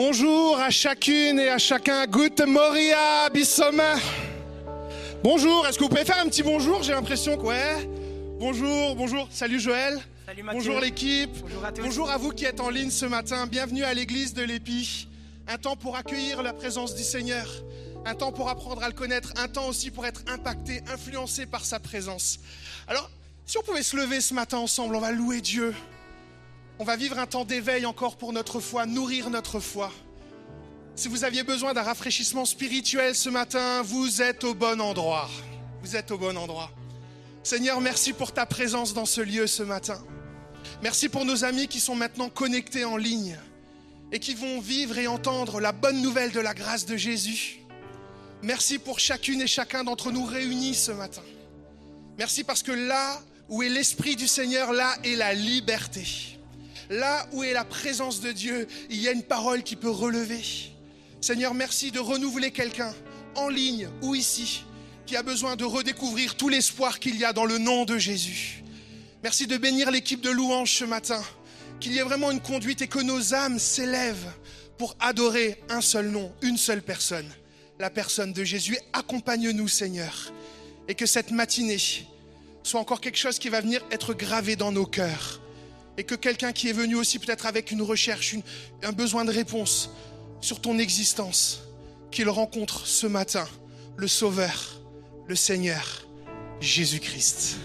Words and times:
Bonjour 0.00 0.56
à 0.60 0.70
chacune 0.70 1.40
et 1.40 1.48
à 1.48 1.58
chacun. 1.58 2.06
Good 2.06 2.46
Moria, 2.46 3.28
Bissoma. 3.34 3.96
Bonjour, 5.24 5.66
est-ce 5.66 5.76
que 5.76 5.82
vous 5.82 5.88
pouvez 5.88 6.04
faire 6.04 6.20
un 6.20 6.28
petit 6.28 6.44
bonjour? 6.44 6.84
J'ai 6.84 6.92
l'impression 6.92 7.36
que 7.36 7.42
ouais. 7.42 7.90
Bonjour, 8.38 8.94
bonjour. 8.94 9.26
Salut 9.28 9.58
Joël. 9.58 9.98
Salut 10.24 10.44
Mathieu. 10.44 10.60
Bonjour 10.60 10.78
l'équipe. 10.78 11.36
Bonjour 11.40 11.64
à 11.64 11.72
tous. 11.72 11.82
Bonjour 11.82 12.10
à 12.10 12.16
vous 12.16 12.30
qui 12.30 12.44
êtes 12.44 12.60
en 12.60 12.70
ligne 12.70 12.90
ce 12.90 13.06
matin. 13.06 13.48
Bienvenue 13.48 13.82
à 13.82 13.92
l'église 13.92 14.34
de 14.34 14.44
l'Épi. 14.44 15.08
Un 15.48 15.58
temps 15.58 15.74
pour 15.74 15.96
accueillir 15.96 16.44
la 16.44 16.52
présence 16.52 16.94
du 16.94 17.02
Seigneur. 17.02 17.48
Un 18.06 18.14
temps 18.14 18.30
pour 18.30 18.48
apprendre 18.50 18.84
à 18.84 18.86
le 18.86 18.94
connaître. 18.94 19.32
Un 19.36 19.48
temps 19.48 19.66
aussi 19.66 19.90
pour 19.90 20.06
être 20.06 20.22
impacté, 20.28 20.80
influencé 20.92 21.44
par 21.44 21.64
sa 21.64 21.80
présence. 21.80 22.38
Alors, 22.86 23.10
si 23.46 23.58
on 23.58 23.62
pouvait 23.62 23.82
se 23.82 23.96
lever 23.96 24.20
ce 24.20 24.32
matin 24.32 24.58
ensemble, 24.58 24.94
on 24.94 25.00
va 25.00 25.10
louer 25.10 25.40
Dieu. 25.40 25.74
On 26.80 26.84
va 26.84 26.94
vivre 26.94 27.18
un 27.18 27.26
temps 27.26 27.44
d'éveil 27.44 27.86
encore 27.86 28.16
pour 28.16 28.32
notre 28.32 28.60
foi, 28.60 28.86
nourrir 28.86 29.30
notre 29.30 29.58
foi. 29.58 29.90
Si 30.94 31.08
vous 31.08 31.24
aviez 31.24 31.42
besoin 31.42 31.74
d'un 31.74 31.82
rafraîchissement 31.82 32.44
spirituel 32.44 33.16
ce 33.16 33.28
matin, 33.28 33.82
vous 33.82 34.22
êtes 34.22 34.44
au 34.44 34.54
bon 34.54 34.80
endroit. 34.80 35.28
Vous 35.82 35.96
êtes 35.96 36.12
au 36.12 36.18
bon 36.18 36.36
endroit. 36.36 36.70
Seigneur, 37.42 37.80
merci 37.80 38.12
pour 38.12 38.30
ta 38.30 38.46
présence 38.46 38.94
dans 38.94 39.06
ce 39.06 39.20
lieu 39.20 39.48
ce 39.48 39.64
matin. 39.64 40.00
Merci 40.80 41.08
pour 41.08 41.24
nos 41.24 41.44
amis 41.44 41.66
qui 41.66 41.80
sont 41.80 41.96
maintenant 41.96 42.28
connectés 42.28 42.84
en 42.84 42.96
ligne 42.96 43.36
et 44.12 44.20
qui 44.20 44.34
vont 44.34 44.60
vivre 44.60 44.98
et 44.98 45.08
entendre 45.08 45.58
la 45.58 45.72
bonne 45.72 46.00
nouvelle 46.00 46.30
de 46.30 46.40
la 46.40 46.54
grâce 46.54 46.86
de 46.86 46.96
Jésus. 46.96 47.58
Merci 48.42 48.78
pour 48.78 49.00
chacune 49.00 49.42
et 49.42 49.48
chacun 49.48 49.82
d'entre 49.82 50.12
nous 50.12 50.24
réunis 50.24 50.76
ce 50.76 50.92
matin. 50.92 51.22
Merci 52.18 52.44
parce 52.44 52.62
que 52.62 52.70
là 52.70 53.20
où 53.48 53.64
est 53.64 53.68
l'Esprit 53.68 54.14
du 54.14 54.28
Seigneur, 54.28 54.72
là 54.72 54.94
est 55.02 55.16
la 55.16 55.34
liberté. 55.34 56.37
Là 56.90 57.26
où 57.32 57.42
est 57.42 57.52
la 57.52 57.64
présence 57.64 58.20
de 58.20 58.32
Dieu, 58.32 58.66
il 58.88 59.00
y 59.00 59.08
a 59.08 59.12
une 59.12 59.22
parole 59.22 59.62
qui 59.62 59.76
peut 59.76 59.90
relever. 59.90 60.42
Seigneur, 61.20 61.52
merci 61.52 61.90
de 61.90 61.98
renouveler 61.98 62.50
quelqu'un 62.50 62.94
en 63.34 63.48
ligne 63.48 63.88
ou 64.02 64.14
ici 64.14 64.64
qui 65.04 65.16
a 65.16 65.22
besoin 65.22 65.56
de 65.56 65.64
redécouvrir 65.64 66.36
tout 66.36 66.48
l'espoir 66.48 66.98
qu'il 66.98 67.16
y 67.16 67.24
a 67.24 67.32
dans 67.32 67.44
le 67.44 67.58
nom 67.58 67.84
de 67.84 67.98
Jésus. 67.98 68.62
Merci 69.22 69.46
de 69.46 69.56
bénir 69.56 69.90
l'équipe 69.90 70.20
de 70.20 70.30
louanges 70.30 70.74
ce 70.74 70.84
matin, 70.84 71.22
qu'il 71.80 71.92
y 71.92 71.98
ait 71.98 72.02
vraiment 72.02 72.30
une 72.30 72.40
conduite 72.40 72.82
et 72.82 72.88
que 72.88 73.00
nos 73.00 73.34
âmes 73.34 73.58
s'élèvent 73.58 74.32
pour 74.76 74.96
adorer 75.00 75.62
un 75.70 75.80
seul 75.80 76.08
nom, 76.08 76.32
une 76.42 76.56
seule 76.56 76.82
personne, 76.82 77.28
la 77.78 77.90
personne 77.90 78.32
de 78.32 78.44
Jésus. 78.44 78.78
Accompagne-nous, 78.92 79.68
Seigneur, 79.68 80.32
et 80.88 80.94
que 80.94 81.06
cette 81.06 81.30
matinée 81.30 81.78
soit 82.62 82.80
encore 82.80 83.00
quelque 83.00 83.18
chose 83.18 83.38
qui 83.38 83.48
va 83.48 83.60
venir 83.60 83.82
être 83.90 84.14
gravé 84.14 84.56
dans 84.56 84.72
nos 84.72 84.86
cœurs 84.86 85.40
et 85.98 86.04
que 86.04 86.14
quelqu'un 86.14 86.52
qui 86.52 86.68
est 86.68 86.72
venu 86.72 86.94
aussi 86.94 87.18
peut-être 87.18 87.44
avec 87.44 87.72
une 87.72 87.82
recherche, 87.82 88.36
un 88.84 88.92
besoin 88.92 89.24
de 89.24 89.32
réponse 89.32 89.90
sur 90.40 90.60
ton 90.60 90.78
existence, 90.78 91.64
qu'il 92.12 92.28
rencontre 92.30 92.86
ce 92.86 93.06
matin 93.06 93.46
le 93.96 94.06
Sauveur, 94.06 94.80
le 95.26 95.34
Seigneur, 95.34 96.06
Jésus-Christ. 96.60 97.56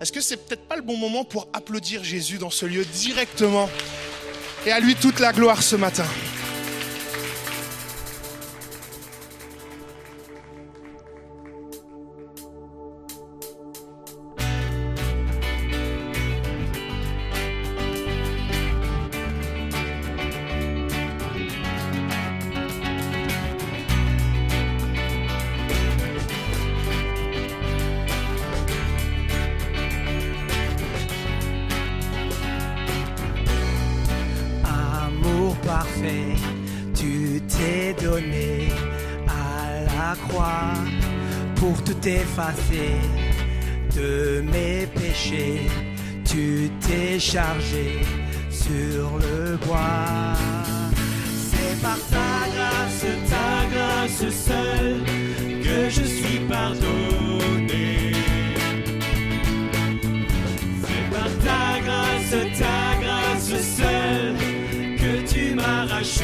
Est-ce 0.00 0.12
que 0.12 0.20
c'est 0.20 0.36
peut-être 0.36 0.68
pas 0.68 0.76
le 0.76 0.82
bon 0.82 0.96
moment 0.96 1.24
pour 1.24 1.48
applaudir 1.52 2.04
Jésus 2.04 2.38
dans 2.38 2.50
ce 2.50 2.64
lieu 2.64 2.84
directement 2.84 3.68
et 4.66 4.70
à 4.70 4.78
lui 4.78 4.94
toute 4.94 5.18
la 5.18 5.32
gloire 5.32 5.62
ce 5.62 5.74
matin? 5.74 6.06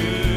M'as 0.03 0.30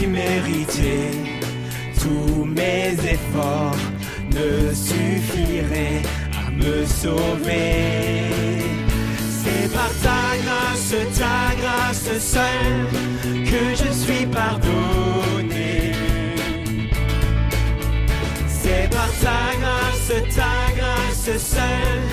est 0.00 0.04
immérité. 0.04 1.10
Tous 2.00 2.44
mes 2.44 2.94
efforts 3.08 3.76
ne 4.30 4.72
suffiraient 4.74 6.02
à 6.46 6.50
me 6.50 6.84
sauver. 6.86 8.22
C'est 9.42 9.68
par 9.72 9.90
ta 10.02 10.36
grâce, 10.44 10.94
ta 11.18 11.54
grâce 11.60 12.10
seule 12.18 12.88
que 13.44 13.74
je 13.74 13.90
suis 13.92 14.26
pardonné. 14.26 15.92
C'est 18.48 18.88
par 18.90 19.10
ta 19.20 19.40
grâce, 19.60 20.12
ta 20.34 20.56
grâce 20.76 21.30
seule 21.38 22.08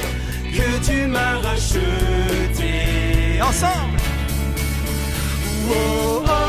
que 0.52 0.69
tu 0.86 1.08
m'as 1.08 1.40
racheté. 1.40 2.74
Ensemble! 3.42 3.98
Oh, 5.69 6.24
oh. 6.25 6.47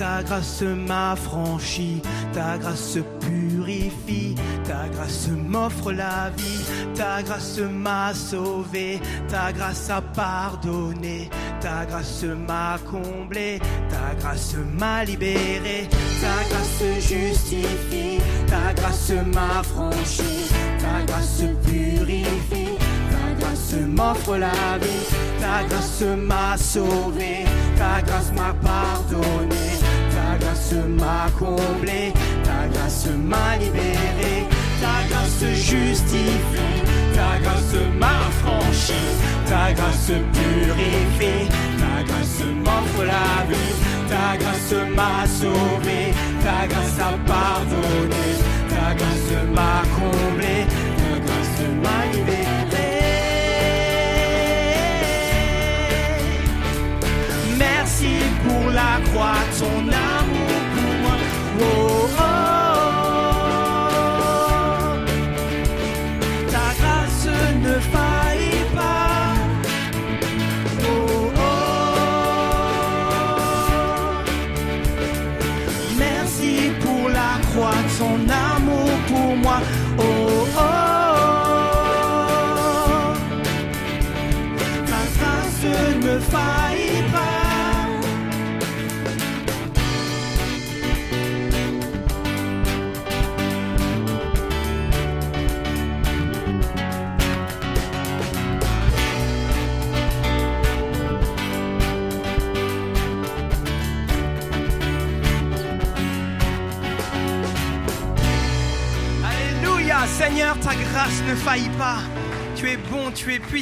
Ta 0.00 0.22
grâce 0.22 0.62
m'affranchit, 0.62 2.00
ta 2.32 2.56
grâce 2.56 2.96
purifie, 3.20 4.34
ta 4.64 4.88
grâce 4.88 5.28
m'offre 5.28 5.92
la 5.92 6.30
vie, 6.38 6.64
ta 6.94 7.22
grâce 7.22 7.58
m'a 7.58 8.14
sauvé, 8.14 8.98
ta 9.28 9.52
grâce 9.52 9.90
a 9.90 10.00
pardonné, 10.00 11.28
ta 11.60 11.84
grâce 11.84 12.24
m'a 12.48 12.78
comblé, 12.90 13.58
ta 13.90 14.14
grâce 14.18 14.54
m'a 14.78 15.04
libéré, 15.04 15.86
ta 16.22 16.48
grâce 16.48 16.82
justifie, 17.06 18.20
ta 18.46 18.72
grâce 18.72 19.12
m'affranchit, 19.34 20.48
ta 20.78 21.04
grâce 21.06 21.42
purifie, 21.66 22.78
ta 23.10 23.34
grâce 23.38 23.74
m'offre 23.86 24.38
la 24.38 24.78
vie, 24.80 25.06
ta 25.38 25.62
grâce 25.68 26.04
m'a 26.16 26.56
sauvé, 26.56 27.44
ta 27.76 28.00
grâce 28.00 28.32
m'a 28.32 28.54
pardonné, 28.62 29.69
grâce 30.40 30.72
m'a 30.72 31.26
comblé, 31.38 32.12
ta 32.42 32.66
grâce 32.72 33.06
m'a 33.06 33.56
libéré, 33.58 34.46
ta 34.80 34.96
grâce 35.08 35.44
justifie, 35.54 36.80
ta 37.14 37.38
grâce 37.42 37.80
m'a 37.98 38.18
franchi, 38.42 39.02
ta 39.46 39.72
grâce 39.72 40.12
purifie, 40.34 41.48
ta 41.80 42.02
grâce 42.08 42.42
m'offre 42.64 43.04
la 43.04 43.44
vie, 43.48 43.74
ta 44.08 44.36
grâce 44.38 44.74
m'a 44.96 45.26
sauvé, 45.26 46.12
ta 46.44 46.66
grâce 46.66 46.98
a 46.98 47.12
pardonné, 47.30 48.26
ta 48.70 48.94
grâce 48.94 49.34
m'a 49.54 49.82
comblé, 49.96 50.66
ta 51.00 51.12
grâce 51.26 51.62
m'a 51.82 51.98
libéré. 52.12 52.50
Merci 57.58 58.12
pour 58.42 58.70
la 58.70 58.92
croix, 59.10 59.42
ton 59.58 59.88
amour 59.88 60.09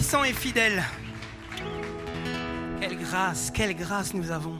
puissant 0.09 0.25
et 0.25 0.33
fidèle. 0.33 0.83
Quelle 2.81 2.97
grâce, 2.97 3.51
quelle 3.51 3.77
grâce 3.77 4.15
nous 4.15 4.31
avons. 4.31 4.59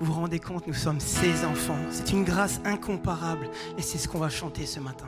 Vous 0.00 0.06
vous 0.06 0.12
rendez 0.14 0.40
compte, 0.40 0.66
nous 0.66 0.74
sommes 0.74 0.98
ses 0.98 1.44
enfants. 1.44 1.78
C'est 1.92 2.10
une 2.10 2.24
grâce 2.24 2.60
incomparable 2.64 3.48
et 3.78 3.82
c'est 3.82 3.98
ce 3.98 4.08
qu'on 4.08 4.18
va 4.18 4.30
chanter 4.30 4.66
ce 4.66 4.80
matin. 4.80 5.06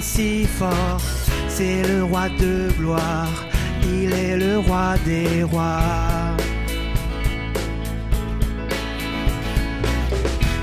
Si 0.00 0.46
fort. 0.46 1.00
C'est 1.48 1.82
le 1.86 2.04
roi 2.04 2.28
de 2.28 2.70
gloire, 2.78 3.46
il 3.84 4.12
est 4.12 4.36
le 4.36 4.58
roi 4.58 4.94
des 5.04 5.42
rois. 5.44 6.36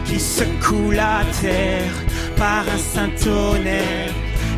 Qui 0.06 0.20
secoue 0.20 0.92
la 0.92 1.22
terre 1.42 1.94
par 2.36 2.64
un 2.68 2.78
saint 2.78 3.10
tonnerre, 3.24 4.14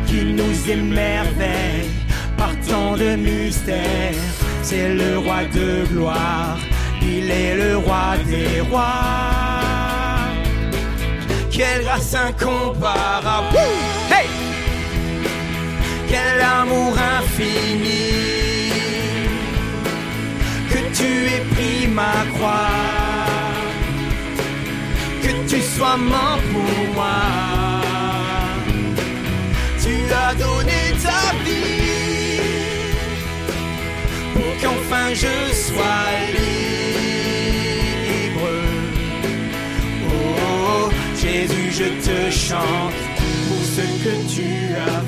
qui 0.06 0.24
nous 0.24 0.70
émerveille 0.70 1.90
par 2.36 2.52
tant 2.68 2.96
de 2.96 3.16
mystères. 3.16 4.14
C'est 4.62 4.94
le 4.94 5.18
roi 5.18 5.44
de 5.54 5.86
gloire, 5.92 6.58
il 7.00 7.30
est 7.30 7.54
le 7.54 7.76
roi 7.78 8.16
des 8.26 8.60
rois. 8.68 8.82
Quelle 11.50 11.84
grâce 11.84 12.14
incomparable! 12.14 13.56
Quel 16.08 16.40
amour 16.40 16.94
infini, 17.18 18.12
que 20.70 20.80
tu 20.96 21.10
aies 21.32 21.46
pris 21.54 21.88
ma 21.88 22.16
croix, 22.34 22.72
que 25.22 25.32
tu 25.50 25.60
sois 25.60 25.96
mort 25.96 26.40
pour 26.52 26.94
moi. 26.94 27.22
Tu 29.82 29.94
as 30.24 30.34
donné 30.34 30.80
ta 31.04 31.24
vie 31.44 32.40
pour 34.34 34.52
qu'enfin 34.60 35.08
je 35.14 35.36
sois 35.66 36.06
libre. 36.36 36.86
Oh 40.10 40.88
Jésus, 41.20 41.68
je 41.80 41.88
te 42.06 42.18
chante 42.30 43.00
pour 43.46 43.62
ce 43.74 43.84
que 44.02 44.14
tu 44.34 44.48
as 44.74 45.00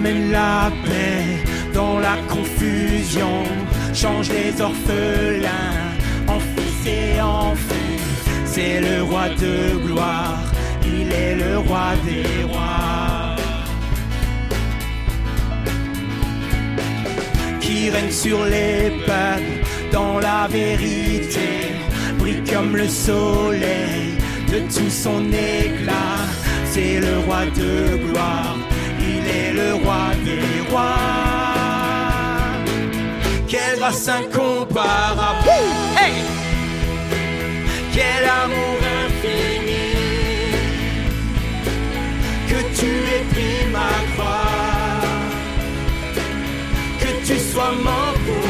ramène 0.00 0.30
la 0.30 0.70
paix 0.84 1.44
dans 1.74 1.98
la 1.98 2.16
confusion, 2.28 3.44
change 3.92 4.28
les 4.30 4.60
orphelins 4.60 5.92
en 6.26 6.40
fils 6.40 6.86
et 6.86 7.20
en 7.20 7.54
filles. 7.54 8.24
C'est 8.46 8.80
le 8.80 9.02
roi 9.02 9.28
de 9.28 9.86
gloire, 9.86 10.38
il 10.84 11.12
est 11.12 11.36
le 11.36 11.58
roi 11.58 11.92
des 12.04 12.44
rois. 12.44 13.36
Qui 17.60 17.90
règne 17.90 18.10
sur 18.10 18.44
les 18.46 18.90
peuples 19.06 19.64
dans 19.92 20.18
la 20.18 20.48
vérité, 20.48 21.50
brille 22.18 22.42
comme 22.50 22.76
le 22.76 22.88
soleil 22.88 24.14
de 24.50 24.58
tout 24.74 24.90
son 24.90 25.24
éclat. 25.26 26.18
C'est 26.72 27.00
le 27.00 27.18
roi 27.26 27.44
de 27.46 27.96
gloire, 27.96 28.56
est 29.30 29.52
le 29.52 29.74
roi 29.82 30.04
des 30.24 30.70
rois. 30.70 30.96
Quelle 33.48 33.78
grâce 33.78 34.08
incomparable, 34.08 35.50
quel 37.94 38.24
amour 38.42 38.78
infini, 39.04 39.88
que 42.48 42.60
tu 42.78 42.90
aies 43.12 43.26
pris 43.32 43.60
ma 43.72 43.92
croix, 44.12 45.00
que 47.00 47.10
tu 47.26 47.36
sois 47.38 47.74
mort 47.86 48.16
pour 48.26 48.49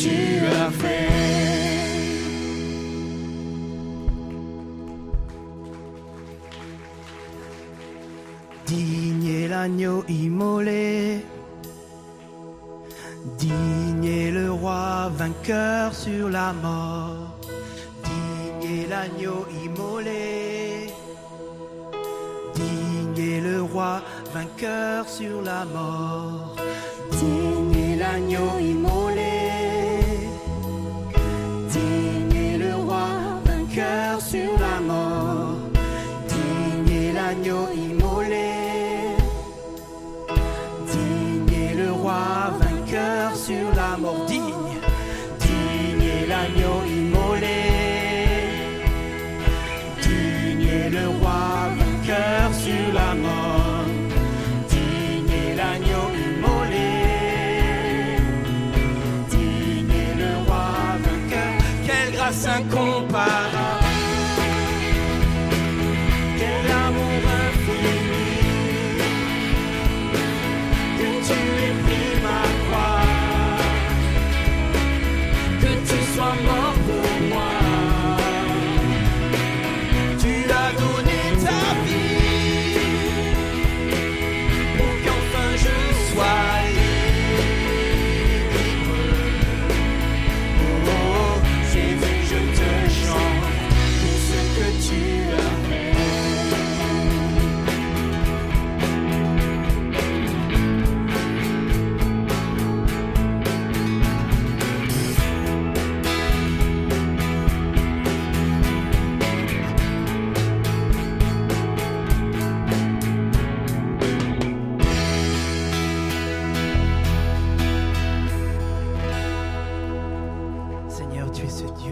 tu 0.00 0.46
as 0.62 0.70
fait. 0.70 1.08
Digne 8.66 9.48
l'agneau 9.48 10.04
immolé, 10.08 11.24
digne 13.38 14.30
le 14.38 14.52
roi 14.52 15.10
vainqueur 15.16 15.94
sur 15.94 16.28
la 16.28 16.52
mort, 16.52 17.38
digne 18.04 18.86
l'agneau 18.90 19.46
immolé, 19.64 20.92
digne 22.54 23.42
le 23.42 23.62
roi 23.62 24.02
vainqueur 24.34 25.08
sur 25.08 25.42
la 25.42 25.64
mort, 25.64 26.56
digne 27.12 27.98
l'agneau 27.98 28.58
immolé, 28.60 29.07
sur 34.30 34.58
la 34.60 34.78
mort, 34.80 35.56
digne 36.28 37.14
l'agneau 37.14 37.66
immolé, 37.74 39.16
digne 40.92 41.76
le 41.78 41.92
roi 41.92 42.52
vainqueur 42.60 43.34
sur 43.34 43.66
la 43.74 43.96
mort, 43.96 44.26
digne, 44.26 44.76
digne 45.40 46.28
l'agneau 46.28 46.87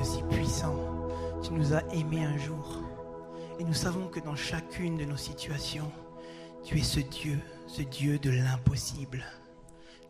si 0.07 0.23
puissant. 0.23 0.77
Tu 1.43 1.53
nous 1.53 1.75
as 1.75 1.83
aimés 1.93 2.25
un 2.25 2.39
jour. 2.39 2.81
Et 3.59 3.65
nous 3.65 3.75
savons 3.75 4.07
que 4.07 4.21
dans 4.21 4.37
chacune 4.37 4.97
de 4.97 5.05
nos 5.05 5.17
situations, 5.17 5.91
tu 6.65 6.79
es 6.79 6.83
ce 6.83 7.01
Dieu, 7.01 7.41
ce 7.67 7.83
Dieu 7.83 8.19
de 8.19 8.31
l'impossible. 8.31 9.25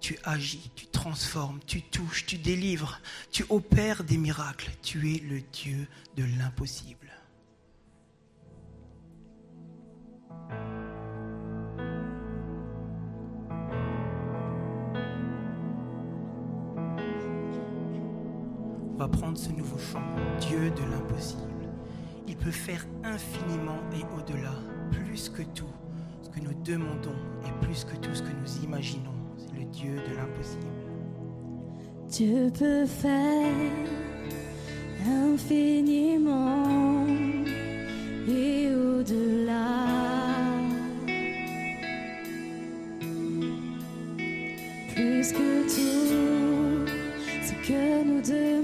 Tu 0.00 0.18
agis, 0.24 0.70
tu 0.74 0.86
transformes, 0.86 1.60
tu 1.66 1.80
touches, 1.80 2.26
tu 2.26 2.36
délivres, 2.36 3.00
tu 3.30 3.46
opères 3.48 4.04
des 4.04 4.18
miracles. 4.18 4.70
Tu 4.82 5.14
es 5.14 5.18
le 5.20 5.40
Dieu 5.40 5.88
de 6.16 6.24
l'impossible. 6.38 7.05
Va 18.96 19.08
prendre 19.08 19.36
ce 19.36 19.50
nouveau 19.50 19.76
chant, 19.78 20.00
Dieu 20.40 20.70
de 20.70 20.82
l'impossible. 20.90 21.42
Il 22.26 22.36
peut 22.36 22.50
faire 22.50 22.86
infiniment 23.04 23.78
et 23.92 24.02
au-delà, 24.16 24.54
plus 24.90 25.28
que 25.28 25.42
tout 25.42 25.68
ce 26.22 26.30
que 26.30 26.40
nous 26.40 26.54
demandons 26.64 27.14
et 27.44 27.52
plus 27.64 27.84
que 27.84 27.94
tout 27.96 28.14
ce 28.14 28.22
que 28.22 28.28
nous 28.28 28.64
imaginons. 28.64 29.12
C'est 29.36 29.54
le 29.58 29.66
Dieu 29.66 29.96
de 29.96 30.16
l'impossible. 30.16 30.66
Dieu 32.08 32.50
peut 32.58 32.86
faire 32.86 33.52
infiniment 35.06 37.04
et 38.28 38.70
au-delà. 38.74 39.84
Plus 44.94 45.32
que 45.32 45.64
tout 45.64 46.86
ce 47.42 47.52
que 47.68 48.04
nous 48.04 48.20
demandons, 48.22 48.55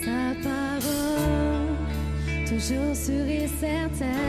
Sa 0.04 0.22
parole, 0.44 1.78
toujours 2.48 2.96
sûre 2.96 3.30
et 3.30 3.48
certaine, 3.48 4.29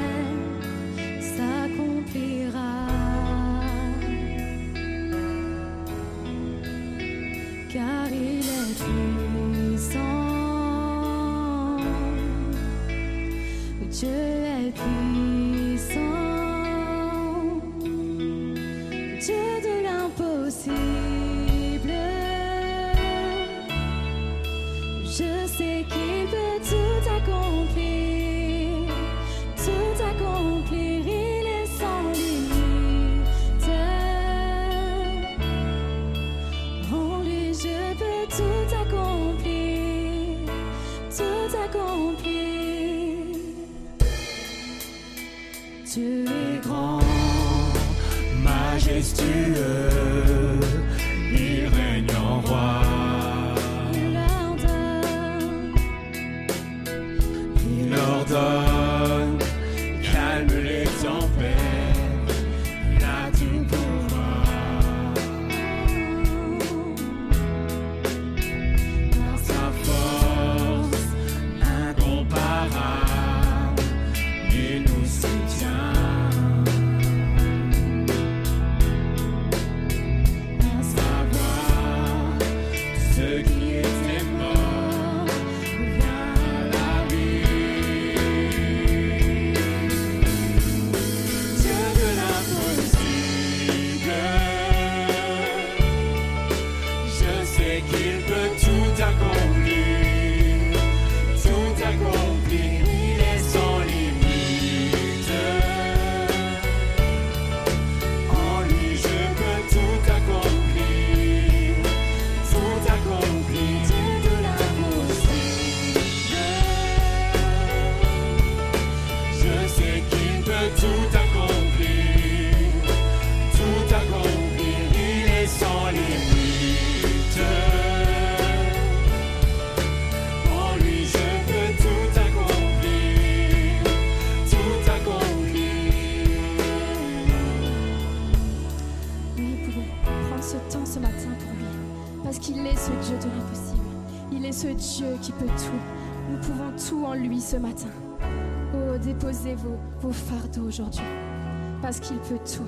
peut 152.31 152.39
tout. 152.45 152.63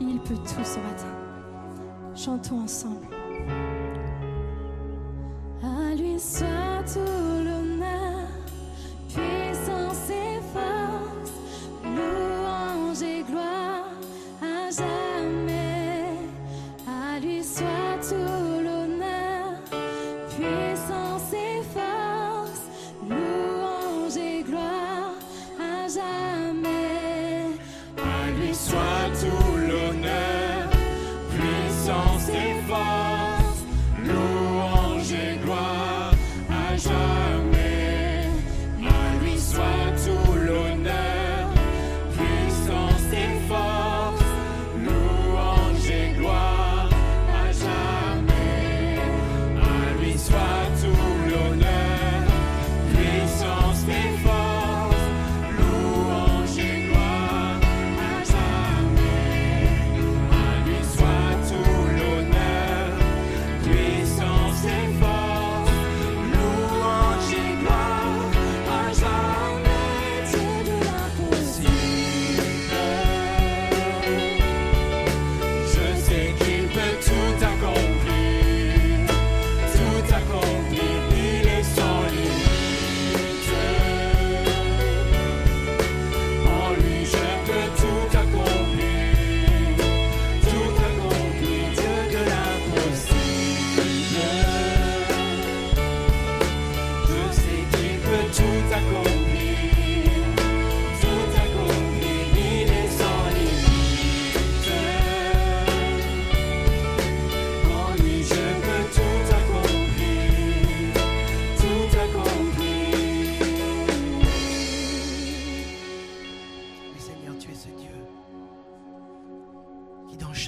Il 0.00 0.20
peut 0.20 0.36
tout 0.36 0.64
ce 0.64 0.78
matin. 0.78 1.12
Chantons 2.14 2.60
ensemble. 2.60 3.08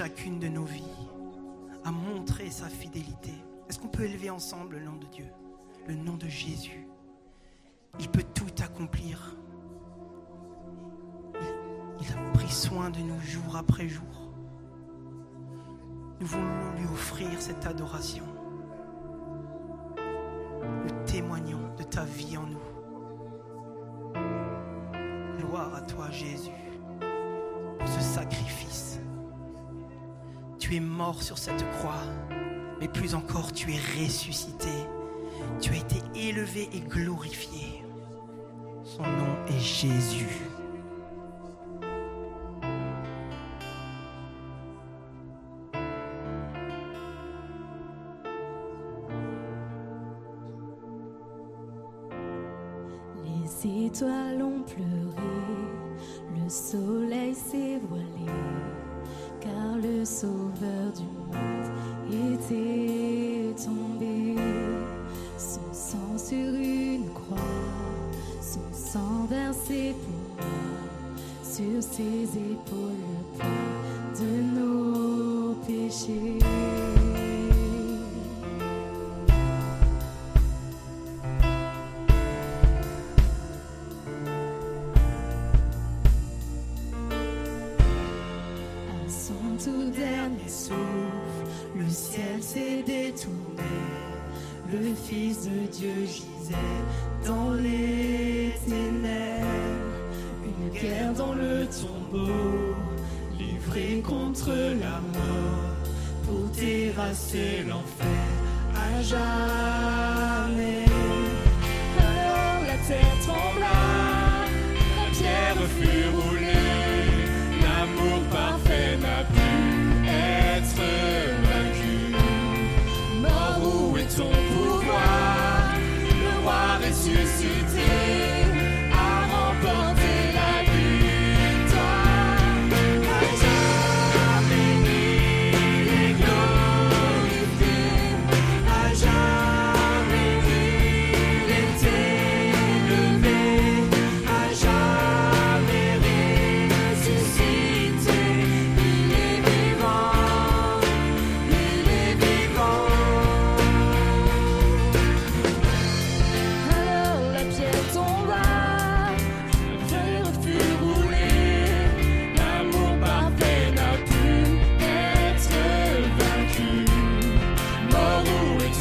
chacune 0.04 0.38
de 0.38 0.48
nos 0.48 0.64
vies, 0.64 1.08
à 1.82 1.90
montrer 1.90 2.50
sa 2.50 2.68
fidélité. 2.68 3.32
Est-ce 3.66 3.78
qu'on 3.78 3.88
peut 3.88 4.04
élever 4.04 4.28
ensemble 4.28 4.76
le 4.76 4.84
nom 4.84 4.96
de 4.96 5.06
Dieu, 5.06 5.24
le 5.88 5.94
nom 5.94 6.18
de 6.18 6.28
Jésus? 6.28 6.86
Il 7.98 8.10
peut 8.10 8.24
tout 8.34 8.50
accomplir. 8.62 9.34
Il, 11.40 11.46
il 12.02 12.12
a 12.12 12.32
pris 12.34 12.50
soin 12.50 12.90
de 12.90 12.98
nous 12.98 13.18
jour 13.20 13.56
après 13.56 13.88
jour. 13.88 14.30
Nous 16.20 16.26
voulons 16.26 16.72
lui 16.76 16.84
offrir 16.84 17.40
cette 17.40 17.64
adoration. 17.64 18.26
Nous 19.96 21.04
témoignons 21.06 21.74
de 21.78 21.82
ta 21.82 22.04
vie 22.04 22.36
en 22.36 22.46
nous. 22.46 22.58
Gloire 25.38 25.74
à 25.74 25.80
toi 25.80 26.10
Jésus 26.10 26.50
pour 27.78 27.88
ce 27.88 28.00
sacrifice. 28.00 28.93
Tu 30.64 30.76
es 30.76 30.80
mort 30.80 31.22
sur 31.22 31.36
cette 31.36 31.62
croix, 31.72 32.06
mais 32.80 32.88
plus 32.88 33.14
encore, 33.14 33.52
tu 33.52 33.70
es 33.70 33.78
ressuscité. 34.02 34.70
Tu 35.60 35.74
as 35.74 35.76
été 35.76 35.96
élevé 36.14 36.70
et 36.72 36.80
glorifié. 36.80 37.84
Son 38.82 39.02
nom 39.02 39.44
est 39.46 39.60
Jésus. 39.60 40.40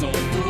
oh 0.06 0.43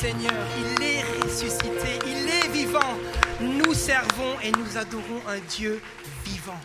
Seigneur 0.00 0.32
Il 0.56 0.82
est 0.82 1.02
ressuscité, 1.22 1.98
il 2.06 2.26
est 2.26 2.48
vivant. 2.48 2.96
Nous 3.38 3.74
servons 3.74 4.40
et 4.42 4.50
nous 4.50 4.78
adorons 4.78 5.20
un 5.28 5.40
Dieu 5.40 5.82
vivant. 6.24 6.58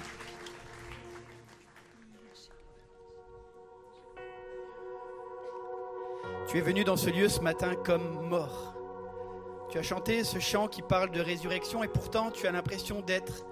Tu 6.48 6.60
es 6.60 6.62
venu 6.62 6.86
dans 6.86 6.96
ce 6.96 7.10
lieu 7.10 7.28
ce 7.28 7.42
matin 7.42 7.76
comme 7.76 8.30
mort. 8.30 8.74
Tu 9.70 9.80
as 9.80 9.84
chanté 9.84 10.24
ce 10.24 10.40
chant 10.40 10.70
qui 10.70 10.82
parle 10.82 11.12
de 11.12 11.20
résurrection 11.20 11.84
et 11.84 11.90
pourtant 11.90 12.32
tu 12.32 12.48
as 12.48 12.54
l'impression 12.54 13.02
d'être 13.02 13.46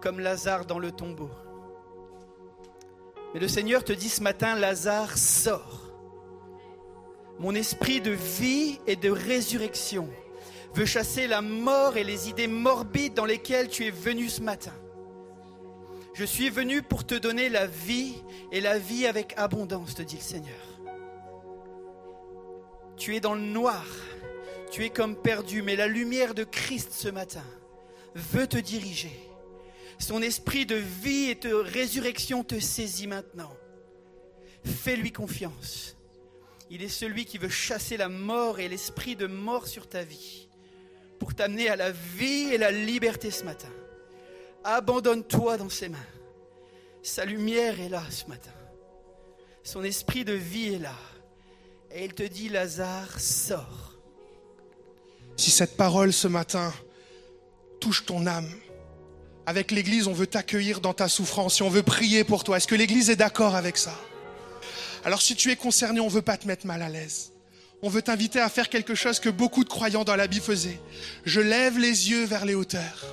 comme 0.00 0.18
Lazare 0.18 0.66
dans 0.66 0.80
le 0.80 0.90
tombeau. 0.90 1.30
Mais 3.34 3.38
le 3.38 3.46
Seigneur 3.46 3.84
te 3.84 3.92
dit 3.92 4.08
ce 4.08 4.20
matin, 4.20 4.56
Lazare, 4.56 5.16
sors. 5.16 5.91
Mon 7.38 7.54
esprit 7.54 8.00
de 8.00 8.12
vie 8.12 8.78
et 8.86 8.96
de 8.96 9.10
résurrection 9.10 10.08
veut 10.74 10.86
chasser 10.86 11.26
la 11.26 11.42
mort 11.42 11.96
et 11.96 12.04
les 12.04 12.28
idées 12.28 12.46
morbides 12.46 13.14
dans 13.14 13.24
lesquelles 13.24 13.68
tu 13.68 13.84
es 13.84 13.90
venu 13.90 14.28
ce 14.28 14.40
matin. 14.40 14.72
Je 16.14 16.24
suis 16.24 16.50
venu 16.50 16.82
pour 16.82 17.06
te 17.06 17.14
donner 17.14 17.48
la 17.48 17.66
vie 17.66 18.14
et 18.50 18.60
la 18.60 18.78
vie 18.78 19.06
avec 19.06 19.34
abondance, 19.36 19.94
te 19.94 20.02
dit 20.02 20.16
le 20.16 20.22
Seigneur. 20.22 20.80
Tu 22.96 23.16
es 23.16 23.20
dans 23.20 23.34
le 23.34 23.40
noir, 23.40 23.84
tu 24.70 24.84
es 24.84 24.90
comme 24.90 25.16
perdu, 25.16 25.62
mais 25.62 25.74
la 25.74 25.86
lumière 25.86 26.34
de 26.34 26.44
Christ 26.44 26.92
ce 26.92 27.08
matin 27.08 27.44
veut 28.14 28.46
te 28.46 28.58
diriger. 28.58 29.12
Son 29.98 30.20
esprit 30.20 30.66
de 30.66 30.76
vie 30.76 31.30
et 31.30 31.34
de 31.34 31.52
résurrection 31.54 32.44
te 32.44 32.58
saisit 32.58 33.06
maintenant. 33.06 33.52
Fais-lui 34.64 35.12
confiance. 35.12 35.96
Il 36.74 36.82
est 36.82 36.88
celui 36.88 37.26
qui 37.26 37.36
veut 37.36 37.50
chasser 37.50 37.98
la 37.98 38.08
mort 38.08 38.58
et 38.58 38.66
l'esprit 38.66 39.14
de 39.14 39.26
mort 39.26 39.66
sur 39.66 39.86
ta 39.86 40.04
vie 40.04 40.48
pour 41.18 41.34
t'amener 41.34 41.68
à 41.68 41.76
la 41.76 41.90
vie 41.90 42.48
et 42.50 42.56
la 42.56 42.70
liberté 42.70 43.30
ce 43.30 43.44
matin. 43.44 43.68
Abandonne-toi 44.64 45.58
dans 45.58 45.68
ses 45.68 45.90
mains. 45.90 45.98
Sa 47.02 47.26
lumière 47.26 47.78
est 47.78 47.90
là 47.90 48.02
ce 48.08 48.24
matin. 48.24 48.54
Son 49.62 49.84
esprit 49.84 50.24
de 50.24 50.32
vie 50.32 50.72
est 50.72 50.78
là. 50.78 50.96
Et 51.90 52.06
il 52.06 52.14
te 52.14 52.22
dit, 52.22 52.48
Lazare, 52.48 53.20
sors. 53.20 53.98
Si 55.36 55.50
cette 55.50 55.76
parole 55.76 56.10
ce 56.10 56.26
matin 56.26 56.72
touche 57.80 58.06
ton 58.06 58.26
âme, 58.26 58.50
avec 59.44 59.72
l'Église, 59.72 60.06
on 60.06 60.14
veut 60.14 60.26
t'accueillir 60.26 60.80
dans 60.80 60.94
ta 60.94 61.08
souffrance 61.08 61.60
et 61.60 61.64
on 61.64 61.68
veut 61.68 61.82
prier 61.82 62.24
pour 62.24 62.44
toi. 62.44 62.56
Est-ce 62.56 62.66
que 62.66 62.74
l'Église 62.74 63.10
est 63.10 63.16
d'accord 63.16 63.56
avec 63.56 63.76
ça? 63.76 63.94
Alors 65.04 65.22
si 65.22 65.34
tu 65.34 65.50
es 65.50 65.56
concerné, 65.56 66.00
on 66.00 66.06
ne 66.06 66.10
veut 66.10 66.22
pas 66.22 66.36
te 66.36 66.46
mettre 66.46 66.66
mal 66.66 66.82
à 66.82 66.88
l'aise. 66.88 67.32
On 67.82 67.88
veut 67.88 68.02
t'inviter 68.02 68.38
à 68.38 68.48
faire 68.48 68.68
quelque 68.68 68.94
chose 68.94 69.18
que 69.18 69.28
beaucoup 69.28 69.64
de 69.64 69.68
croyants 69.68 70.04
dans 70.04 70.14
la 70.14 70.28
Bible 70.28 70.44
faisaient. 70.44 70.78
Je 71.24 71.40
lève 71.40 71.78
les 71.78 72.10
yeux 72.10 72.24
vers 72.24 72.44
les 72.44 72.54
hauteurs. 72.54 73.04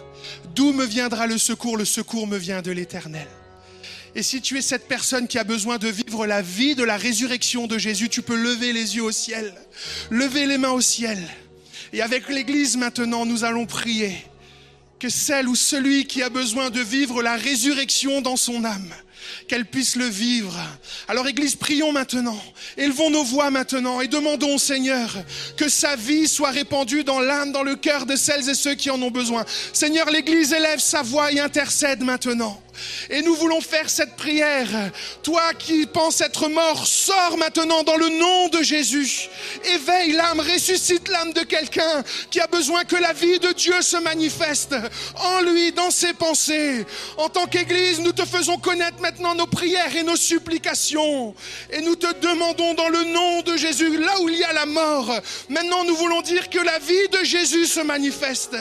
D'où 0.54 0.74
me 0.74 0.86
viendra 0.86 1.26
le 1.26 1.40
secours? 1.40 1.76
Le 1.76 1.86
secours 1.86 2.28
me 2.28 2.38
vient 2.38 2.62
de 2.62 2.72
l'Éternel. 2.72 3.28
Et 4.14 4.22
si 4.22 4.42
tu 4.42 4.58
es 4.58 4.62
cette 4.62 4.88
personne 4.88 5.28
qui 5.28 5.40
a 5.40 5.44
besoin 5.44 5.78
de 5.80 5.88
vivre 5.88 6.28
la 6.28 6.42
vie 6.42 6.76
de 6.76 6.84
la 6.84 6.98
résurrection 6.98 7.66
de 7.66 7.78
Jésus, 7.80 8.10
tu 8.10 8.22
peux 8.22 8.36
lever 8.36 8.74
les 8.74 8.96
yeux 8.96 9.04
au 9.04 9.12
ciel, 9.12 9.54
lever 10.12 10.46
les 10.46 10.58
mains 10.58 10.72
au 10.72 10.82
ciel. 10.82 11.20
Et 11.94 12.02
avec 12.02 12.30
l'Église 12.30 12.78
maintenant, 12.78 13.26
nous 13.26 13.44
allons 13.44 13.66
prier 13.66 14.16
que 15.00 15.10
celle 15.10 15.48
ou 15.48 15.56
celui 15.56 16.06
qui 16.06 16.22
a 16.22 16.30
besoin 16.30 16.70
de 16.70 16.82
vivre 16.82 17.24
la 17.24 17.38
résurrection 17.38 18.22
dans 18.22 18.36
son 18.36 18.66
âme, 18.66 18.94
qu'elle 19.48 19.66
puisse 19.66 19.96
le 19.96 20.06
vivre. 20.06 20.56
Alors 21.08 21.28
Église, 21.28 21.56
prions 21.56 21.92
maintenant, 21.92 22.40
élevons 22.78 23.10
nos 23.10 23.24
voix 23.24 23.52
maintenant 23.52 24.02
et 24.02 24.08
demandons 24.08 24.56
au 24.56 24.60
Seigneur 24.60 25.10
que 25.58 25.70
sa 25.70 25.96
vie 25.96 26.28
soit 26.28 26.52
répandue 26.52 27.04
dans 27.04 27.20
l'âme, 27.20 27.52
dans 27.52 27.64
le 27.64 27.76
cœur 27.76 28.06
de 28.06 28.16
celles 28.16 28.50
et 28.50 28.56
ceux 28.56 28.76
qui 28.76 28.90
en 28.90 29.02
ont 29.02 29.12
besoin. 29.12 29.46
Seigneur, 29.74 30.10
l'Église 30.10 30.54
élève 30.54 30.80
sa 30.80 31.02
voix 31.02 31.32
et 31.32 31.40
intercède 31.40 32.02
maintenant. 32.02 32.62
Et 33.10 33.22
nous 33.22 33.36
voulons 33.36 33.62
faire 33.62 33.90
cette 33.90 34.16
prière. 34.16 34.68
Toi 35.24 35.54
qui 35.58 35.86
penses 35.86 36.22
être 36.22 36.48
mort, 36.50 36.86
sors 36.88 37.38
maintenant 37.38 37.84
dans 37.84 37.98
le 37.98 38.10
nom 38.10 38.50
de 38.50 38.64
Jésus. 38.64 39.30
Éveille 39.74 40.14
l'âme, 40.14 40.40
ressuscite 40.40 41.08
l'âme 41.08 41.34
de 41.34 41.42
quelqu'un 41.42 42.04
qui 42.30 42.40
a 42.40 42.48
besoin 42.48 42.84
que 42.84 42.96
la 42.96 43.14
vie 43.14 43.40
de 43.40 43.52
Dieu 43.54 43.82
se 43.82 43.98
manifeste 43.98 44.76
en 45.16 45.42
lui, 45.42 45.72
dans 45.72 45.92
ses 45.92 46.14
pensées. 46.14 46.86
En 47.18 47.30
tant 47.30 47.46
qu'Église, 47.46 48.00
nous 48.00 48.12
te 48.12 48.26
faisons 48.26 48.58
connaître 48.58 49.00
maintenant 49.02 49.36
nos 49.36 49.48
prières 49.48 49.96
et 49.96 50.04
nos 50.04 50.16
supplications. 50.16 51.34
Et 51.72 51.82
nous 51.82 51.96
te 51.96 52.14
demandons 52.20 52.74
dans 52.74 52.90
le 52.90 53.04
nom 53.06 53.42
de 53.42 53.58
Jésus, 53.58 53.98
là 53.98 54.20
où 54.22 54.30
il 54.30 54.38
y 54.38 54.44
a 54.44 54.54
la 54.54 54.66
mort, 54.66 55.12
maintenant 55.50 55.84
nous 55.84 55.96
voulons 55.96 56.22
dire 56.22 56.50
que 56.50 56.60
la 56.60 56.80
vie 56.80 57.08
de 57.12 57.24
Jésus 57.24 57.66
se 57.66 57.80
manifeste. 57.80 58.56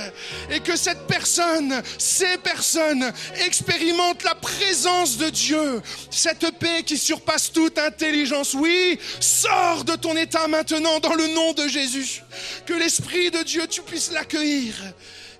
Et 0.51 0.61
que 0.61 0.77
cette 0.77 1.07
personne, 1.07 1.83
ces 1.99 2.39
personnes 2.39 3.13
expérimentent 3.47 4.08
la 4.25 4.35
présence 4.35 5.17
de 5.17 5.29
Dieu, 5.31 5.83
cette 6.11 6.59
paix 6.59 6.83
qui 6.85 6.99
surpasse 6.99 7.53
toute 7.53 7.79
intelligence. 7.79 8.55
Oui, 8.55 8.99
sors 9.21 9.85
de 9.85 9.97
ton 9.97 10.17
état 10.17 10.47
maintenant 10.49 11.01
dans 11.01 11.15
le 11.15 11.27
nom 11.35 11.53
de 11.53 11.69
Jésus. 11.69 12.23
Que 12.67 12.75
l'Esprit 12.75 13.31
de 13.31 13.43
Dieu, 13.43 13.67
tu 13.69 13.83
puisses 13.83 14.13
l'accueillir 14.13 14.75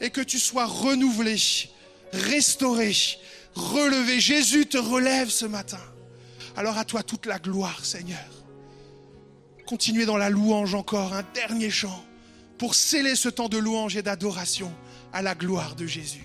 et 0.01 0.11
que 0.11 0.21
tu 0.21 0.39
sois 0.39 0.67
renouvelé, 0.67 1.37
restauré, 2.13 2.93
relevé. 3.55 4.21
Jésus 4.21 4.67
te 4.67 4.79
relève 4.79 5.31
ce 5.31 5.47
matin. 5.47 5.81
Alors 6.57 6.79
à 6.79 6.85
toi 6.85 7.03
toute 7.03 7.27
la 7.27 7.39
gloire, 7.39 7.85
Seigneur. 7.85 8.19
Continuez 9.67 10.07
dans 10.07 10.17
la 10.17 10.31
louange 10.31 10.75
encore, 10.75 11.13
un 11.13 11.25
dernier 11.35 11.71
chant, 11.71 12.05
pour 12.57 12.75
sceller 12.75 13.15
ce 13.15 13.29
temps 13.29 13.49
de 13.49 13.59
louange 13.59 13.97
et 13.97 14.03
d'adoration 14.03 14.73
à 15.13 15.23
la 15.23 15.35
gloire 15.35 15.75
de 15.75 15.87
Jésus. 15.87 16.25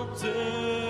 To. 0.00 0.89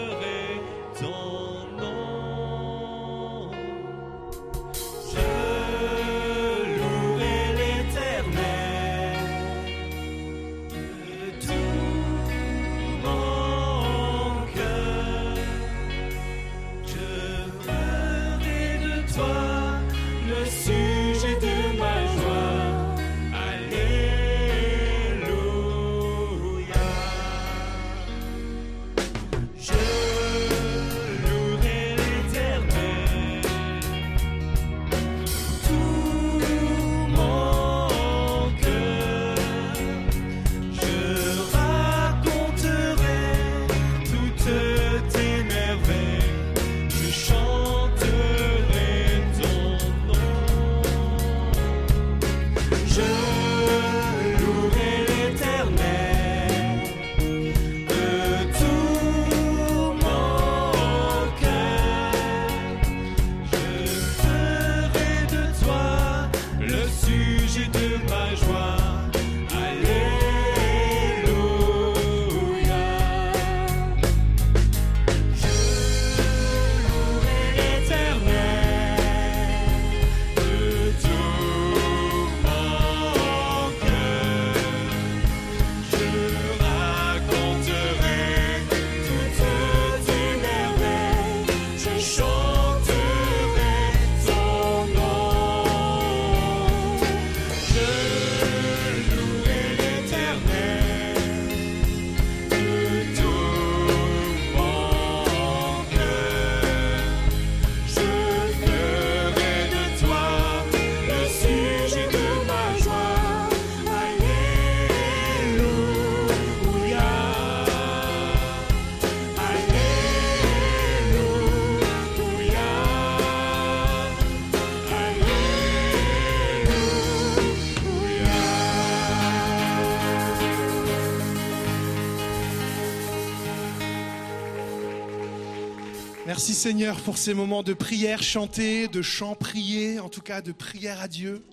Merci 136.50 136.62
Seigneur 136.62 137.00
pour 137.02 137.16
ces 137.16 137.32
moments 137.32 137.62
de 137.62 137.72
prière 137.72 138.24
chantée, 138.24 138.88
de 138.88 139.02
chant 139.02 139.36
prié, 139.36 140.00
en 140.00 140.08
tout 140.08 140.20
cas 140.20 140.42
de 140.42 140.50
prière 140.50 141.00
à 141.00 141.06
Dieu. 141.06 141.44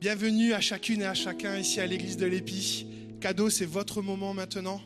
Bienvenue 0.00 0.52
à 0.52 0.60
chacune 0.60 1.02
et 1.02 1.06
à 1.06 1.14
chacun 1.14 1.56
ici 1.56 1.78
à 1.78 1.86
l'église 1.86 2.16
de 2.16 2.26
l'Épi. 2.26 2.88
Cadeau, 3.20 3.50
c'est 3.50 3.66
votre 3.66 4.02
moment 4.02 4.34
maintenant. 4.34 4.80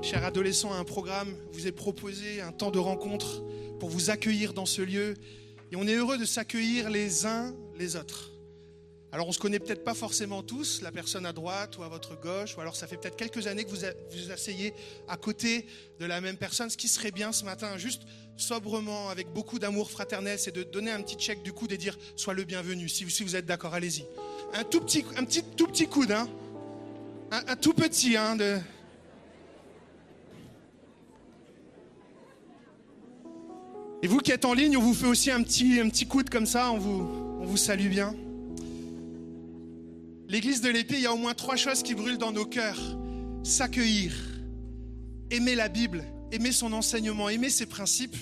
Chers 0.00 0.24
adolescents, 0.24 0.72
un 0.72 0.84
programme 0.84 1.34
vous 1.52 1.66
est 1.66 1.72
proposé, 1.72 2.40
un 2.40 2.52
temps 2.52 2.70
de 2.70 2.78
rencontre 2.78 3.42
pour 3.80 3.88
vous 3.88 4.10
accueillir 4.10 4.52
dans 4.52 4.64
ce 4.64 4.82
lieu. 4.82 5.14
Et 5.72 5.76
on 5.76 5.84
est 5.88 5.96
heureux 5.96 6.16
de 6.16 6.24
s'accueillir 6.24 6.90
les 6.90 7.26
uns 7.26 7.52
les 7.76 7.96
autres. 7.96 8.33
Alors 9.14 9.28
on 9.28 9.32
se 9.32 9.38
connaît 9.38 9.60
peut-être 9.60 9.84
pas 9.84 9.94
forcément 9.94 10.42
tous, 10.42 10.82
la 10.82 10.90
personne 10.90 11.24
à 11.24 11.32
droite 11.32 11.78
ou 11.78 11.84
à 11.84 11.88
votre 11.88 12.20
gauche, 12.20 12.56
ou 12.56 12.60
alors 12.60 12.74
ça 12.74 12.88
fait 12.88 12.96
peut-être 12.96 13.14
quelques 13.14 13.46
années 13.46 13.62
que 13.62 13.70
vous 13.70 13.76
vous 13.76 14.32
asseyez 14.32 14.74
à 15.06 15.16
côté 15.16 15.66
de 16.00 16.04
la 16.04 16.20
même 16.20 16.36
personne. 16.36 16.68
Ce 16.68 16.76
qui 16.76 16.88
serait 16.88 17.12
bien 17.12 17.30
ce 17.30 17.44
matin, 17.44 17.78
juste 17.78 18.02
sobrement, 18.36 19.10
avec 19.10 19.28
beaucoup 19.28 19.60
d'amour 19.60 19.88
fraternel, 19.88 20.36
c'est 20.40 20.52
de 20.52 20.64
donner 20.64 20.90
un 20.90 21.00
petit 21.00 21.14
check 21.14 21.44
du 21.44 21.52
coude 21.52 21.70
et 21.70 21.78
dire 21.78 21.96
sois 22.16 22.34
le 22.34 22.42
bienvenu. 22.42 22.88
Si, 22.88 23.04
vous 23.04 23.36
êtes 23.36 23.46
d'accord, 23.46 23.72
allez-y. 23.72 24.04
Un 24.52 24.64
tout 24.64 24.80
petit, 24.80 25.04
un 25.16 25.24
petit, 25.24 25.44
tout 25.56 25.68
coude, 25.88 26.10
hein. 26.10 26.28
Un, 27.30 27.54
tout 27.54 27.72
petit, 27.72 28.16
hein. 28.16 28.36
Et 34.02 34.08
vous 34.08 34.18
qui 34.18 34.32
êtes 34.32 34.44
en 34.44 34.54
ligne, 34.54 34.76
on 34.76 34.82
vous 34.82 34.92
fait 34.92 35.06
aussi 35.06 35.30
un 35.30 35.44
petit, 35.44 35.78
un 35.78 35.88
petit 35.88 36.08
coude 36.08 36.30
comme 36.30 36.46
ça, 36.46 36.72
on 36.72 36.78
vous, 36.78 37.38
on 37.40 37.44
vous 37.44 37.56
salue 37.56 37.86
bien. 37.86 38.12
L'église 40.28 40.60
de 40.60 40.70
l'épée, 40.70 40.94
il 40.94 41.02
y 41.02 41.06
a 41.06 41.12
au 41.12 41.18
moins 41.18 41.34
trois 41.34 41.56
choses 41.56 41.82
qui 41.82 41.94
brûlent 41.94 42.18
dans 42.18 42.32
nos 42.32 42.46
cœurs. 42.46 42.80
S'accueillir, 43.42 44.14
aimer 45.30 45.54
la 45.54 45.68
Bible, 45.68 46.04
aimer 46.32 46.52
son 46.52 46.72
enseignement, 46.72 47.28
aimer 47.28 47.50
ses 47.50 47.66
principes, 47.66 48.16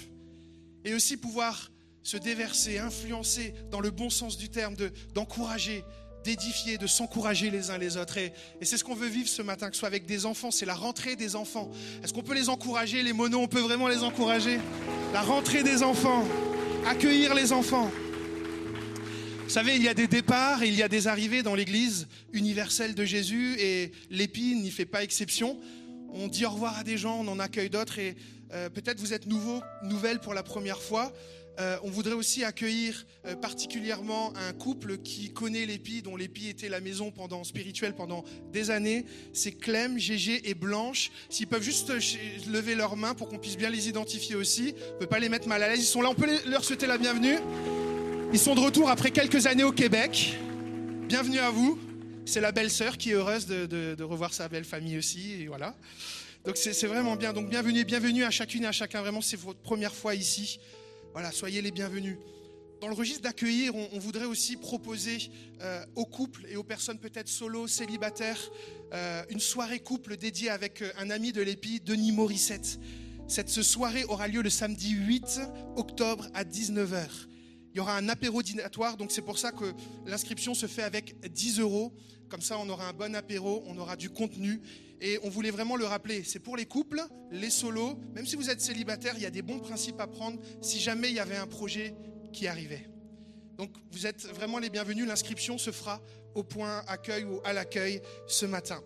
et 0.84 0.94
aussi 0.94 1.16
pouvoir 1.16 1.70
se 2.02 2.16
déverser, 2.16 2.80
influencer 2.80 3.54
dans 3.70 3.78
le 3.78 3.90
bon 3.90 4.10
sens 4.10 4.36
du 4.36 4.48
terme, 4.48 4.74
d'encourager, 5.14 5.84
d'édifier, 6.24 6.76
de 6.76 6.88
s'encourager 6.88 7.50
les 7.50 7.70
uns 7.70 7.78
les 7.78 7.96
autres. 7.96 8.18
Et, 8.18 8.32
et 8.60 8.64
c'est 8.64 8.76
ce 8.76 8.82
qu'on 8.82 8.96
veut 8.96 9.08
vivre 9.08 9.28
ce 9.28 9.42
matin, 9.42 9.68
que 9.68 9.76
ce 9.76 9.80
soit 9.80 9.88
avec 9.88 10.04
des 10.04 10.26
enfants, 10.26 10.50
c'est 10.50 10.66
la 10.66 10.74
rentrée 10.74 11.14
des 11.14 11.36
enfants. 11.36 11.70
Est-ce 12.02 12.12
qu'on 12.12 12.22
peut 12.22 12.34
les 12.34 12.48
encourager, 12.48 13.04
les 13.04 13.12
monos, 13.12 13.38
on 13.38 13.48
peut 13.48 13.60
vraiment 13.60 13.86
les 13.86 14.02
encourager? 14.02 14.58
La 15.12 15.22
rentrée 15.22 15.62
des 15.62 15.84
enfants, 15.84 16.24
accueillir 16.84 17.34
les 17.34 17.52
enfants. 17.52 17.90
Vous 19.52 19.58
savez, 19.58 19.76
il 19.76 19.82
y 19.82 19.88
a 19.88 19.92
des 19.92 20.06
départs 20.06 20.64
il 20.64 20.74
y 20.74 20.82
a 20.82 20.88
des 20.88 21.08
arrivées 21.08 21.42
dans 21.42 21.54
l'Église 21.54 22.08
universelle 22.32 22.94
de 22.94 23.04
Jésus 23.04 23.54
et 23.58 23.92
l'épine 24.08 24.62
n'y 24.62 24.70
fait 24.70 24.86
pas 24.86 25.02
exception. 25.02 25.60
On 26.08 26.26
dit 26.28 26.46
au 26.46 26.50
revoir 26.52 26.78
à 26.78 26.84
des 26.84 26.96
gens, 26.96 27.20
on 27.20 27.28
en 27.28 27.38
accueille 27.38 27.68
d'autres 27.68 27.98
et 27.98 28.16
euh, 28.54 28.70
peut-être 28.70 28.98
vous 28.98 29.12
êtes 29.12 29.26
nouveau, 29.26 29.60
nouvelle 29.82 30.20
pour 30.20 30.32
la 30.32 30.42
première 30.42 30.80
fois. 30.80 31.12
Euh, 31.60 31.76
on 31.82 31.90
voudrait 31.90 32.14
aussi 32.14 32.44
accueillir 32.44 33.04
euh, 33.26 33.36
particulièrement 33.36 34.32
un 34.36 34.54
couple 34.54 34.96
qui 34.96 35.34
connaît 35.34 35.66
l'épi, 35.66 36.00
dont 36.00 36.16
l'épi 36.16 36.48
était 36.48 36.70
la 36.70 36.80
maison 36.80 37.12
spirituelle 37.44 37.94
pendant 37.94 38.24
des 38.54 38.70
années. 38.70 39.04
C'est 39.34 39.52
Clem, 39.52 39.98
Gégé 39.98 40.48
et 40.48 40.54
Blanche. 40.54 41.10
S'ils 41.28 41.46
peuvent 41.46 41.62
juste 41.62 41.92
lever 42.48 42.74
leurs 42.74 42.96
mains 42.96 43.12
pour 43.12 43.28
qu'on 43.28 43.38
puisse 43.38 43.58
bien 43.58 43.68
les 43.68 43.90
identifier 43.90 44.34
aussi. 44.34 44.74
On 44.92 44.94
ne 44.94 44.98
peut 45.00 45.06
pas 45.06 45.18
les 45.18 45.28
mettre 45.28 45.46
mal 45.46 45.62
à 45.62 45.68
l'aise. 45.68 45.80
Ils 45.80 45.84
sont 45.84 46.00
là, 46.00 46.08
on 46.08 46.14
peut 46.14 46.40
leur 46.46 46.64
souhaiter 46.64 46.86
la 46.86 46.96
bienvenue. 46.96 47.36
Ils 48.34 48.38
sont 48.38 48.54
de 48.54 48.60
retour 48.60 48.88
après 48.88 49.10
quelques 49.10 49.46
années 49.46 49.62
au 49.62 49.72
Québec. 49.72 50.38
Bienvenue 51.06 51.38
à 51.38 51.50
vous. 51.50 51.78
C'est 52.24 52.40
la 52.40 52.50
belle-sœur 52.50 52.96
qui 52.96 53.10
est 53.10 53.12
heureuse 53.12 53.44
de, 53.44 54.02
revoir 54.02 54.32
sa 54.32 54.48
belle 54.48 54.64
famille 54.64 54.96
aussi. 54.96 55.42
Et 55.42 55.48
voilà. 55.48 55.76
Donc 56.46 56.56
c'est 56.56 56.86
vraiment 56.86 57.14
bien. 57.16 57.34
Donc 57.34 57.50
bienvenue, 57.50 57.84
bienvenue 57.84 58.24
à 58.24 58.30
chacune 58.30 58.64
et 58.64 58.66
à 58.66 58.72
chacun. 58.72 59.02
Vraiment, 59.02 59.20
c'est 59.20 59.36
votre 59.36 59.58
première 59.58 59.94
fois 59.94 60.14
ici. 60.14 60.60
Voilà, 61.12 61.30
soyez 61.30 61.60
les 61.60 61.72
bienvenus. 61.72 62.16
Dans 62.80 62.88
le 62.88 62.94
registre 62.94 63.20
d'accueillir, 63.20 63.74
on, 63.74 63.98
voudrait 63.98 64.24
aussi 64.24 64.56
proposer 64.56 65.30
euh, 65.60 65.84
aux 65.94 66.06
couples 66.06 66.46
et 66.48 66.56
aux 66.56 66.64
personnes 66.64 66.98
peut-être 66.98 67.28
solo, 67.28 67.66
célibataires, 67.66 68.40
euh, 68.94 69.22
une 69.28 69.40
soirée 69.40 69.80
couple 69.80 70.16
dédiée 70.16 70.48
avec 70.48 70.80
euh, 70.80 70.90
un 70.98 71.10
ami 71.10 71.32
de 71.32 71.42
l'épi, 71.42 71.80
Denis 71.80 72.12
Morissette. 72.12 72.80
Cette 73.28 73.50
soirée 73.50 74.04
aura 74.04 74.26
lieu 74.26 74.40
le 74.40 74.50
samedi 74.50 74.92
8 74.92 75.40
octobre 75.76 76.26
à 76.32 76.44
19h. 76.44 77.28
Il 77.72 77.78
y 77.78 77.80
aura 77.80 77.96
un 77.96 78.08
apéro 78.08 78.42
dînatoire, 78.42 78.96
donc 78.96 79.12
c'est 79.12 79.22
pour 79.22 79.38
ça 79.38 79.50
que 79.50 79.72
l'inscription 80.06 80.54
se 80.54 80.66
fait 80.66 80.82
avec 80.82 81.18
10 81.20 81.60
euros. 81.60 81.92
Comme 82.28 82.42
ça, 82.42 82.58
on 82.58 82.68
aura 82.68 82.88
un 82.88 82.92
bon 82.92 83.14
apéro, 83.14 83.62
on 83.66 83.76
aura 83.78 83.96
du 83.96 84.10
contenu. 84.10 84.60
Et 85.00 85.18
on 85.22 85.30
voulait 85.30 85.50
vraiment 85.50 85.76
le 85.76 85.84
rappeler, 85.84 86.22
c'est 86.22 86.38
pour 86.38 86.56
les 86.56 86.66
couples, 86.66 87.02
les 87.32 87.50
solos, 87.50 87.98
même 88.14 88.24
si 88.24 88.36
vous 88.36 88.50
êtes 88.50 88.60
célibataire, 88.60 89.14
il 89.16 89.22
y 89.22 89.26
a 89.26 89.30
des 89.30 89.42
bons 89.42 89.58
principes 89.58 90.00
à 90.00 90.06
prendre 90.06 90.38
si 90.60 90.78
jamais 90.78 91.08
il 91.08 91.16
y 91.16 91.18
avait 91.18 91.36
un 91.36 91.48
projet 91.48 91.94
qui 92.32 92.46
arrivait. 92.46 92.88
Donc 93.56 93.70
vous 93.90 94.06
êtes 94.06 94.26
vraiment 94.28 94.58
les 94.58 94.70
bienvenus, 94.70 95.06
l'inscription 95.06 95.58
se 95.58 95.72
fera 95.72 96.00
au 96.34 96.44
point 96.44 96.84
accueil 96.86 97.24
ou 97.24 97.40
à 97.44 97.52
l'accueil 97.52 98.00
ce 98.28 98.46
matin. 98.46 98.80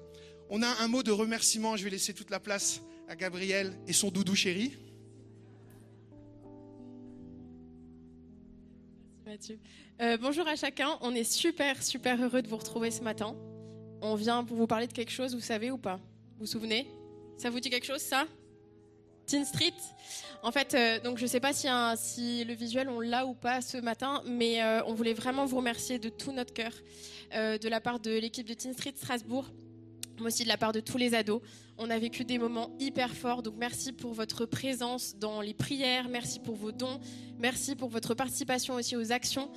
On 0.49 0.63
a 0.63 0.69
un 0.81 0.89
mot 0.89 1.03
de 1.03 1.11
remerciement, 1.11 1.77
je 1.77 1.85
vais 1.85 1.91
laisser 1.91 2.15
toute 2.15 2.31
la 2.31 2.41
place 2.41 2.81
à 3.09 3.17
Gabriel 3.17 3.79
et 3.87 3.93
son 3.93 4.11
doudou 4.11 4.35
chéri. 4.35 4.73
Euh, 10.01 10.17
bonjour 10.19 10.47
à 10.47 10.55
chacun, 10.55 10.99
on 11.01 11.13
est 11.13 11.25
super 11.25 11.83
super 11.83 12.23
heureux 12.23 12.43
de 12.43 12.49
vous 12.49 12.57
retrouver 12.57 12.93
ce 12.93 13.03
matin. 13.03 13.35
On 14.01 14.15
vient 14.15 14.45
pour 14.45 14.57
vous 14.57 14.69
parler 14.69 14.87
de 14.87 14.93
quelque 14.93 15.11
chose, 15.11 15.35
vous 15.35 15.41
savez 15.41 15.73
ou 15.73 15.79
pas? 15.79 15.97
Vous 15.97 16.41
vous 16.41 16.47
souvenez? 16.47 16.87
Ça 17.37 17.51
vous 17.51 17.59
dit 17.59 17.69
quelque 17.69 17.87
chose 17.87 18.01
ça? 18.01 18.27
Teen 19.27 19.45
Street? 19.45 19.75
En 20.45 20.53
fait, 20.53 20.75
euh, 20.75 21.01
donc 21.01 21.19
je 21.19 21.25
ne 21.25 21.29
sais 21.29 21.41
pas 21.41 21.53
si, 21.53 21.67
si, 21.97 22.45
le 22.45 22.55
visuel 22.55 22.89
on 22.89 23.01
l'a 23.01 23.27
ou 23.27 23.35
pas 23.35 23.63
ce 23.63 23.79
matin, 23.79 24.23
mais 24.27 24.63
euh, 24.63 24.85
on 24.87 24.95
voulait 24.95 25.15
vraiment 25.15 25.45
vous 25.45 25.57
remercier 25.57 25.99
de 25.99 26.09
tout 26.09 26.31
notre 26.31 26.55
cœur, 26.55 26.73
de 27.33 27.69
la 27.69 27.81
part 27.81 27.99
de 27.99 28.13
l'équipe 28.13 28.47
de 28.47 28.55
Teen 28.55 28.75
Street 28.75 28.95
Strasbourg 28.95 29.51
mais 30.21 30.27
aussi 30.27 30.45
de 30.45 30.49
la 30.49 30.57
part 30.57 30.73
de 30.73 30.81
tous 30.81 30.99
les 30.99 31.15
ados. 31.15 31.43
On 31.79 31.91
a 31.91 31.99
vécu 31.99 32.25
des 32.25 32.39
moments 32.39 32.71
hyper 32.79 33.15
forts, 33.15 33.43
donc 33.43 33.55
merci 33.59 33.93
pour 33.93 34.15
votre 34.15 34.47
présence 34.47 35.17
dans 35.17 35.43
les 35.43 35.53
prières, 35.53 36.09
merci 36.09 36.41
pour 36.41 36.57
vos 36.57 36.73
dons, 36.73 37.01
merci 37.39 37.77
pour 37.77 37.91
votre 37.91 38.15
participation 38.15 38.75
aussi 38.75 38.97
aux 38.97 39.13
actions. 39.13 39.51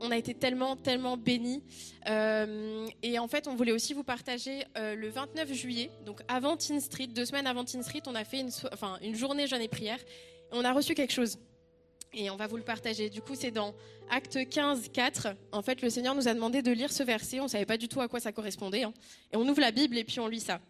On, 0.00 0.10
a 0.10 0.16
été 0.16 0.34
tellement, 0.34 0.76
tellement 0.76 1.16
bénis. 1.16 1.62
Euh, 2.08 2.86
et 3.02 3.18
en 3.18 3.26
fait, 3.26 3.48
on 3.48 3.56
voulait 3.56 3.72
aussi 3.72 3.94
vous 3.94 4.04
partager 4.04 4.64
euh, 4.76 4.94
le 4.94 5.08
29 5.08 5.52
juillet, 5.52 5.90
donc 6.04 6.20
avant 6.28 6.56
Teen 6.56 6.80
Street, 6.80 7.08
deux 7.08 7.24
semaines 7.24 7.46
avant 7.46 7.64
Teen 7.64 7.82
Street, 7.82 8.02
on 8.06 8.14
a 8.14 8.24
fait 8.24 8.44
une, 9.02 9.14
journée 9.14 9.46
jeûne 9.46 9.62
et 9.62 9.68
prière. 9.68 9.98
Et 9.98 10.52
on 10.52 10.64
a 10.64 10.72
reçu 10.72 10.94
quelque 10.94 11.12
chose 11.12 11.38
et 12.12 12.30
on 12.30 12.36
va 12.36 12.46
vous 12.46 12.56
le 12.56 12.62
partager. 12.62 13.10
Du 13.10 13.20
coup, 13.20 13.34
c'est 13.34 13.50
dans 13.50 13.74
Acte 14.10 14.48
15, 14.48 14.88
4. 14.92 15.28
En 15.52 15.62
fait, 15.62 15.82
le 15.82 15.90
Seigneur 15.90 16.14
nous 16.14 16.28
a 16.28 16.34
demandé 16.34 16.62
de 16.62 16.70
lire 16.72 16.92
ce 16.92 17.02
verset. 17.02 17.40
On 17.40 17.44
ne 17.44 17.48
savait 17.48 17.66
pas 17.66 17.76
du 17.76 17.88
tout 17.88 18.00
à 18.00 18.08
quoi 18.08 18.20
ça 18.20 18.32
correspondait. 18.32 18.84
Hein. 18.84 18.94
Et 19.32 19.36
on 19.36 19.48
ouvre 19.48 19.60
la 19.60 19.70
Bible 19.70 19.98
et 19.98 20.04
puis 20.04 20.20
on 20.20 20.28
lit 20.28 20.40
ça. 20.40 20.60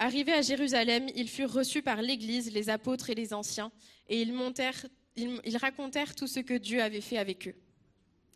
Arrivés 0.00 0.32
à 0.32 0.42
Jérusalem, 0.42 1.08
ils 1.16 1.28
furent 1.28 1.52
reçus 1.52 1.82
par 1.82 2.02
l'Église, 2.02 2.52
les 2.52 2.70
apôtres 2.70 3.10
et 3.10 3.16
les 3.16 3.34
anciens, 3.34 3.72
et 4.08 4.22
ils, 4.22 5.56
racontèrent 5.56 6.14
tout 6.14 6.28
ce 6.28 6.38
que 6.38 6.54
Dieu 6.54 6.80
avait 6.80 7.00
fait 7.00 7.18
avec 7.18 7.48
eux. 7.48 7.54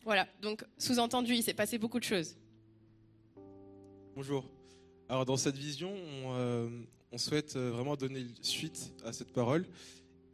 Voilà, 0.05 0.27
donc 0.41 0.65
sous-entendu, 0.77 1.35
il 1.35 1.43
s'est 1.45 1.55
passé 1.55 1.79
beaucoup 1.79 2.01
de 2.01 2.05
choses. 2.05 2.37
Bonjour. 4.17 4.51
Alors 5.09 5.25
dans 5.25 5.37
cette 5.37 5.57
vision, 5.57 5.95
on, 5.95 6.35
euh, 6.35 6.69
souhaite 7.17 7.55
euh, 7.55 7.71
vraiment 7.71 7.95
donner 7.95 8.27
suite 8.41 8.93
à 9.05 9.13
cette 9.13 9.33
parole 9.33 9.65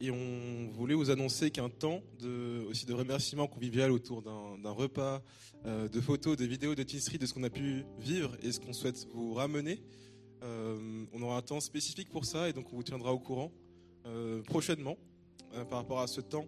et 0.01 0.11
on 0.11 0.71
voulait 0.73 0.95
vous 0.95 1.11
annoncer 1.11 1.51
qu'un 1.51 1.69
temps 1.69 2.03
aussi 2.69 2.87
de 2.87 2.95
remerciement 2.95 3.47
convivial 3.47 3.91
autour 3.91 4.23
d'un 4.23 4.71
repas, 4.71 5.23
euh, 5.67 5.89
de 5.89 6.01
photos, 6.01 6.37
de 6.37 6.45
vidéos, 6.45 6.75
de 6.75 6.83
tisseries, 6.85 7.19
de 7.19 7.27
ce 7.27 7.35
qu'on 7.35 7.43
a 7.43 7.51
pu 7.51 7.85
vivre 7.99 8.37
et 8.43 8.53
ce 8.53 8.61
qu'on 8.61 8.73
souhaite 8.73 9.07
vous 9.13 9.35
ramener. 9.35 9.83
Euh, 10.43 11.05
on 11.13 11.23
aura 11.23 11.37
un 11.37 11.43
temps 11.43 11.61
spécifique 11.61 12.11
pour 12.11 12.25
ça 12.25 12.49
et 12.49 12.53
donc 12.53 12.73
on 12.73 12.77
vous 12.77 12.83
tiendra 12.83 13.13
au 13.13 13.19
courant 13.19 13.53
euh, 14.07 14.43
prochainement 14.43 14.97
par 15.71 15.79
rapport 15.79 16.01
à 16.01 16.07
ce 16.07 16.21
temps 16.21 16.47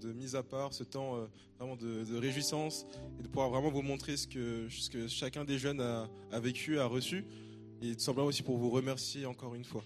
de 0.00 0.12
mise 0.14 0.34
à 0.34 0.42
part, 0.42 0.72
ce 0.72 0.82
temps 0.82 1.28
vraiment 1.58 1.76
de, 1.76 2.16
réjouissance 2.16 2.86
et 3.18 3.22
de 3.22 3.28
pouvoir 3.28 3.50
vraiment 3.50 3.70
vous 3.70 3.82
montrer 3.82 4.16
ce 4.16 4.26
que, 4.26 5.06
chacun 5.08 5.44
des 5.44 5.58
jeunes 5.58 5.82
a, 5.82 6.08
a, 6.32 6.40
vécu, 6.40 6.78
a 6.78 6.86
reçu 6.86 7.26
et 7.82 7.94
tout 7.94 8.00
simplement 8.00 8.28
aussi 8.28 8.42
pour 8.42 8.56
vous 8.56 8.70
remercier 8.70 9.26
encore 9.26 9.54
une 9.54 9.64
fois. 9.64 9.84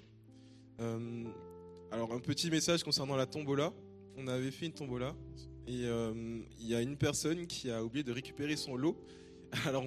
Alors 1.94 2.12
un 2.12 2.18
petit 2.18 2.50
message 2.50 2.82
concernant 2.82 3.14
la 3.14 3.24
tombola. 3.24 3.72
On 4.16 4.26
avait 4.26 4.50
fait 4.50 4.66
une 4.66 4.72
tombola 4.72 5.14
et 5.68 5.84
euh, 5.84 6.40
il 6.58 6.66
y 6.66 6.74
a 6.74 6.80
une 6.80 6.96
personne 6.96 7.46
qui 7.46 7.70
a 7.70 7.84
oublié 7.84 8.02
de 8.02 8.10
récupérer 8.10 8.56
son 8.56 8.76
lot. 8.76 8.96
Alors 9.66 9.84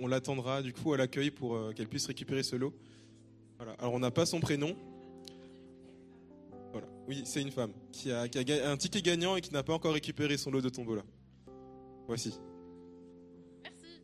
on, 0.00 0.06
l'attendra 0.06 0.62
du 0.62 0.72
coup 0.72 0.92
à 0.92 0.96
l'accueil 0.96 1.30
pour 1.30 1.54
euh, 1.54 1.72
qu'elle 1.72 1.88
puisse 1.88 2.06
récupérer 2.06 2.42
ce 2.42 2.56
lot. 2.56 2.74
Voilà. 3.56 3.72
Alors 3.78 3.94
on 3.94 3.98
n'a 3.98 4.10
pas 4.10 4.26
son 4.26 4.40
prénom. 4.40 4.76
Voilà. 6.72 6.86
Oui, 7.08 7.22
c'est 7.24 7.42
une 7.42 7.50
femme 7.50 7.72
qui 7.92 8.10
a, 8.10 8.22
un 8.22 8.76
ticket 8.76 9.02
gagnant 9.02 9.36
et 9.36 9.40
qui 9.40 9.52
n'a 9.52 9.62
pas 9.62 9.72
encore 9.72 9.94
récupéré 9.94 10.36
son 10.36 10.50
lot 10.50 10.60
de 10.60 10.68
tombola. 10.68 11.02
Voici. 12.06 12.34
Merci. 13.62 14.00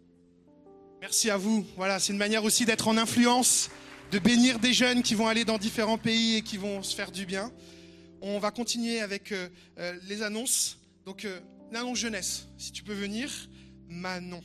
Merci 1.01 1.31
à 1.31 1.37
vous. 1.37 1.65
Voilà, 1.77 1.99
c'est 1.99 2.13
une 2.13 2.19
manière 2.19 2.45
aussi 2.45 2.65
d'être 2.65 2.89
en 2.89 2.97
influence 2.97 3.71
de 4.13 4.19
bénir 4.19 4.59
des 4.59 4.73
jeunes 4.73 5.03
qui 5.03 5.15
vont 5.15 5.27
aller 5.27 5.45
dans 5.45 5.59
différents 5.59 5.99
pays 5.99 6.37
et 6.37 6.43
qui 6.43 6.57
vont 6.57 6.83
se 6.83 6.95
faire 6.95 7.11
du 7.11 7.27
bien. 7.27 7.53
On 8.21 8.39
va 8.39 8.51
continuer 8.51 9.01
avec 9.01 9.33
euh, 9.33 9.49
euh, 9.79 9.99
les 10.09 10.23
annonces. 10.23 10.79
Donc, 11.05 11.25
euh, 11.25 11.41
l'annonce 11.73 11.99
jeunesse, 11.99 12.49
si 12.57 12.73
tu 12.73 12.83
peux 12.83 12.95
venir. 12.95 13.31
Manon. 13.89 14.43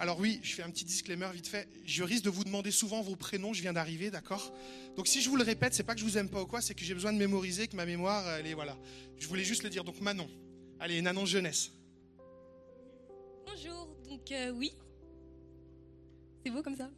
Alors 0.00 0.20
oui, 0.20 0.38
je 0.44 0.54
fais 0.54 0.62
un 0.62 0.70
petit 0.70 0.84
disclaimer 0.84 1.28
vite 1.34 1.48
fait. 1.48 1.68
Je 1.84 2.04
risque 2.04 2.22
de 2.22 2.30
vous 2.30 2.44
demander 2.44 2.70
souvent 2.70 3.02
vos 3.02 3.16
prénoms, 3.16 3.52
je 3.52 3.62
viens 3.62 3.72
d'arriver, 3.72 4.12
d'accord? 4.12 4.52
Donc 4.96 5.08
si 5.08 5.20
je 5.20 5.28
vous 5.28 5.36
le 5.36 5.42
répète, 5.42 5.74
c'est 5.74 5.82
pas 5.82 5.94
que 5.94 6.00
je 6.00 6.04
vous 6.04 6.16
aime 6.16 6.28
pas 6.28 6.40
ou 6.40 6.46
quoi, 6.46 6.60
c'est 6.60 6.74
que 6.74 6.84
j'ai 6.84 6.94
besoin 6.94 7.12
de 7.12 7.18
mémoriser, 7.18 7.66
que 7.66 7.74
ma 7.74 7.84
mémoire, 7.84 8.24
elle 8.36 8.46
est 8.46 8.54
voilà. 8.54 8.76
Je 9.18 9.26
voulais 9.26 9.42
juste 9.42 9.64
le 9.64 9.70
dire. 9.70 9.82
Donc 9.82 10.00
Manon. 10.00 10.28
Allez, 10.78 10.98
une 10.98 11.08
annonce 11.08 11.30
jeunesse. 11.30 11.72
Bonjour, 13.44 13.88
donc 14.08 14.30
euh, 14.30 14.52
oui. 14.52 14.72
C'est 16.44 16.52
beau 16.52 16.62
comme 16.62 16.76
ça? 16.76 16.88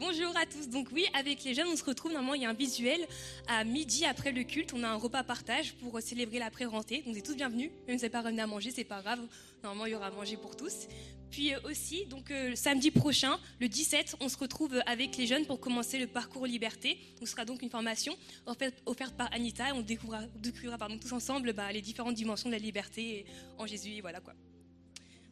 Bonjour 0.00 0.36
à 0.36 0.44
tous. 0.44 0.68
Donc 0.68 0.88
oui, 0.92 1.06
avec 1.14 1.44
les 1.44 1.54
jeunes, 1.54 1.68
on 1.68 1.76
se 1.76 1.84
retrouve. 1.84 2.10
Normalement, 2.10 2.34
il 2.34 2.42
y 2.42 2.46
a 2.46 2.50
un 2.50 2.54
visuel 2.54 3.06
à 3.46 3.62
midi 3.62 4.04
après 4.04 4.32
le 4.32 4.42
culte. 4.42 4.72
On 4.74 4.82
a 4.82 4.88
un 4.88 4.96
repas 4.96 5.22
partage 5.22 5.74
pour 5.74 6.00
célébrer 6.00 6.40
la 6.40 6.50
pré-rentrée. 6.50 7.02
Donc 7.02 7.14
vous 7.14 7.18
êtes 7.18 7.24
tous 7.24 7.36
bienvenus. 7.36 7.70
Même 7.86 7.90
si 7.90 7.92
vous 7.92 8.00
n'avez 8.00 8.10
pas 8.10 8.22
ramené 8.22 8.42
à 8.42 8.48
manger, 8.48 8.72
c'est 8.72 8.82
pas 8.82 9.00
grave. 9.02 9.20
Normalement, 9.62 9.86
il 9.86 9.92
y 9.92 9.94
aura 9.94 10.08
à 10.08 10.10
manger 10.10 10.36
pour 10.36 10.56
tous. 10.56 10.88
Puis 11.34 11.52
euh, 11.52 11.58
aussi, 11.64 12.06
donc 12.06 12.30
euh, 12.30 12.54
samedi 12.54 12.92
prochain, 12.92 13.36
le 13.58 13.68
17, 13.68 14.18
on 14.20 14.28
se 14.28 14.36
retrouve 14.36 14.80
avec 14.86 15.16
les 15.16 15.26
jeunes 15.26 15.44
pour 15.46 15.58
commencer 15.58 15.98
le 15.98 16.06
parcours 16.06 16.46
liberté. 16.46 16.96
Ce 17.18 17.26
sera 17.26 17.44
donc 17.44 17.60
une 17.60 17.70
formation 17.70 18.16
offerte, 18.46 19.14
par 19.16 19.32
Anita 19.32 19.70
et 19.70 19.72
on 19.72 19.80
découvrira, 19.80 20.78
pardon, 20.78 20.96
tous 20.96 21.10
ensemble 21.12 21.52
bah, 21.52 21.72
les 21.72 21.80
différentes 21.80 22.14
dimensions 22.14 22.48
de 22.48 22.54
la 22.54 22.60
liberté 22.60 23.26
en 23.58 23.66
Jésus. 23.66 24.00
Voilà 24.00 24.20
quoi. 24.20 24.32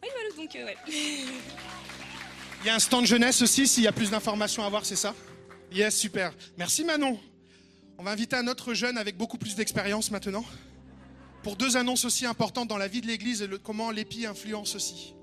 Oui, 0.03 0.09
donc 0.37 0.57
euh, 0.57 0.65
ouais. 0.65 0.77
Il 0.89 2.67
y 2.67 2.69
a 2.69 2.75
un 2.75 2.81
stand 2.81 3.07
jeunesse 3.07 3.41
aussi, 3.41 3.69
s'il 3.69 3.85
y 3.85 3.89
a 3.89 3.93
plus 3.93 4.11
d'informations 4.11 4.65
à 4.65 4.69
voir, 4.69 4.85
c'est 4.85 4.97
ça? 4.97 5.15
Yes, 5.71 5.97
super. 5.97 6.35
Merci 6.59 6.83
Manon. 6.83 7.17
On 7.97 8.03
va 8.03 8.11
inviter 8.11 8.35
un 8.35 8.49
autre 8.49 8.75
jeune 8.75 8.99
avec 8.99 9.17
beaucoup 9.17 9.39
plus 9.39 9.55
d'expérience 9.55 10.11
maintenant. 10.11 10.45
Pour 11.45 11.55
deux 11.55 11.77
annonces 11.77 12.05
aussi 12.05 12.27
importantes 12.27 12.67
dans 12.67 12.79
la 12.79 12.89
vie 12.89 13.03
de 13.03 13.07
l'Église 13.07 13.41
et 13.41 13.49
comment 13.63 13.93
l'épi 13.93 14.27
influence 14.27 14.75
aussi. 14.75 15.15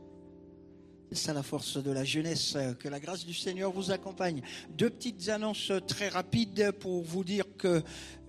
C'est 1.12 1.34
la 1.34 1.41
force 1.41 1.78
de 1.78 1.91
la 1.91 2.03
jeunesse, 2.03 2.55
que 2.80 2.88
la 2.88 2.99
grâce 2.99 3.26
du 3.26 3.34
Seigneur 3.34 3.72
vous 3.72 3.89
accompagne. 3.89 4.43
Deux 4.70 4.91
petites 4.91 5.30
annonces 5.30 5.72
très 5.88 6.07
rapides 6.07 6.72
pour 6.80 7.01
vous 7.01 7.24
dire 7.24 7.45
que 7.57 7.82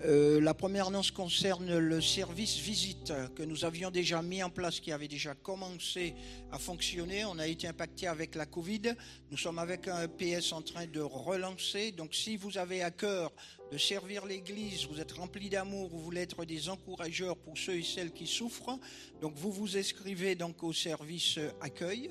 euh, 0.07 0.41
la 0.41 0.55
première 0.55 0.87
annonce 0.87 1.11
concerne 1.11 1.77
le 1.77 2.01
service 2.01 2.57
visite 2.57 3.13
que 3.37 3.43
nous 3.43 3.67
avions 3.67 3.91
déjà 3.91 4.23
mis 4.23 4.43
en 4.43 4.49
place, 4.49 4.81
qui 4.81 4.93
avait 4.93 5.09
déjà 5.09 5.35
commencé 5.35 6.15
à 6.51 6.59
fonctionner. 6.59 7.27
On 7.27 7.39
a 7.39 7.47
été 7.47 7.69
impacté 7.69 8.07
avec 8.07 8.35
la 8.35 8.47
Covid. 8.47 8.95
Nous 9.31 9.37
sommes 9.37 9.59
avec 9.59 9.87
un 9.87 10.09
PS 10.09 10.55
en 10.55 10.63
train 10.63 10.87
de 10.87 11.01
relancer. 11.01 11.93
Donc 11.93 12.15
si 12.15 12.39
vous 12.39 12.57
avez 12.57 12.83
à 12.83 12.91
cœur 12.91 13.31
de 13.71 13.77
servir 13.77 14.25
l'Église, 14.25 14.87
vous 14.91 15.01
êtes 15.01 15.13
rempli 15.13 15.51
d'amour, 15.51 15.91
vous 15.91 16.01
voulez 16.01 16.23
être 16.23 16.47
des 16.47 16.71
encourageurs 16.71 17.37
pour 17.37 17.59
ceux 17.59 17.77
et 17.77 17.83
celles 17.83 18.13
qui 18.13 18.27
souffrent, 18.27 18.79
donc 19.21 19.35
vous 19.37 19.53
vous 19.53 19.77
inscrivez 19.77 20.35
donc 20.35 20.63
au 20.63 20.73
service 20.73 21.39
accueil. 21.61 22.11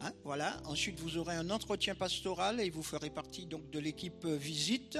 Hein, 0.00 0.12
voilà. 0.24 0.56
Ensuite, 0.64 1.00
vous 1.00 1.16
aurez 1.16 1.36
un 1.36 1.50
entretien 1.50 1.94
pastoral 1.94 2.60
et 2.60 2.70
vous 2.70 2.82
ferez 2.82 3.10
partie 3.10 3.46
donc 3.46 3.70
de 3.70 3.78
l'équipe 3.78 4.24
euh, 4.24 4.36
visite. 4.36 4.98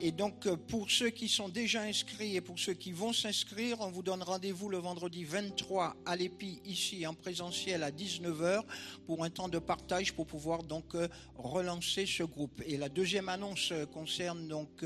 Et 0.00 0.12
donc, 0.12 0.46
euh, 0.46 0.56
pour 0.56 0.90
ceux 0.90 1.10
qui 1.10 1.28
sont 1.28 1.48
déjà 1.48 1.82
inscrits 1.82 2.36
et 2.36 2.40
pour 2.40 2.58
ceux 2.58 2.72
qui 2.72 2.92
vont 2.92 3.12
s'inscrire, 3.12 3.80
on 3.80 3.90
vous 3.90 4.02
donne 4.02 4.22
rendez-vous 4.22 4.68
le 4.68 4.78
vendredi 4.78 5.24
23 5.24 5.96
à 6.06 6.16
l'EPI, 6.16 6.60
ici 6.64 7.06
en 7.06 7.14
présentiel 7.14 7.82
à 7.82 7.90
19h, 7.90 8.62
pour 9.06 9.24
un 9.24 9.30
temps 9.30 9.48
de 9.48 9.58
partage 9.58 10.14
pour 10.14 10.26
pouvoir 10.26 10.62
donc 10.62 10.94
euh, 10.94 11.08
relancer 11.36 12.06
ce 12.06 12.22
groupe. 12.22 12.62
Et 12.66 12.76
la 12.76 12.88
deuxième 12.88 13.28
annonce 13.28 13.72
concerne 13.92 14.46
donc 14.46 14.84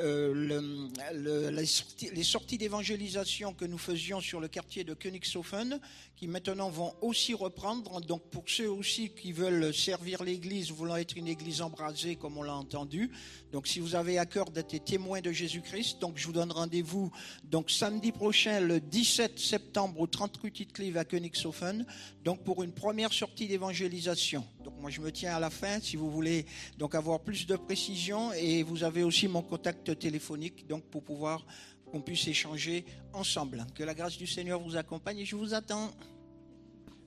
euh, 0.00 0.32
le- 0.34 0.88
le- 1.14 1.50
les 1.50 2.22
sorties, 2.24 2.58
d'évangélisation 2.58 3.52
que 3.54 3.64
nous 3.64 3.78
faisions 3.78 4.20
sur 4.20 4.40
le 4.40 4.48
quartier 4.48 4.84
de 4.84 4.94
Königshofen, 4.94 5.80
qui 6.16 6.28
maintenant 6.28 6.68
vont 6.70 6.94
aussi 7.00 7.34
reprendre. 7.34 8.00
Donc 8.00 8.22
pour 8.30 8.44
ceux 8.48 8.70
aussi 8.70 9.10
qui 9.10 9.32
veulent 9.32 9.74
servir 9.74 10.22
l'Église, 10.22 10.70
voulant 10.70 10.96
être 10.96 11.16
une 11.16 11.28
Église 11.28 11.60
embrasée, 11.62 12.16
comme 12.16 12.36
on 12.38 12.42
l'a 12.42 12.54
entendu. 12.54 13.10
Donc 13.52 13.66
si 13.66 13.80
vous 13.80 13.94
avez 13.94 14.18
à 14.18 14.26
cœur 14.26 14.50
d'être 14.50 14.82
témoin 14.84 15.20
de 15.20 15.32
Jésus-Christ, 15.32 16.00
donc 16.00 16.18
je 16.18 16.26
vous 16.26 16.32
donne 16.32 16.52
rendez-vous 16.52 17.10
donc 17.44 17.70
samedi 17.70 18.12
prochain, 18.12 18.60
le 18.60 18.80
17 18.80 19.38
septembre, 19.38 20.00
au 20.00 20.06
30 20.06 20.36
rue 20.38 20.52
Tite-Clive 20.52 20.96
à 20.96 21.04
Königshofen, 21.04 21.86
donc 22.24 22.44
pour 22.44 22.62
une 22.62 22.72
première 22.72 23.12
sortie 23.12 23.46
d'évangélisation. 23.48 24.44
Donc 24.66 24.74
moi 24.80 24.90
je 24.90 25.00
me 25.00 25.12
tiens 25.12 25.36
à 25.36 25.38
la 25.38 25.48
fin 25.48 25.78
si 25.80 25.94
vous 25.94 26.10
voulez 26.10 26.44
donc 26.76 26.96
avoir 26.96 27.20
plus 27.20 27.46
de 27.46 27.54
précision 27.54 28.32
et 28.32 28.64
vous 28.64 28.82
avez 28.82 29.04
aussi 29.04 29.28
mon 29.28 29.40
contact 29.40 29.96
téléphonique 29.96 30.66
donc 30.66 30.82
pour 30.86 31.04
pouvoir 31.04 31.46
qu'on 31.84 32.00
puisse 32.00 32.26
échanger 32.26 32.84
ensemble. 33.12 33.64
Que 33.76 33.84
la 33.84 33.94
grâce 33.94 34.18
du 34.18 34.26
Seigneur 34.26 34.60
vous 34.60 34.74
accompagne 34.74 35.20
et 35.20 35.24
je 35.24 35.36
vous 35.36 35.54
attends. 35.54 35.92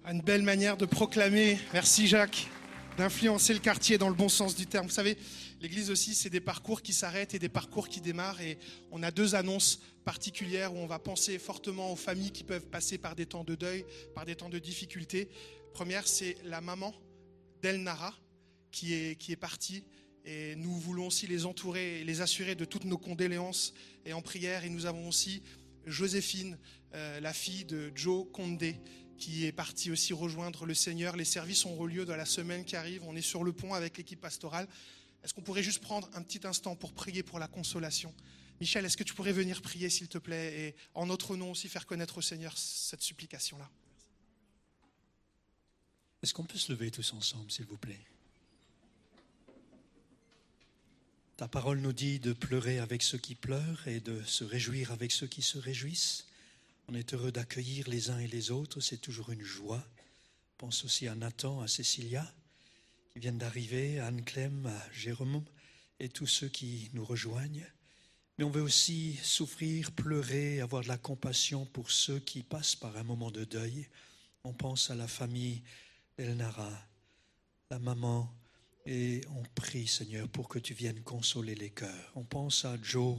Une 0.05 0.21
belle 0.21 0.43
manière 0.43 0.77
de 0.77 0.85
proclamer, 0.85 1.59
merci 1.73 2.07
Jacques, 2.07 2.47
d'influencer 2.97 3.53
le 3.53 3.59
quartier 3.59 3.97
dans 3.97 4.07
le 4.07 4.15
bon 4.15 4.29
sens 4.29 4.55
du 4.55 4.65
terme. 4.65 4.87
Vous 4.87 4.93
savez, 4.93 5.17
l'église 5.59 5.91
aussi, 5.91 6.15
c'est 6.15 6.29
des 6.29 6.39
parcours 6.39 6.81
qui 6.81 6.93
s'arrêtent 6.93 7.33
et 7.33 7.39
des 7.39 7.49
parcours 7.49 7.89
qui 7.89 7.99
démarrent. 7.99 8.39
Et 8.39 8.57
on 8.89 9.03
a 9.03 9.11
deux 9.11 9.35
annonces 9.35 9.81
particulières 10.05 10.73
où 10.73 10.77
on 10.77 10.87
va 10.87 10.99
penser 10.99 11.37
fortement 11.39 11.91
aux 11.91 11.97
familles 11.97 12.31
qui 12.31 12.45
peuvent 12.45 12.67
passer 12.67 12.97
par 12.97 13.17
des 13.17 13.25
temps 13.25 13.43
de 13.43 13.55
deuil, 13.55 13.83
par 14.15 14.23
des 14.23 14.37
temps 14.37 14.47
de 14.47 14.59
difficulté. 14.59 15.27
Première, 15.73 16.07
c'est 16.07 16.37
la 16.45 16.61
maman 16.61 16.93
d'Elnara 17.61 18.13
qui 18.71 18.93
est, 18.93 19.15
qui 19.15 19.31
est 19.31 19.37
partie. 19.37 19.83
Et 20.25 20.55
nous 20.55 20.77
voulons 20.77 21.07
aussi 21.07 21.27
les 21.27 21.45
entourer 21.45 22.01
et 22.01 22.03
les 22.03 22.21
assurer 22.21 22.55
de 22.55 22.65
toutes 22.65 22.85
nos 22.85 22.97
condoléances 22.97 23.73
et 24.05 24.13
en 24.13 24.21
prière. 24.21 24.63
Et 24.63 24.69
nous 24.69 24.85
avons 24.85 25.07
aussi 25.07 25.41
Joséphine, 25.85 26.57
euh, 26.93 27.19
la 27.19 27.33
fille 27.33 27.65
de 27.65 27.91
Joe 27.95 28.27
Condé, 28.31 28.79
qui 29.17 29.45
est 29.45 29.51
partie 29.51 29.91
aussi 29.91 30.13
rejoindre 30.13 30.65
le 30.65 30.73
Seigneur. 30.73 31.15
Les 31.15 31.25
services 31.25 31.65
auront 31.65 31.85
lieu 31.85 32.05
dans 32.05 32.15
la 32.15 32.25
semaine 32.25 32.63
qui 32.63 32.75
arrive. 32.75 33.03
On 33.05 33.15
est 33.15 33.21
sur 33.21 33.43
le 33.43 33.53
pont 33.53 33.73
avec 33.73 33.97
l'équipe 33.97 34.21
pastorale. 34.21 34.67
Est-ce 35.23 35.33
qu'on 35.33 35.41
pourrait 35.41 35.63
juste 35.63 35.81
prendre 35.81 36.09
un 36.13 36.21
petit 36.21 36.45
instant 36.45 36.75
pour 36.75 36.93
prier 36.93 37.23
pour 37.23 37.39
la 37.39 37.47
consolation? 37.47 38.13
Michel, 38.61 38.85
est-ce 38.85 38.97
que 38.97 39.03
tu 39.03 39.13
pourrais 39.13 39.33
venir 39.33 39.61
prier, 39.61 39.89
s'il 39.89 40.07
te 40.09 40.17
plaît, 40.17 40.67
et 40.67 40.75
en 40.93 41.05
notre 41.05 41.35
nom 41.35 41.51
aussi 41.51 41.69
faire 41.69 41.85
connaître 41.85 42.17
au 42.17 42.21
Seigneur 42.21 42.57
cette 42.57 43.01
supplication-là? 43.01 43.69
Est-ce 46.21 46.33
qu'on 46.33 46.43
peut 46.43 46.57
se 46.57 46.71
lever 46.71 46.91
tous 46.91 47.13
ensemble, 47.13 47.49
s'il 47.49 47.65
vous 47.65 47.77
plaît? 47.77 47.99
Ta 51.37 51.47
parole 51.47 51.79
nous 51.79 51.93
dit 51.93 52.19
de 52.19 52.33
pleurer 52.33 52.79
avec 52.79 53.01
ceux 53.01 53.17
qui 53.17 53.35
pleurent 53.35 53.87
et 53.87 54.01
de 54.01 54.21
se 54.23 54.43
réjouir 54.43 54.91
avec 54.91 55.13
ceux 55.13 55.27
qui 55.27 55.41
se 55.41 55.57
réjouissent. 55.57 56.25
On 56.89 56.93
est 56.93 57.13
heureux 57.13 57.31
d'accueillir 57.31 57.87
les 57.87 58.09
uns 58.09 58.19
et 58.19 58.27
les 58.27 58.51
autres, 58.51 58.81
c'est 58.81 58.97
toujours 58.97 59.29
une 59.29 59.43
joie. 59.43 59.81
Pense 60.57 60.83
aussi 60.83 61.07
à 61.07 61.15
Nathan, 61.15 61.61
à 61.61 61.69
Cécilia, 61.69 62.29
qui 63.13 63.19
viennent 63.19 63.37
d'arriver, 63.37 63.99
à 63.99 64.07
Anne-Clem, 64.07 64.65
à 64.65 64.91
Jérôme 64.91 65.45
et 66.01 66.09
tous 66.09 66.27
ceux 66.27 66.49
qui 66.49 66.89
nous 66.93 67.05
rejoignent. 67.05 67.65
Mais 68.37 68.43
on 68.43 68.49
veut 68.49 68.61
aussi 68.61 69.17
souffrir, 69.23 69.93
pleurer, 69.93 70.59
avoir 70.59 70.83
de 70.83 70.89
la 70.89 70.97
compassion 70.97 71.65
pour 71.65 71.91
ceux 71.91 72.19
qui 72.19 72.43
passent 72.43 72.75
par 72.75 72.97
un 72.97 73.03
moment 73.03 73.31
de 73.31 73.45
deuil. 73.45 73.87
On 74.43 74.51
pense 74.51 74.89
à 74.89 74.95
la 74.95 75.07
famille 75.07 75.61
d'Elnara, 76.19 76.69
la 77.71 77.79
maman, 77.79 78.29
et 78.85 79.21
on 79.37 79.43
prie, 79.55 79.87
Seigneur, 79.87 80.27
pour 80.27 80.49
que 80.49 80.59
tu 80.59 80.73
viennes 80.73 80.99
consoler 81.01 81.55
les 81.55 81.69
cœurs. 81.69 82.11
On 82.15 82.25
pense 82.25 82.65
à 82.65 82.75
Joe 82.83 83.17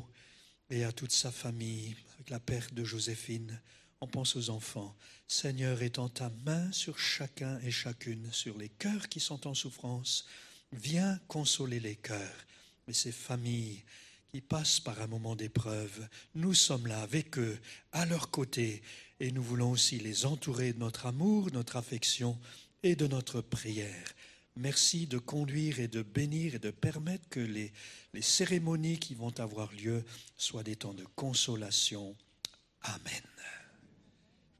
et 0.68 0.84
à 0.84 0.92
toute 0.92 1.12
sa 1.12 1.30
famille, 1.30 1.96
avec 2.16 2.28
la 2.28 2.40
perte 2.40 2.74
de 2.74 2.84
Joséphine. 2.84 3.59
On 4.03 4.07
pense 4.07 4.36
aux 4.36 4.51
enfants. 4.51 4.94
Seigneur, 5.26 5.80
étends 5.80 6.11
ta 6.11 6.30
main 6.44 6.70
sur 6.72 6.98
chacun 6.98 7.59
et 7.61 7.70
chacune, 7.70 8.30
sur 8.32 8.59
les 8.59 8.68
cœurs 8.68 9.09
qui 9.09 9.20
sont 9.20 9.46
en 9.46 9.55
souffrance. 9.55 10.26
Viens 10.72 11.18
consoler 11.26 11.80
les 11.80 11.96
cœurs. 11.96 12.46
Mais 12.86 12.92
ces 12.92 13.12
familles 13.12 13.82
qui 14.30 14.42
passent 14.42 14.80
par 14.80 15.01
un 15.01 15.07
moment 15.07 15.36
d'épreuve, 15.36 16.07
nous 16.34 16.53
sommes 16.53 16.86
là 16.86 17.01
avec 17.01 17.38
eux, 17.38 17.59
à 17.92 18.05
leur 18.05 18.30
côté, 18.30 18.82
et 19.20 19.32
nous 19.32 19.42
voulons 19.42 19.70
aussi 19.70 19.98
les 19.98 20.26
entourer 20.26 20.74
de 20.74 20.78
notre 20.80 21.07
amour, 21.07 21.51
notre 21.51 21.76
affection 21.76 22.38
et 22.82 22.96
de 22.96 23.06
notre 23.06 23.40
prière. 23.40 24.14
Merci 24.56 25.06
de 25.06 25.18
conduire 25.18 25.80
et 25.80 25.88
de 25.88 26.02
bénir 26.02 26.54
et 26.54 26.58
de 26.58 26.70
permettre 26.70 27.28
que 27.28 27.40
les, 27.40 27.72
cérémonies 28.20 28.98
qui 28.98 29.14
vont 29.14 29.38
avoir 29.38 29.72
lieu 29.72 30.04
soient 30.36 30.62
des 30.62 30.76
temps 30.76 30.94
de 30.94 31.04
consolation. 31.14 32.16
Amen. 32.82 33.22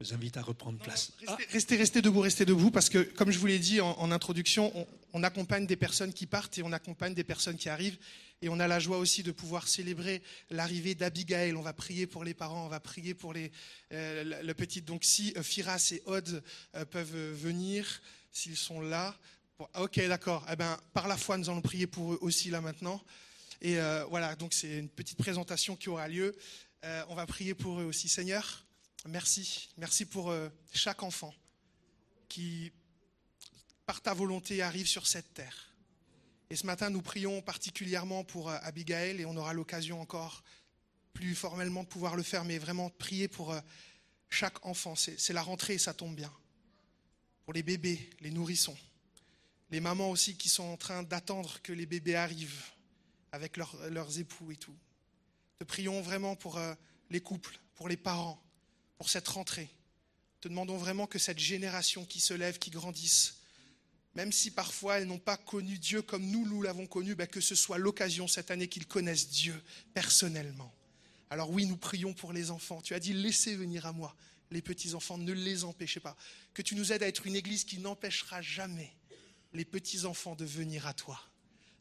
Je 0.01 0.07
vous 0.07 0.13
invite 0.15 0.37
à 0.37 0.41
reprendre 0.41 0.79
place. 0.79 1.11
Ah, 1.27 1.35
Restez, 1.35 1.53
restez, 1.53 1.75
restez 1.77 2.01
debout, 2.01 2.21
restez 2.21 2.43
debout, 2.43 2.71
parce 2.71 2.89
que 2.89 2.97
comme 2.99 3.29
je 3.29 3.37
vous 3.37 3.45
l'ai 3.45 3.59
dit 3.59 3.81
en, 3.81 3.91
en 3.99 4.11
introduction, 4.11 4.71
on, 4.75 4.87
on 5.13 5.21
accompagne 5.21 5.67
des 5.67 5.75
personnes 5.75 6.11
qui 6.11 6.25
partent 6.25 6.57
et 6.57 6.63
on 6.63 6.71
accompagne 6.71 7.13
des 7.13 7.23
personnes 7.23 7.57
qui 7.57 7.69
arrivent. 7.69 7.99
Et 8.41 8.49
on 8.49 8.59
a 8.59 8.67
la 8.67 8.79
joie 8.79 8.97
aussi 8.97 9.21
de 9.21 9.31
pouvoir 9.31 9.67
célébrer 9.67 10.23
l'arrivée 10.49 10.95
d'Abigail. 10.95 11.53
On 11.53 11.61
va 11.61 11.73
prier 11.73 12.07
pour 12.07 12.23
les 12.23 12.33
parents, 12.33 12.65
on 12.65 12.69
va 12.69 12.79
prier 12.79 13.13
pour 13.13 13.31
les, 13.31 13.51
euh, 13.93 14.41
le, 14.41 14.53
petit. 14.55 14.81
Donc 14.81 15.03
si 15.03 15.33
euh, 15.37 15.43
Firas 15.43 15.91
et 15.91 16.01
Od 16.07 16.41
euh, 16.75 16.85
peuvent 16.85 17.15
euh, 17.15 17.31
venir, 17.35 18.01
s'ils 18.31 18.57
sont 18.57 18.81
là. 18.81 19.15
Bon, 19.59 19.67
ok, 19.77 20.03
d'accord. 20.07 20.43
Eh 20.51 20.55
ben, 20.55 20.79
par 20.93 21.07
la 21.07 21.17
foi, 21.17 21.37
nous 21.37 21.47
allons 21.51 21.61
prier 21.61 21.85
pour 21.85 22.13
eux 22.13 22.19
aussi 22.21 22.49
là 22.49 22.59
maintenant. 22.59 22.99
Et 23.61 23.77
euh, 23.77 24.03
voilà, 24.05 24.35
donc 24.35 24.53
c'est 24.53 24.79
une 24.79 24.89
petite 24.89 25.19
présentation 25.19 25.75
qui 25.75 25.89
aura 25.89 26.07
lieu. 26.07 26.35
On 27.09 27.13
va 27.13 27.27
prier 27.27 27.53
pour 27.53 27.79
eux 27.79 27.83
aussi. 27.83 28.09
Seigneur, 28.09 28.65
merci. 29.07 29.69
Merci 29.77 30.05
pour 30.05 30.31
euh, 30.31 30.49
chaque 30.73 31.03
enfant 31.03 31.33
qui, 32.29 32.71
par 33.85 34.01
ta 34.01 34.13
volonté, 34.13 34.61
arrive 34.61 34.87
sur 34.87 35.07
cette 35.07 35.33
terre. 35.33 35.73
Et 36.49 36.55
ce 36.55 36.65
matin, 36.65 36.89
nous 36.89 37.01
prions 37.01 37.41
particulièrement 37.41 38.23
pour 38.23 38.49
euh, 38.49 38.57
Abigail 38.61 39.21
et 39.21 39.25
on 39.25 39.35
aura 39.37 39.53
l'occasion 39.53 40.01
encore 40.01 40.43
plus 41.13 41.35
formellement 41.35 41.83
de 41.83 41.87
pouvoir 41.87 42.15
le 42.15 42.23
faire, 42.23 42.45
mais 42.45 42.57
vraiment 42.57 42.89
prier 42.89 43.27
pour 43.27 43.51
euh, 43.51 43.59
chaque 44.29 44.65
enfant. 44.65 44.95
C'est 44.95 45.33
la 45.33 45.41
rentrée 45.41 45.73
et 45.73 45.79
ça 45.79 45.93
tombe 45.93 46.15
bien. 46.15 46.31
Pour 47.43 47.53
les 47.53 47.63
bébés, 47.63 48.09
les 48.21 48.31
nourrissons, 48.31 48.77
les 49.71 49.79
mamans 49.81 50.09
aussi 50.09 50.37
qui 50.37 50.47
sont 50.47 50.63
en 50.63 50.77
train 50.77 51.03
d'attendre 51.03 51.61
que 51.61 51.73
les 51.73 51.85
bébés 51.85 52.15
arrivent 52.15 52.63
avec 53.33 53.57
leurs- 53.57 54.17
époux 54.19 54.51
et 54.51 54.57
tout. 54.57 54.75
Te 55.59 55.63
prions 55.63 56.01
vraiment 56.01 56.35
pour 56.35 56.59
les 57.09 57.19
couples, 57.19 57.59
pour 57.75 57.89
les 57.89 57.97
parents, 57.97 58.41
pour 59.01 59.09
cette 59.09 59.29
rentrée. 59.29 59.67
Te 60.41 60.47
demandons 60.47 60.77
vraiment 60.77 61.07
que 61.07 61.17
cette 61.17 61.39
génération 61.39 62.05
qui 62.05 62.19
se 62.19 62.35
lève, 62.35 62.59
qui 62.59 62.69
grandisse, 62.69 63.37
même 64.13 64.31
si 64.31 64.51
parfois 64.51 64.99
elles 64.99 65.07
n'ont 65.07 65.17
pas 65.17 65.37
connu 65.37 65.79
Dieu 65.79 66.03
comme 66.03 66.23
nous, 66.29 66.47
nous 66.47 66.61
l'avons 66.61 66.85
connu, 66.85 67.15
ben, 67.15 67.25
que 67.25 67.41
ce 67.41 67.55
soit 67.55 67.79
l'occasion 67.79 68.27
cette 68.27 68.51
année 68.51 68.67
qu'ils 68.67 68.85
connaissent 68.85 69.29
Dieu 69.29 69.59
personnellement. 69.95 70.71
Alors 71.31 71.49
oui, 71.49 71.65
nous 71.65 71.77
prions 71.77 72.13
pour 72.13 72.31
les 72.31 72.51
enfants. 72.51 72.79
Tu 72.79 72.93
as 72.93 72.99
dit, 72.99 73.13
laissez 73.13 73.55
venir 73.55 73.87
à 73.87 73.91
moi 73.91 74.15
les 74.51 74.61
petits-enfants, 74.61 75.17
ne 75.17 75.33
les 75.33 75.63
empêchez 75.63 75.99
pas. 75.99 76.15
Que 76.53 76.61
tu 76.61 76.75
nous 76.75 76.93
aides 76.93 77.01
à 77.01 77.07
être 77.07 77.25
une 77.25 77.35
église 77.35 77.63
qui 77.63 77.79
n'empêchera 77.79 78.43
jamais 78.43 78.93
les 79.51 79.65
petits-enfants 79.65 80.35
de 80.35 80.45
venir 80.45 80.85
à 80.85 80.93
toi. 80.93 81.19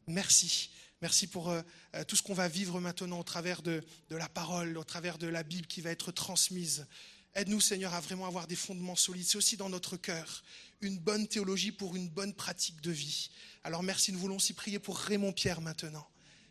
Merci. 0.06 0.70
Merci 1.02 1.26
pour 1.26 1.48
euh, 1.48 1.62
euh, 1.94 2.04
tout 2.04 2.14
ce 2.14 2.22
qu'on 2.22 2.34
va 2.34 2.46
vivre 2.46 2.78
maintenant 2.78 3.20
au 3.20 3.22
travers 3.22 3.62
de, 3.62 3.82
la 4.10 4.28
parole, 4.28 4.76
au 4.76 4.84
travers 4.84 5.16
de 5.16 5.26
la 5.26 5.42
Bible 5.42 5.66
qui 5.66 5.80
va 5.80 5.90
être 5.90 6.12
transmise. 6.12 6.86
Aide-nous, 7.34 7.60
Seigneur, 7.60 7.94
à 7.94 8.00
vraiment 8.00 8.26
avoir 8.26 8.46
des 8.46 8.56
fondements 8.56 8.96
solides. 8.96 9.26
C'est 9.26 9.38
aussi 9.38 9.56
dans 9.56 9.70
notre 9.70 9.96
cœur 9.96 10.42
une 10.82 10.98
bonne 10.98 11.26
théologie 11.26 11.72
pour 11.72 11.96
une 11.96 12.10
bonne 12.10 12.34
pratique 12.34 12.82
de 12.82 12.90
vie. 12.90 13.30
Alors 13.64 13.82
merci, 13.82 14.12
nous 14.12 14.18
voulons 14.18 14.36
aussi 14.36 14.52
prier 14.52 14.78
pour 14.78 14.98
Raymond 14.98 15.32
Pierre 15.32 15.62
maintenant. 15.62 16.06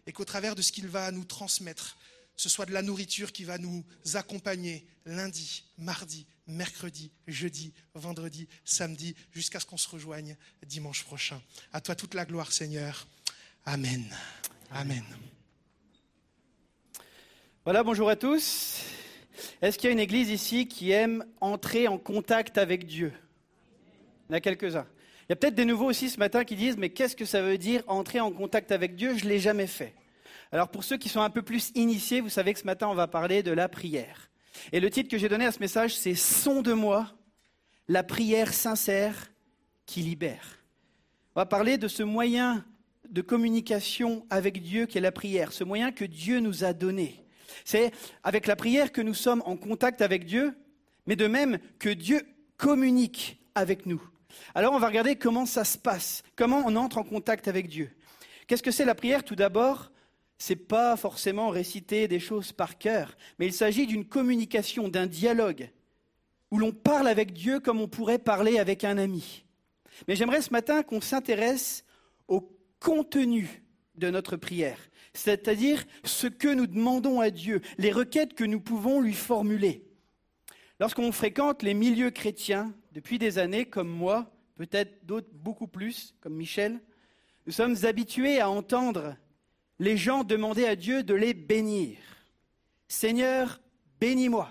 Et 0.08 0.14
qu'au 0.14 0.26
travers 0.26 0.56
de 0.56 0.64
ce 0.64 0.72
qu'il 0.72 0.88
va 0.88 1.12
nous 1.12 1.26
transmettre, 1.26 1.98
ce 2.36 2.50
soit 2.50 2.66
de 2.66 2.72
la 2.72 2.82
nourriture 2.82 3.32
qui 3.32 3.44
va 3.44 3.60
nous 3.60 3.86
accompagner 4.16 4.88
lundi, 5.06 5.66
mardi, 5.78 6.26
mercredi, 6.48 7.12
jeudi, 7.28 7.74
vendredi, 7.94 8.48
samedi, 8.66 9.14
jusqu'à 9.32 9.60
ce 9.60 9.66
qu'on 9.66 9.78
se 9.78 9.90
rejoigne 9.90 10.36
dimanche 10.66 11.04
prochain. 11.04 11.40
À 11.72 11.82
toi 11.82 11.96
toute 11.96 12.16
la 12.16 12.26
gloire, 12.26 12.52
Seigneur. 12.52 13.08
Amen. 13.66 14.04
Amen. 14.72 15.04
Voilà, 17.64 17.84
bonjour 17.84 18.10
à 18.10 18.16
tous. 18.16 18.84
Est-ce 19.62 19.78
qu'il 19.78 19.88
y 19.88 19.90
a 19.90 19.94
une 19.94 20.00
église 20.00 20.30
ici 20.30 20.68
qui 20.68 20.92
aime 20.92 21.26
entrer 21.40 21.88
en 21.88 21.98
contact 21.98 22.58
avec 22.58 22.86
Dieu? 22.88 23.14
Il 24.28 24.32
y 24.32 24.34
en 24.34 24.38
a 24.38 24.42
quelques-uns. 24.42 24.88
Il 25.24 25.32
y 25.32 25.34
a 25.34 25.36
peut-être 25.36 25.56
des 25.56 25.66
nouveaux 25.66 25.86
aussi 25.86 26.10
ce 26.10 26.18
matin 26.20 26.44
qui 26.44 26.56
disent 26.56 26.78
Mais 26.78 26.90
qu'est-ce 26.90 27.16
que 27.16 27.26
ça 27.26 27.42
veut 27.42 27.58
dire 27.58 27.84
entrer 27.88 28.20
en 28.20 28.32
contact 28.32 28.72
avec 28.72 28.96
Dieu? 28.96 29.16
Je 29.16 29.26
ne 29.26 29.30
l'ai 29.30 29.40
jamais 29.40 29.68
fait. 29.68 29.94
Alors 30.52 30.70
pour 30.70 30.84
ceux 30.84 30.98
qui 30.98 31.10
sont 31.10 31.22
un 31.22 31.30
peu 31.30 31.44
plus 31.44 31.72
initiés, 31.76 32.22
vous 32.22 32.30
savez 32.30 32.54
que 32.54 32.60
ce 32.60 32.66
matin 32.66 32.88
on 32.88 32.96
va 32.96 33.08
parler 33.08 33.44
de 33.44 33.52
la 33.52 33.70
prière. 33.70 34.32
Et 34.72 34.80
le 34.80 34.90
titre 34.90 35.10
que 35.10 35.18
j'ai 35.18 35.30
donné 35.30 35.46
à 35.46 35.52
ce 35.52 35.60
message, 35.60 35.96
c'est 35.96 36.16
Son 36.16 36.62
de 36.64 36.74
moi, 36.74 37.14
la 37.88 38.04
prière 38.04 38.54
sincère 38.54 39.32
qui 39.86 40.02
libère. 40.02 40.60
On 41.36 41.42
va 41.42 41.46
parler 41.46 41.78
de 41.78 41.88
ce 41.88 42.02
moyen 42.02 42.66
de 43.10 43.22
communication 43.22 44.26
avec 44.30 44.62
Dieu 44.62 44.86
qu'est 44.86 45.00
la 45.00 45.12
prière, 45.12 45.52
ce 45.52 45.64
moyen 45.64 45.92
que 45.92 46.06
Dieu 46.06 46.40
nous 46.40 46.64
a 46.64 46.74
donné. 46.74 47.26
C'est 47.66 47.92
avec 48.24 48.48
la 48.48 48.56
prière 48.56 48.92
que 48.92 49.02
nous 49.02 49.14
sommes 49.14 49.44
en 49.46 49.58
contact 49.58 50.02
avec 50.02 50.26
Dieu, 50.26 50.54
mais 51.06 51.16
de 51.16 51.28
même 51.28 51.60
que 51.80 51.90
Dieu 51.90 52.22
communique 52.58 53.40
avec 53.56 53.86
nous. 53.86 54.02
Alors 54.54 54.74
on 54.74 54.80
va 54.80 54.88
regarder 54.88 55.16
comment 55.16 55.46
ça 55.46 55.64
se 55.64 55.78
passe, 55.78 56.24
comment 56.36 56.64
on 56.66 56.76
entre 56.76 56.98
en 56.98 57.04
contact 57.04 57.48
avec 57.48 57.68
Dieu. 57.68 57.90
Qu'est-ce 58.48 58.64
que 58.64 58.72
c'est 58.72 58.86
la 58.86 58.96
prière? 58.96 59.24
Tout 59.24 59.36
d'abord, 59.36 59.92
c'est 60.38 60.56
pas 60.56 60.96
forcément 60.96 61.50
réciter 61.50 62.08
des 62.08 62.20
choses 62.20 62.52
par 62.52 62.78
cœur, 62.78 63.16
mais 63.38 63.48
il 63.48 63.54
s'agit 63.54 63.88
d'une 63.88 64.06
communication, 64.06 64.88
d'un 64.88 65.06
dialogue, 65.08 65.70
où 66.52 66.58
l'on 66.58 66.72
parle 66.72 67.08
avec 67.08 67.34
Dieu 67.34 67.60
comme 67.60 67.82
on 67.82 67.88
pourrait 67.88 68.20
parler 68.20 68.58
avec 68.58 68.84
un 68.84 68.98
ami. 68.98 69.44
Mais 70.08 70.16
j'aimerais 70.16 70.42
ce 70.42 70.52
matin 70.52 70.82
qu'on 70.84 71.02
s'intéresse 71.02 71.84
au 72.28 72.42
contenu 72.80 73.64
de 73.96 74.10
notre 74.10 74.38
prière, 74.38 74.80
c'est-à-dire 75.14 75.84
ce 76.04 76.28
que 76.28 76.48
nous 76.48 76.68
demandons 76.68 77.20
à 77.20 77.30
Dieu, 77.30 77.62
les 77.78 77.92
requêtes 77.92 78.34
que 78.34 78.44
nous 78.44 78.62
pouvons 78.62 79.02
lui 79.02 79.14
formuler. 79.14 79.86
Lorsqu'on 80.80 81.12
fréquente 81.12 81.62
les 81.62 81.74
milieux 81.74 82.12
chrétiens 82.12 82.74
depuis 82.94 83.20
des 83.20 83.38
années, 83.38 83.66
comme 83.66 83.90
moi, 83.90 84.32
peut-être 84.56 85.06
d'autres 85.06 85.30
beaucoup 85.34 85.68
plus, 85.68 86.16
comme 86.22 86.36
Michel, 86.36 86.80
nous 87.46 87.52
sommes 87.52 87.76
habitués 87.84 88.40
à 88.40 88.50
entendre 88.50 89.16
les 89.80 89.98
gens 89.98 90.24
demander 90.24 90.66
à 90.66 90.76
Dieu 90.76 91.04
de 91.04 91.14
les 91.14 91.34
bénir. 91.34 91.98
Seigneur, 92.88 93.62
bénis-moi. 94.00 94.50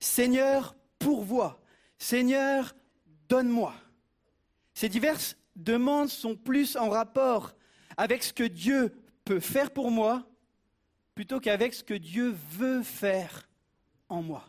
Seigneur, 0.00 0.76
pourvois. 0.98 1.60
Seigneur, 1.98 2.74
donne-moi. 3.28 3.74
Ces 4.74 4.88
diverses 4.88 5.36
demandes 5.58 6.08
sont 6.08 6.36
plus 6.36 6.76
en 6.76 6.88
rapport 6.88 7.54
avec 7.96 8.22
ce 8.22 8.32
que 8.32 8.44
Dieu 8.44 8.94
peut 9.24 9.40
faire 9.40 9.70
pour 9.70 9.90
moi 9.90 10.26
plutôt 11.14 11.40
qu'avec 11.40 11.74
ce 11.74 11.82
que 11.82 11.94
Dieu 11.94 12.34
veut 12.52 12.82
faire 12.82 13.48
en 14.08 14.22
moi. 14.22 14.48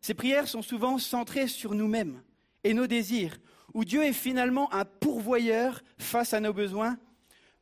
Ces 0.00 0.14
prières 0.14 0.48
sont 0.48 0.62
souvent 0.62 0.98
centrées 0.98 1.48
sur 1.48 1.74
nous-mêmes 1.74 2.20
et 2.64 2.74
nos 2.74 2.86
désirs, 2.86 3.38
où 3.74 3.84
Dieu 3.84 4.02
est 4.04 4.12
finalement 4.12 4.72
un 4.72 4.84
pourvoyeur 4.84 5.82
face 5.96 6.34
à 6.34 6.40
nos 6.40 6.52
besoins 6.52 6.98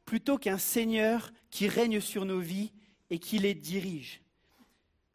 plutôt 0.04 0.38
qu'un 0.38 0.58
Seigneur 0.58 1.32
qui 1.50 1.68
règne 1.68 2.00
sur 2.00 2.24
nos 2.24 2.40
vies 2.40 2.72
et 3.10 3.18
qui 3.18 3.38
les 3.38 3.54
dirige. 3.54 4.22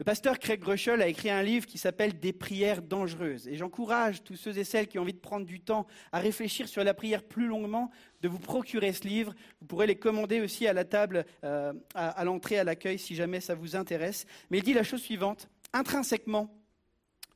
Le 0.02 0.04
pasteur 0.04 0.40
Craig 0.40 0.58
Groeschel 0.58 1.00
a 1.00 1.06
écrit 1.06 1.30
un 1.30 1.44
livre 1.44 1.64
qui 1.64 1.78
s'appelle 1.78 2.18
Des 2.18 2.32
prières 2.32 2.82
dangereuses. 2.82 3.46
Et 3.46 3.54
j'encourage 3.54 4.24
tous 4.24 4.34
ceux 4.34 4.58
et 4.58 4.64
celles 4.64 4.88
qui 4.88 4.98
ont 4.98 5.02
envie 5.02 5.12
de 5.12 5.20
prendre 5.20 5.46
du 5.46 5.60
temps 5.60 5.86
à 6.10 6.18
réfléchir 6.18 6.66
sur 6.66 6.82
la 6.82 6.92
prière 6.92 7.22
plus 7.22 7.46
longuement 7.46 7.88
de 8.20 8.26
vous 8.26 8.40
procurer 8.40 8.92
ce 8.92 9.06
livre. 9.06 9.32
Vous 9.60 9.68
pourrez 9.68 9.86
les 9.86 9.94
commander 9.94 10.40
aussi 10.40 10.66
à 10.66 10.72
la 10.72 10.84
table, 10.84 11.24
euh, 11.44 11.72
à 11.94 12.24
l'entrée, 12.24 12.58
à 12.58 12.64
l'accueil, 12.64 12.98
si 12.98 13.14
jamais 13.14 13.38
ça 13.38 13.54
vous 13.54 13.76
intéresse. 13.76 14.26
Mais 14.50 14.58
il 14.58 14.64
dit 14.64 14.74
la 14.74 14.82
chose 14.82 15.00
suivante. 15.00 15.48
Intrinsèquement, 15.72 16.52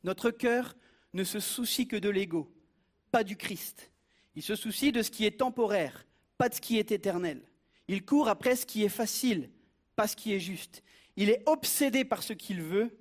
notre 0.03 0.33
cœur 0.33 0.75
ne 1.14 1.23
se 1.23 1.39
soucie 1.39 1.87
que 1.87 1.95
de 1.95 2.09
l'ego, 2.09 2.53
pas 3.12 3.23
du 3.23 3.37
Christ. 3.37 3.93
Il 4.35 4.43
se 4.43 4.57
soucie 4.57 4.91
de 4.91 5.03
ce 5.03 5.12
qui 5.12 5.25
est 5.25 5.39
temporaire, 5.39 6.05
pas 6.37 6.49
de 6.49 6.55
ce 6.55 6.61
qui 6.61 6.81
est 6.81 6.91
éternel. 6.91 7.43
Il 7.87 8.05
court 8.05 8.27
après 8.27 8.57
ce 8.57 8.67
qui 8.67 8.83
est 8.83 8.89
facile, 8.89 9.51
pas 9.95 10.09
ce 10.09 10.17
qui 10.17 10.35
est 10.35 10.41
juste. 10.41 10.83
Il 11.17 11.31
est 11.31 11.43
obsédé 11.47 12.05
par 12.05 12.23
ce 12.23 12.33
qu'il 12.33 12.62
veut, 12.62 12.97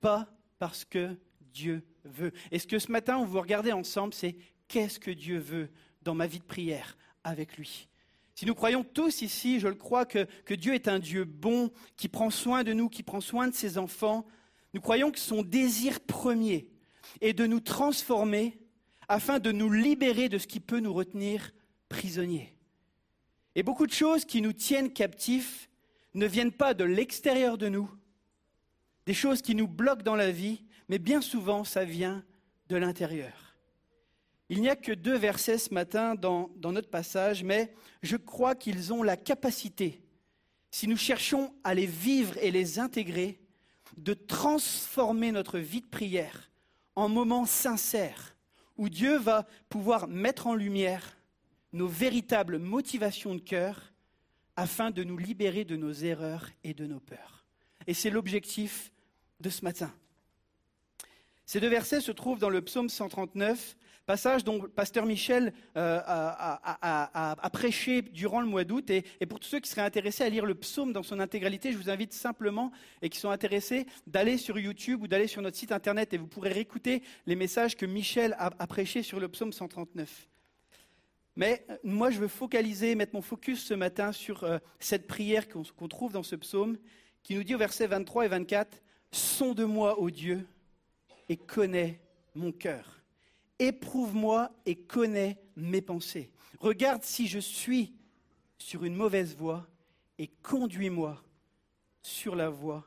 pas 0.00 0.28
parce 0.58 0.84
que 0.84 1.16
Dieu 1.52 1.82
veut. 2.04 2.32
Et 2.50 2.58
ce 2.58 2.66
que 2.66 2.78
ce 2.78 2.90
matin, 2.90 3.18
on 3.18 3.24
va 3.24 3.40
regarder 3.40 3.72
ensemble, 3.72 4.14
c'est 4.14 4.36
qu'est-ce 4.68 5.00
que 5.00 5.10
Dieu 5.10 5.38
veut 5.38 5.70
dans 6.02 6.14
ma 6.14 6.26
vie 6.26 6.38
de 6.38 6.44
prière 6.44 6.96
avec 7.24 7.56
lui. 7.56 7.88
Si 8.34 8.46
nous 8.46 8.54
croyons 8.54 8.82
tous 8.82 9.22
ici, 9.22 9.60
je 9.60 9.68
le 9.68 9.74
crois, 9.74 10.06
que, 10.06 10.26
que 10.44 10.54
Dieu 10.54 10.74
est 10.74 10.88
un 10.88 10.98
Dieu 10.98 11.24
bon, 11.24 11.70
qui 11.96 12.08
prend 12.08 12.30
soin 12.30 12.64
de 12.64 12.72
nous, 12.72 12.88
qui 12.88 13.02
prend 13.02 13.20
soin 13.20 13.48
de 13.48 13.54
ses 13.54 13.76
enfants, 13.76 14.26
nous 14.74 14.80
croyons 14.80 15.10
que 15.10 15.18
son 15.18 15.42
désir 15.42 16.00
premier 16.00 16.68
est 17.20 17.34
de 17.34 17.46
nous 17.46 17.60
transformer 17.60 18.58
afin 19.08 19.38
de 19.38 19.52
nous 19.52 19.70
libérer 19.70 20.28
de 20.28 20.38
ce 20.38 20.46
qui 20.46 20.60
peut 20.60 20.80
nous 20.80 20.94
retenir 20.94 21.52
prisonniers. 21.88 22.56
Et 23.54 23.62
beaucoup 23.62 23.86
de 23.86 23.92
choses 23.92 24.24
qui 24.24 24.40
nous 24.40 24.54
tiennent 24.54 24.92
captifs 24.92 25.68
ne 26.14 26.26
viennent 26.26 26.52
pas 26.52 26.74
de 26.74 26.84
l'extérieur 26.84 27.58
de 27.58 27.68
nous, 27.68 27.90
des 29.06 29.14
choses 29.14 29.42
qui 29.42 29.54
nous 29.54 29.68
bloquent 29.68 30.02
dans 30.02 30.16
la 30.16 30.30
vie, 30.30 30.64
mais 30.88 30.98
bien 30.98 31.20
souvent 31.20 31.64
ça 31.64 31.84
vient 31.84 32.24
de 32.68 32.76
l'intérieur. 32.76 33.56
Il 34.48 34.60
n'y 34.60 34.68
a 34.68 34.76
que 34.76 34.92
deux 34.92 35.16
versets 35.16 35.58
ce 35.58 35.72
matin 35.72 36.14
dans, 36.14 36.50
notre 36.62 36.90
passage, 36.90 37.42
mais 37.42 37.74
je 38.02 38.16
crois 38.16 38.54
qu'ils 38.54 38.92
ont 38.92 39.02
la 39.02 39.16
capacité, 39.16 40.02
si 40.70 40.88
nous 40.88 40.96
cherchons 40.96 41.54
à 41.64 41.74
les 41.74 41.86
vivre 41.86 42.36
et 42.38 42.50
les 42.50 42.78
intégrer, 42.78 43.40
de 43.96 44.14
transformer 44.14 45.32
notre 45.32 45.58
vie 45.58 45.80
de 45.80 45.86
prière 45.86 46.50
en 46.96 47.08
moments 47.08 47.46
sincères 47.46 48.36
où 48.76 48.88
Dieu 48.88 49.16
va 49.18 49.46
pouvoir 49.68 50.08
mettre 50.08 50.46
en 50.46 50.54
lumière 50.54 51.16
nos 51.72 51.88
véritables 51.88 52.58
motivations 52.58 53.34
de 53.34 53.40
cœur 53.40 53.91
afin 54.56 54.90
de 54.90 55.04
nous 55.04 55.16
libérer 55.16 55.64
de 55.64 55.76
nos 55.76 55.92
erreurs 55.92 56.50
et 56.64 56.74
de 56.74 56.86
nos 56.86 57.00
peurs. 57.00 57.44
Et 57.86 57.94
c'est 57.94 58.10
l'objectif 58.10 58.92
de 59.40 59.50
ce 59.50 59.64
matin. 59.64 59.92
Ces 61.44 61.60
deux 61.60 61.68
versets 61.68 62.00
se 62.00 62.12
trouvent 62.12 62.38
dans 62.38 62.48
le 62.48 62.62
psaume 62.62 62.88
139, 62.88 63.76
Passage 64.06 64.42
dont 64.42 64.60
pasteur 64.60 65.06
Michel 65.06 65.52
euh, 65.76 66.00
a, 66.04 67.50
prêché 67.52 68.02
durant 68.02 68.40
le 68.40 68.48
mois 68.48 68.64
d'août. 68.64 68.90
Et, 68.90 69.26
pour 69.26 69.38
tous 69.38 69.48
ceux 69.48 69.60
qui 69.60 69.70
seraient 69.70 69.82
intéressés 69.82 70.24
à 70.24 70.28
lire 70.28 70.44
le 70.44 70.56
psaume 70.56 70.92
dans 70.92 71.04
son 71.04 71.20
intégralité, 71.20 71.72
je 71.72 71.78
vous 71.78 71.88
invite 71.88 72.12
simplement, 72.12 72.72
et 73.00 73.08
qui 73.08 73.18
sont 73.18 73.30
intéressés, 73.30 73.86
d'aller 74.08 74.38
sur 74.38 74.58
YouTube 74.58 75.02
ou 75.02 75.06
d'aller 75.06 75.28
sur 75.28 75.40
notre 75.40 75.56
site 75.56 75.70
internet 75.70 76.12
et 76.12 76.18
vous 76.18 76.26
pourrez 76.26 76.50
réécouter 76.50 77.02
les 77.26 77.36
messages 77.36 77.76
que 77.76 77.86
Michel 77.86 78.34
a, 78.38 78.50
a 78.58 78.66
prêchés 78.66 79.04
sur 79.04 79.20
le 79.20 79.28
psaume 79.28 79.52
139. 79.52 80.28
Mais 81.36 81.64
euh, 81.70 81.76
moi, 81.82 82.10
je 82.10 82.18
veux 82.18 82.28
focaliser, 82.28 82.94
mettre 82.94 83.14
mon 83.14 83.22
focus 83.22 83.64
ce 83.64 83.74
matin 83.74 84.12
sur 84.12 84.44
euh, 84.44 84.58
cette 84.78 85.06
prière 85.06 85.46
qu'on 85.48 85.88
trouve 85.88 86.12
dans 86.12 86.22
ce 86.22 86.36
psaume, 86.36 86.78
qui 87.22 87.34
nous 87.34 87.44
dit 87.44 87.54
au 87.54 87.58
verset 87.58 87.86
23 87.86 88.26
et 88.26 88.28
24, 88.28 88.82
Sonde-moi, 89.10 89.98
ô 90.00 90.10
Dieu, 90.10 90.46
et 91.28 91.36
connais 91.36 92.00
mon 92.34 92.52
cœur. 92.52 93.02
Éprouve-moi 93.58 94.50
et 94.66 94.76
connais 94.76 95.38
mes 95.56 95.82
pensées. 95.82 96.30
Regarde 96.58 97.02
si 97.02 97.26
je 97.28 97.38
suis 97.38 97.94
sur 98.58 98.84
une 98.84 98.94
mauvaise 98.94 99.36
voie 99.36 99.66
et 100.18 100.28
conduis-moi 100.42 101.22
sur 102.02 102.34
la 102.34 102.48
voie 102.48 102.86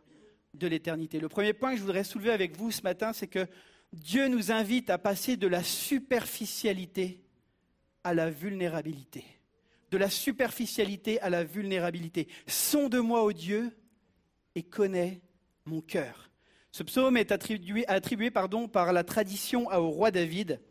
de 0.54 0.68
l'éternité. 0.68 1.20
Le 1.20 1.30
premier 1.30 1.54
point 1.54 1.72
que 1.72 1.78
je 1.78 1.82
voudrais 1.82 2.04
soulever 2.04 2.32
avec 2.32 2.58
vous 2.58 2.72
ce 2.72 2.82
matin, 2.82 3.14
c'est 3.14 3.28
que 3.28 3.48
Dieu 3.94 4.28
nous 4.28 4.52
invite 4.52 4.90
à 4.90 4.98
passer 4.98 5.38
de 5.38 5.48
la 5.48 5.64
superficialité 5.64 7.25
à 8.06 8.14
la 8.14 8.30
vulnérabilité. 8.30 9.26
De 9.92 9.98
la 9.98 10.10
superficialité 10.10 11.20
à 11.20 11.30
la 11.30 11.44
vulnérabilité. 11.44 12.28
Sonde-moi, 12.48 13.24
ô 13.24 13.34
Dieu, 13.34 13.76
et 14.56 14.64
connais 14.64 15.22
mon 15.66 15.82
cœur. 15.82 16.30
Ce 16.72 16.84
psaume 16.84 17.18
est 17.18 17.32
attribué, 17.32 17.86
attribué 17.88 18.32
pardon, 18.32 18.68
par 18.68 18.94
la 18.94 19.04
tradition 19.04 19.68
au 19.68 19.90
roi 19.90 20.12
David. 20.12 20.62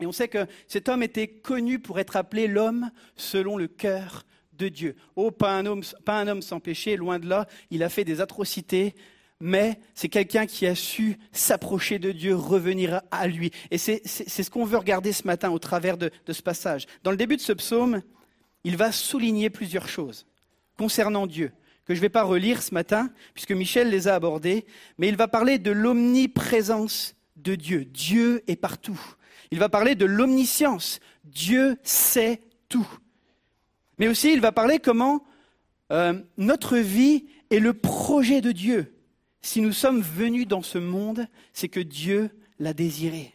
Et 0.00 0.06
on 0.06 0.12
sait 0.12 0.28
que 0.28 0.46
cet 0.66 0.88
homme 0.88 1.02
était 1.02 1.28
connu 1.28 1.78
pour 1.78 1.98
être 1.98 2.16
appelé 2.16 2.46
l'homme 2.46 2.90
selon 3.16 3.56
le 3.56 3.66
cœur 3.66 4.24
de 4.52 4.68
Dieu. 4.68 4.94
Oh, 5.16 5.30
pas 5.30 5.56
un, 5.56 5.66
homme, 5.66 5.82
pas 6.04 6.20
un 6.20 6.28
homme 6.28 6.42
sans 6.42 6.60
péché, 6.60 6.96
loin 6.96 7.18
de 7.18 7.28
là, 7.28 7.46
il 7.70 7.82
a 7.82 7.88
fait 7.88 8.04
des 8.04 8.20
atrocités, 8.20 8.94
mais 9.40 9.78
c'est 9.94 10.08
quelqu'un 10.08 10.46
qui 10.46 10.66
a 10.66 10.74
su 10.74 11.18
s'approcher 11.32 11.98
de 11.98 12.12
Dieu, 12.12 12.34
revenir 12.34 13.02
à 13.10 13.26
lui. 13.28 13.50
Et 13.70 13.78
c'est 13.78 14.02
ce 14.06 14.50
qu'on 14.50 14.64
veut 14.64 14.78
regarder 14.78 15.12
ce 15.12 15.26
matin 15.26 15.50
au 15.50 15.58
travers 15.58 15.96
de, 15.96 16.10
de 16.26 16.32
ce 16.32 16.42
passage. 16.42 16.86
Dans 17.04 17.10
le 17.10 17.16
début 17.16 17.36
de 17.36 17.40
ce 17.40 17.52
psaume, 17.52 18.02
il 18.64 18.76
va 18.76 18.92
souligner 18.92 19.50
plusieurs 19.50 19.88
choses 19.88 20.26
concernant 20.76 21.26
Dieu, 21.26 21.52
que 21.84 21.94
je 21.94 21.98
ne 21.98 22.02
vais 22.02 22.08
pas 22.08 22.22
relire 22.22 22.62
ce 22.62 22.72
matin, 22.74 23.10
puisque 23.34 23.52
Michel 23.52 23.90
les 23.90 24.08
a 24.08 24.14
abordées, 24.14 24.66
mais 24.98 25.08
il 25.08 25.16
va 25.16 25.28
parler 25.28 25.58
de 25.58 25.70
l'omniprésence 25.70 27.14
de 27.36 27.54
Dieu. 27.54 27.84
Dieu 27.84 28.42
est 28.46 28.56
partout. 28.56 29.00
Il 29.50 29.58
va 29.58 29.68
parler 29.68 29.94
de 29.94 30.04
l'omniscience. 30.04 31.00
Dieu 31.24 31.76
sait 31.82 32.42
tout. 32.68 32.88
Mais 33.98 34.08
aussi, 34.08 34.32
il 34.32 34.40
va 34.40 34.52
parler 34.52 34.78
comment 34.78 35.24
euh, 35.90 36.20
notre 36.36 36.76
vie 36.76 37.26
est 37.50 37.58
le 37.58 37.72
projet 37.72 38.40
de 38.40 38.52
Dieu. 38.52 38.94
Si 39.48 39.62
nous 39.62 39.72
sommes 39.72 40.02
venus 40.02 40.46
dans 40.46 40.60
ce 40.60 40.76
monde, 40.76 41.26
c'est 41.54 41.70
que 41.70 41.80
Dieu 41.80 42.28
l'a 42.58 42.74
désiré. 42.74 43.32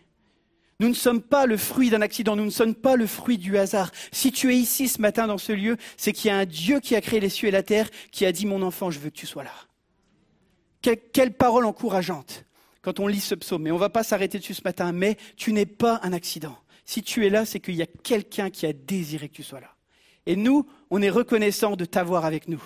Nous 0.80 0.88
ne 0.88 0.94
sommes 0.94 1.24
pas 1.24 1.48
le 1.48 1.58
fruit 1.58 1.90
d'un 1.90 2.04
accident, 2.04 2.36
nous 2.36 2.46
ne 2.46 2.52
sommes 2.52 2.76
pas 2.76 2.96
le 2.96 3.08
fruit 3.08 3.40
du 3.40 3.58
hasard. 3.58 3.92
Si 4.12 4.32
tu 4.32 4.54
es 4.54 4.56
ici 4.56 4.88
ce 4.88 5.02
matin 5.02 5.26
dans 5.26 5.40
ce 5.40 5.54
lieu, 5.54 5.76
c'est 5.98 6.14
qu'il 6.14 6.28
y 6.28 6.32
a 6.32 6.38
un 6.38 6.46
Dieu 6.46 6.80
qui 6.82 6.96
a 6.96 7.02
créé 7.02 7.20
les 7.20 7.30
cieux 7.30 7.48
et 7.48 7.52
la 7.52 7.64
terre, 7.64 7.90
qui 8.12 8.28
a 8.28 8.32
dit 8.32 8.46
mon 8.46 8.62
enfant, 8.62 8.92
je 8.92 9.00
veux 9.00 9.10
que 9.10 9.16
tu 9.16 9.26
sois 9.26 9.44
là. 9.44 9.56
Quelle, 10.84 11.34
parole 11.34 11.66
encourageante 11.66 12.46
quand 12.84 13.00
on 13.00 13.08
lit 13.08 13.20
ce 13.20 13.34
psaume. 13.34 13.64
Mais 13.64 13.72
on 13.72 13.76
ne 13.76 13.80
va 13.80 13.90
pas 13.90 14.04
s'arrêter 14.04 14.38
dessus 14.38 14.54
ce 14.54 14.62
matin, 14.64 14.92
mais 14.92 15.18
tu 15.36 15.52
n'es 15.52 15.66
pas 15.66 16.00
un 16.04 16.14
accident. 16.14 16.60
Si 16.86 17.02
tu 17.02 17.26
es 17.26 17.32
là, 17.32 17.44
c'est 17.44 17.60
qu'il 17.60 17.76
y 17.76 17.82
a 17.82 17.88
quelqu'un 17.88 18.52
qui 18.52 18.68
a 18.68 18.74
désiré 18.74 19.30
que 19.30 19.34
tu 19.34 19.42
sois 19.42 19.62
là. 19.62 19.74
Et 20.28 20.36
nous, 20.36 20.68
on 20.92 21.02
est 21.02 21.10
reconnaissant 21.10 21.76
de 21.76 21.86
t'avoir 21.86 22.24
avec 22.24 22.48
nous. 22.48 22.62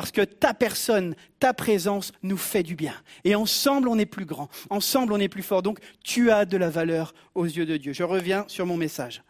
Parce 0.00 0.12
que 0.12 0.22
ta 0.22 0.54
personne, 0.54 1.14
ta 1.40 1.52
présence 1.52 2.12
nous 2.22 2.38
fait 2.38 2.62
du 2.62 2.74
bien. 2.74 2.94
Et 3.24 3.34
ensemble, 3.34 3.86
on 3.86 3.98
est 3.98 4.06
plus 4.06 4.24
grand. 4.24 4.48
Ensemble, 4.70 5.12
on 5.12 5.18
est 5.18 5.28
plus 5.28 5.42
fort. 5.42 5.62
Donc, 5.62 5.78
tu 6.02 6.30
as 6.30 6.46
de 6.46 6.56
la 6.56 6.70
valeur 6.70 7.12
aux 7.34 7.44
yeux 7.44 7.66
de 7.66 7.76
Dieu. 7.76 7.92
Je 7.92 8.02
reviens 8.02 8.46
sur 8.48 8.64
mon 8.64 8.78
message. 8.78 9.22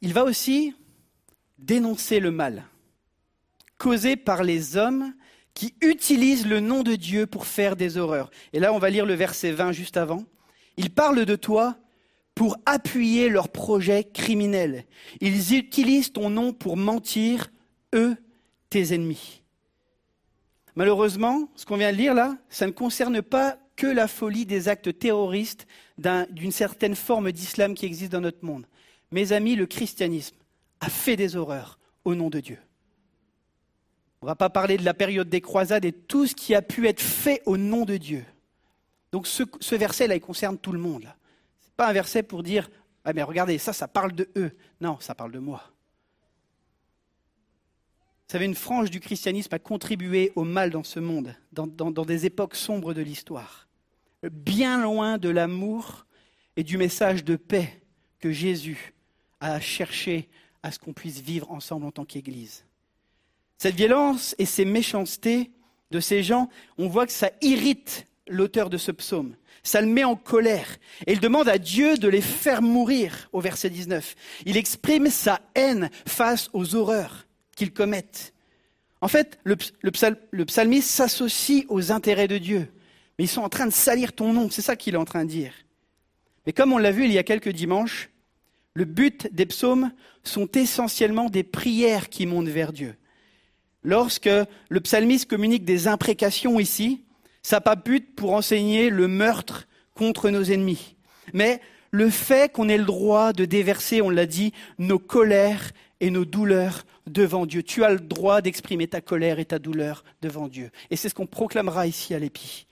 Il 0.00 0.12
va 0.12 0.22
aussi 0.22 0.76
dénoncer 1.58 2.20
le 2.20 2.30
mal 2.30 2.62
causé 3.78 4.14
par 4.14 4.44
les 4.44 4.76
hommes 4.76 5.12
qui 5.52 5.74
utilisent 5.80 6.46
le 6.46 6.60
nom 6.60 6.84
de 6.84 6.94
Dieu 6.94 7.26
pour 7.26 7.48
faire 7.48 7.74
des 7.74 7.96
horreurs. 7.96 8.30
Et 8.52 8.60
là, 8.60 8.72
on 8.72 8.78
va 8.78 8.90
lire 8.90 9.06
le 9.06 9.14
verset 9.14 9.50
20 9.50 9.72
juste 9.72 9.96
avant. 9.96 10.22
Ils 10.76 10.90
parlent 10.90 11.24
de 11.24 11.34
toi 11.34 11.76
pour 12.40 12.56
appuyer 12.64 13.28
leurs 13.28 13.50
projets 13.50 14.02
criminels. 14.02 14.86
Ils 15.20 15.54
utilisent 15.54 16.10
ton 16.10 16.30
nom 16.30 16.54
pour 16.54 16.78
mentir, 16.78 17.52
eux, 17.94 18.16
tes 18.70 18.94
ennemis. 18.94 19.42
Malheureusement, 20.74 21.50
ce 21.54 21.66
qu'on 21.66 21.76
vient 21.76 21.92
de 21.92 21.98
lire 21.98 22.14
là, 22.14 22.38
ça 22.48 22.66
ne 22.66 22.70
concerne 22.70 23.20
pas 23.20 23.58
que 23.76 23.86
la 23.86 24.08
folie 24.08 24.46
des 24.46 24.68
actes 24.68 24.98
terroristes 24.98 25.66
d'un- 25.98 26.24
d'une 26.30 26.50
certaine 26.50 26.94
forme 26.96 27.30
d'islam 27.30 27.74
qui 27.74 27.84
existe 27.84 28.12
dans 28.12 28.22
notre 28.22 28.42
monde. 28.42 28.64
Mes 29.10 29.32
amis, 29.32 29.54
le 29.54 29.66
christianisme 29.66 30.36
a 30.80 30.88
fait 30.88 31.16
des 31.16 31.36
horreurs 31.36 31.78
au 32.06 32.14
nom 32.14 32.30
de 32.30 32.40
Dieu. 32.40 32.58
On 34.22 34.24
ne 34.24 34.30
va 34.30 34.34
pas 34.34 34.48
parler 34.48 34.78
de 34.78 34.84
la 34.86 34.94
période 34.94 35.28
des 35.28 35.42
croisades 35.42 35.84
et 35.84 35.92
tout 35.92 36.26
ce 36.26 36.34
qui 36.34 36.54
a 36.54 36.62
pu 36.62 36.88
être 36.88 37.02
fait 37.02 37.42
au 37.44 37.58
nom 37.58 37.84
de 37.84 37.98
Dieu. 37.98 38.24
Donc 39.12 39.26
ce, 39.26 39.74
verset-là, 39.74 40.14
il 40.14 40.22
concerne 40.22 40.56
tout 40.56 40.72
le 40.72 40.78
monde. 40.78 41.04
Pas 41.80 41.88
un 41.88 41.94
verset 41.94 42.22
pour 42.22 42.42
dire 42.42 42.68
Ah 43.06 43.14
mais 43.14 43.22
regardez, 43.22 43.56
ça, 43.56 43.72
ça 43.72 43.88
parle 43.88 44.12
de 44.12 44.28
eux. 44.36 44.54
Non, 44.82 44.98
ça 45.00 45.14
parle 45.14 45.32
de 45.32 45.38
moi. 45.38 45.62
Vous 48.28 48.32
savez, 48.32 48.44
une 48.44 48.54
frange 48.54 48.90
du 48.90 49.00
christianisme 49.00 49.54
a 49.54 49.58
contribué 49.58 50.30
au 50.36 50.44
mal 50.44 50.68
dans 50.70 50.84
ce 50.84 51.00
monde, 51.00 51.34
dans, 51.52 51.66
dans- 51.66 51.90
dans 51.90 52.04
des 52.04 52.26
époques 52.26 52.54
sombres 52.54 52.92
de 52.92 53.00
l'histoire. 53.00 53.66
Bien 54.30 54.82
loin 54.82 55.16
de 55.16 55.30
l'amour 55.30 56.04
et 56.56 56.62
du 56.64 56.76
message 56.76 57.24
de 57.24 57.36
paix 57.36 57.82
que 58.18 58.30
Jésus 58.30 58.92
a 59.40 59.58
cherché 59.58 60.28
à 60.62 60.70
ce 60.70 60.78
qu'on 60.78 60.92
puisse 60.92 61.20
vivre 61.20 61.50
ensemble 61.50 61.86
en 61.86 61.90
tant 61.90 62.04
qu'Église. 62.04 62.66
Cette 63.56 63.74
violence 63.74 64.34
et 64.38 64.44
ces 64.44 64.66
méchancetés 64.66 65.50
de 65.90 65.98
ces 66.00 66.22
gens, 66.22 66.50
on 66.76 66.88
voit 66.88 67.06
que 67.06 67.12
ça 67.12 67.30
irrite 67.40 68.06
l'auteur 68.30 68.70
de 68.70 68.78
ce 68.78 68.90
psaume. 68.92 69.34
Ça 69.62 69.80
le 69.82 69.86
met 69.88 70.04
en 70.04 70.16
colère. 70.16 70.76
Et 71.06 71.12
il 71.12 71.20
demande 71.20 71.48
à 71.48 71.58
Dieu 71.58 71.98
de 71.98 72.08
les 72.08 72.22
faire 72.22 72.62
mourir 72.62 73.28
au 73.32 73.40
verset 73.40 73.68
19. 73.68 74.14
Il 74.46 74.56
exprime 74.56 75.10
sa 75.10 75.40
haine 75.54 75.90
face 76.06 76.48
aux 76.54 76.74
horreurs 76.74 77.26
qu'ils 77.56 77.72
commettent. 77.72 78.32
En 79.02 79.08
fait, 79.08 79.38
le, 79.44 79.56
ps- 79.56 79.72
le 79.82 79.90
psal- 79.90 80.16
le 80.30 80.44
psalmiste 80.46 80.88
s'associe 80.90 81.64
aux 81.68 81.92
intérêts 81.92 82.28
de 82.28 82.38
Dieu. 82.38 82.68
Mais 83.18 83.24
ils 83.24 83.28
sont 83.28 83.42
en 83.42 83.48
train 83.50 83.66
de 83.66 83.72
salir 83.72 84.12
ton 84.14 84.32
nom, 84.32 84.48
c'est 84.50 84.62
ça 84.62 84.76
qu'il 84.76 84.94
est 84.94 84.98
en 84.98 85.04
train 85.04 85.24
de 85.26 85.30
dire. 85.30 85.52
Mais 86.46 86.52
comme 86.54 86.72
on 86.72 86.78
l'a 86.78 86.90
vu 86.90 87.04
il 87.04 87.12
y 87.12 87.18
a 87.18 87.22
quelques 87.22 87.50
dimanches, 87.50 88.08
le 88.72 88.86
but 88.86 89.28
des 89.34 89.44
psaumes 89.46 89.92
sont 90.24 90.48
essentiellement 90.54 91.28
des 91.28 91.42
prières 91.42 92.08
qui 92.08 92.24
montent 92.24 92.48
vers 92.48 92.72
Dieu. 92.72 92.94
Lorsque 93.82 94.28
le 94.68 94.80
psalmiste 94.80 95.28
communique 95.28 95.64
des 95.64 95.86
imprécations 95.88 96.60
ici, 96.60 97.02
ça 97.42 97.60
pas 97.60 97.76
but 97.76 98.14
pour 98.14 98.32
enseigner 98.32 98.90
le 98.90 99.08
meurtre 99.08 99.66
contre 99.94 100.30
nos 100.30 100.44
ennemis, 100.44 100.96
mais 101.32 101.60
le 101.90 102.10
fait 102.10 102.52
qu'on 102.52 102.68
ait 102.68 102.78
le 102.78 102.84
droit 102.84 103.32
de 103.32 103.44
déverser, 103.44 104.00
on 104.00 104.10
l'a 104.10 104.26
dit, 104.26 104.52
nos 104.78 104.98
colères 104.98 105.72
et 106.00 106.10
nos 106.10 106.24
douleurs 106.24 106.84
devant 107.06 107.46
Dieu. 107.46 107.62
Tu 107.62 107.84
as 107.84 107.90
le 107.90 108.00
droit 108.00 108.40
d'exprimer 108.40 108.86
ta 108.86 109.00
colère 109.00 109.38
et 109.38 109.44
ta 109.44 109.58
douleur 109.58 110.04
devant 110.22 110.48
Dieu. 110.48 110.70
Et 110.90 110.96
c'est 110.96 111.08
ce 111.08 111.14
qu'on 111.14 111.26
proclamera 111.26 111.86
ici 111.86 112.14
à 112.14 112.18
l'Épi. 112.18 112.66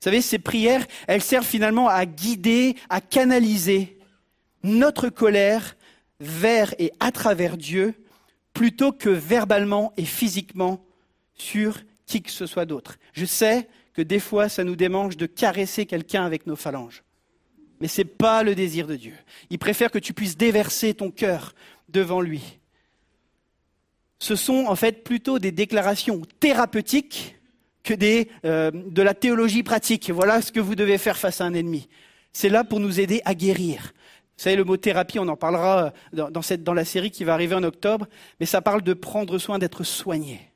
Vous 0.00 0.04
savez, 0.04 0.20
ces 0.20 0.38
prières, 0.38 0.86
elles 1.06 1.22
servent 1.22 1.46
finalement 1.46 1.88
à 1.88 2.06
guider, 2.06 2.76
à 2.88 3.00
canaliser 3.00 3.98
notre 4.62 5.08
colère 5.08 5.76
vers 6.20 6.74
et 6.78 6.92
à 7.00 7.10
travers 7.10 7.56
Dieu, 7.56 7.94
plutôt 8.52 8.92
que 8.92 9.08
verbalement 9.08 9.92
et 9.96 10.04
physiquement 10.04 10.84
sur 11.34 11.78
qui 12.06 12.22
que 12.22 12.30
ce 12.30 12.46
soit 12.46 12.64
d'autre. 12.64 12.96
Je 13.12 13.24
sais 13.24 13.68
que 13.98 14.02
des 14.04 14.20
fois, 14.20 14.48
ça 14.48 14.62
nous 14.62 14.76
démange 14.76 15.16
de 15.16 15.26
caresser 15.26 15.84
quelqu'un 15.84 16.24
avec 16.24 16.46
nos 16.46 16.54
phalanges. 16.54 17.02
Mais 17.80 17.88
ce 17.88 18.00
n'est 18.00 18.04
pas 18.04 18.44
le 18.44 18.54
désir 18.54 18.86
de 18.86 18.94
Dieu. 18.94 19.14
Il 19.50 19.58
préfère 19.58 19.90
que 19.90 19.98
tu 19.98 20.12
puisses 20.14 20.36
déverser 20.36 20.94
ton 20.94 21.10
cœur 21.10 21.52
devant 21.88 22.20
lui. 22.20 22.60
Ce 24.20 24.36
sont 24.36 24.66
en 24.68 24.76
fait 24.76 25.02
plutôt 25.02 25.40
des 25.40 25.50
déclarations 25.50 26.22
thérapeutiques 26.38 27.40
que 27.82 27.94
euh, 28.44 28.70
de 28.70 29.02
la 29.02 29.14
théologie 29.14 29.64
pratique. 29.64 30.10
Voilà 30.10 30.42
ce 30.42 30.52
que 30.52 30.60
vous 30.60 30.76
devez 30.76 30.96
faire 30.96 31.18
face 31.18 31.40
à 31.40 31.46
un 31.46 31.54
ennemi. 31.54 31.88
C'est 32.32 32.50
là 32.50 32.62
pour 32.62 32.78
nous 32.78 33.00
aider 33.00 33.20
à 33.24 33.34
guérir. 33.34 33.94
Vous 34.36 34.44
savez, 34.44 34.54
le 34.54 34.62
mot 34.62 34.76
thérapie, 34.76 35.18
on 35.18 35.26
en 35.26 35.36
parlera 35.36 35.92
cette, 36.42 36.62
dans 36.62 36.74
la 36.74 36.84
série 36.84 37.10
qui 37.10 37.24
va 37.24 37.34
arriver 37.34 37.56
en 37.56 37.64
octobre, 37.64 38.06
mais 38.38 38.46
ça 38.46 38.62
parle 38.62 38.82
de 38.82 38.94
prendre 38.94 39.38
soin 39.38 39.58
d'être 39.58 39.82
soigné. 39.82 40.52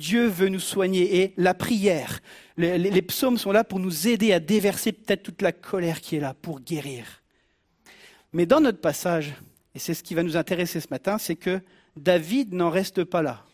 Dieu 0.00 0.26
veut 0.26 0.48
nous 0.48 0.58
soigner. 0.60 1.20
Et 1.20 1.34
la 1.36 1.54
prière, 1.54 2.20
les, 2.56 3.02
psaumes 3.02 3.38
sont 3.38 3.52
là 3.52 3.62
pour 3.62 3.78
nous 3.78 4.08
aider 4.08 4.32
à 4.32 4.40
déverser 4.40 4.92
peut-être 4.92 5.22
toute 5.22 5.42
la 5.42 5.52
colère 5.52 6.00
qui 6.00 6.16
est 6.16 6.20
là, 6.20 6.34
pour 6.34 6.60
guérir. 6.60 7.22
Mais 8.32 8.46
dans 8.46 8.60
notre 8.60 8.80
passage, 8.80 9.34
et 9.74 9.78
c'est 9.78 9.94
ce 9.94 10.02
qui 10.02 10.14
va 10.14 10.22
nous 10.22 10.36
intéresser 10.36 10.80
ce 10.80 10.88
matin, 10.90 11.18
c'est 11.18 11.36
que 11.36 11.60
David 11.96 12.54
n'en 12.54 12.70
reste 12.70 13.04
pas 13.04 13.22
là. 13.22 13.44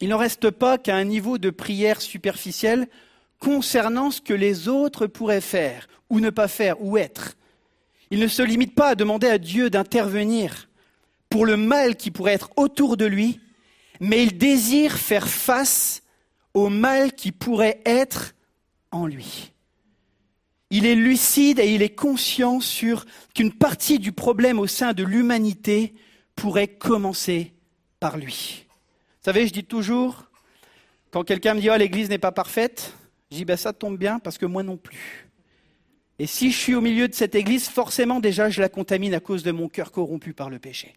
Il 0.00 0.08
n'en 0.08 0.18
reste 0.18 0.50
pas 0.50 0.78
qu'à 0.78 0.96
un 0.96 1.04
niveau 1.04 1.38
de 1.38 1.50
prière 1.50 2.00
superficielle 2.00 2.88
concernant 3.38 4.10
ce 4.10 4.20
que 4.20 4.34
les 4.34 4.68
autres 4.68 5.06
pourraient 5.06 5.40
faire, 5.40 5.88
ou 6.10 6.20
ne 6.20 6.30
pas 6.30 6.48
faire, 6.48 6.82
ou 6.82 6.96
être. 6.96 7.36
Il 8.10 8.18
ne 8.18 8.28
se 8.28 8.42
limite 8.42 8.74
pas 8.74 8.90
à 8.90 8.94
demander 8.94 9.28
à 9.28 9.38
Dieu 9.38 9.70
d'intervenir 9.70 10.68
pour 11.28 11.46
le 11.46 11.56
mal 11.56 11.96
qui 11.96 12.10
pourrait 12.10 12.34
être 12.34 12.50
autour 12.56 12.96
de 12.96 13.06
lui, 13.06 13.40
mais 14.02 14.24
il 14.24 14.36
désire 14.36 14.98
faire 14.98 15.28
face 15.28 16.02
au 16.54 16.68
mal 16.68 17.12
qui 17.12 17.30
pourrait 17.30 17.80
être 17.86 18.34
en 18.90 19.06
lui. 19.06 19.52
Il 20.70 20.86
est 20.86 20.96
lucide 20.96 21.60
et 21.60 21.72
il 21.72 21.82
est 21.82 21.94
conscient 21.94 22.58
sur 22.58 23.06
qu'une 23.32 23.52
partie 23.52 24.00
du 24.00 24.10
problème 24.10 24.58
au 24.58 24.66
sein 24.66 24.92
de 24.92 25.04
l'humanité 25.04 25.94
pourrait 26.34 26.66
commencer 26.66 27.52
par 28.00 28.16
lui. 28.16 28.66
Vous 28.66 29.24
savez, 29.24 29.46
je 29.46 29.52
dis 29.52 29.64
toujours, 29.64 30.24
quand 31.12 31.22
quelqu'un 31.22 31.54
me 31.54 31.60
dit 31.60 31.70
oh, 31.70 31.76
l'Église 31.76 32.08
n'est 32.08 32.18
pas 32.18 32.32
parfaite, 32.32 32.94
je 33.30 33.36
dis 33.36 33.44
ben, 33.44 33.56
ça 33.56 33.72
tombe 33.72 33.96
bien 33.96 34.18
parce 34.18 34.36
que 34.36 34.46
moi 34.46 34.64
non 34.64 34.76
plus. 34.76 35.28
Et 36.18 36.26
si 36.26 36.50
je 36.50 36.58
suis 36.58 36.74
au 36.74 36.80
milieu 36.80 37.06
de 37.06 37.14
cette 37.14 37.36
Église, 37.36 37.68
forcément 37.68 38.18
déjà 38.18 38.50
je 38.50 38.60
la 38.60 38.68
contamine 38.68 39.14
à 39.14 39.20
cause 39.20 39.44
de 39.44 39.52
mon 39.52 39.68
cœur 39.68 39.92
corrompu 39.92 40.32
par 40.32 40.50
le 40.50 40.58
péché. 40.58 40.96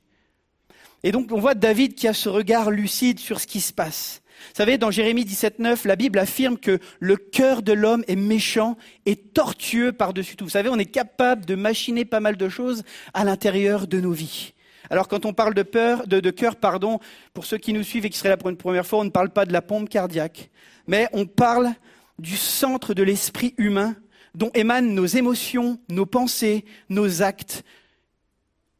Et 1.04 1.12
donc 1.12 1.32
on 1.32 1.40
voit 1.40 1.56
David 1.56 1.94
qui 1.94 2.08
a 2.08 2.14
ce 2.14 2.30
regard 2.30 2.72
lucide 2.72 3.20
sur 3.20 3.40
ce 3.40 3.48
qui 3.48 3.62
se 3.62 3.74
passe. 3.74 4.22
Vous 4.50 4.58
savez, 4.58 4.78
dans 4.78 4.92
Jérémie 4.92 5.24
17.9, 5.24 5.88
la 5.88 5.96
Bible 5.96 6.20
affirme 6.20 6.58
que 6.58 6.80
le 7.00 7.16
cœur 7.16 7.62
de 7.62 7.74
l'homme 7.74 8.04
est 8.08 8.16
méchant 8.16 8.78
et 9.06 9.16
tortueux 9.16 9.92
par-dessus 9.92 10.36
tout. 10.36 10.46
Vous 10.46 10.52
savez, 10.52 10.70
on 10.70 10.78
est 10.78 10.86
capable 10.86 11.46
de 11.46 11.56
machiner 11.56 12.06
pas 12.06 12.20
mal 12.20 12.36
de 12.36 12.50
choses 12.50 12.84
à 13.14 13.24
l'intérieur 13.24 13.88
de 13.88 14.00
nos 14.00 14.12
vies. 14.12 14.54
Alors 14.90 15.08
quand 15.08 15.26
on 15.26 15.34
parle 15.34 15.54
de 15.54 15.64
peur, 15.64 16.08
de, 16.08 16.20
de 16.20 16.30
cœur, 16.30 16.58
pardon, 16.58 17.00
pour 17.34 17.46
ceux 17.46 17.58
qui 17.58 17.74
nous 17.74 17.84
suivent 17.84 18.06
et 18.06 18.10
qui 18.10 18.18
seraient 18.18 18.30
là 18.30 18.38
pour 18.38 18.50
une 18.50 18.58
première 18.58 18.86
fois, 18.86 19.00
on 19.00 19.06
ne 19.06 19.10
parle 19.10 19.30
pas 19.30 19.46
de 19.46 19.54
la 19.54 19.62
pompe 19.62 19.90
cardiaque, 19.90 20.50
mais 20.88 21.08
on 21.14 21.26
parle 21.26 21.74
du 22.20 22.38
centre 22.38 22.94
de 22.94 23.04
l'esprit 23.04 23.54
humain 23.58 23.96
dont 24.36 24.52
émanent 24.54 24.94
nos 24.94 25.06
émotions, 25.06 25.80
nos 25.90 26.06
pensées, 26.06 26.66
nos 26.90 27.24
actes 27.24 27.64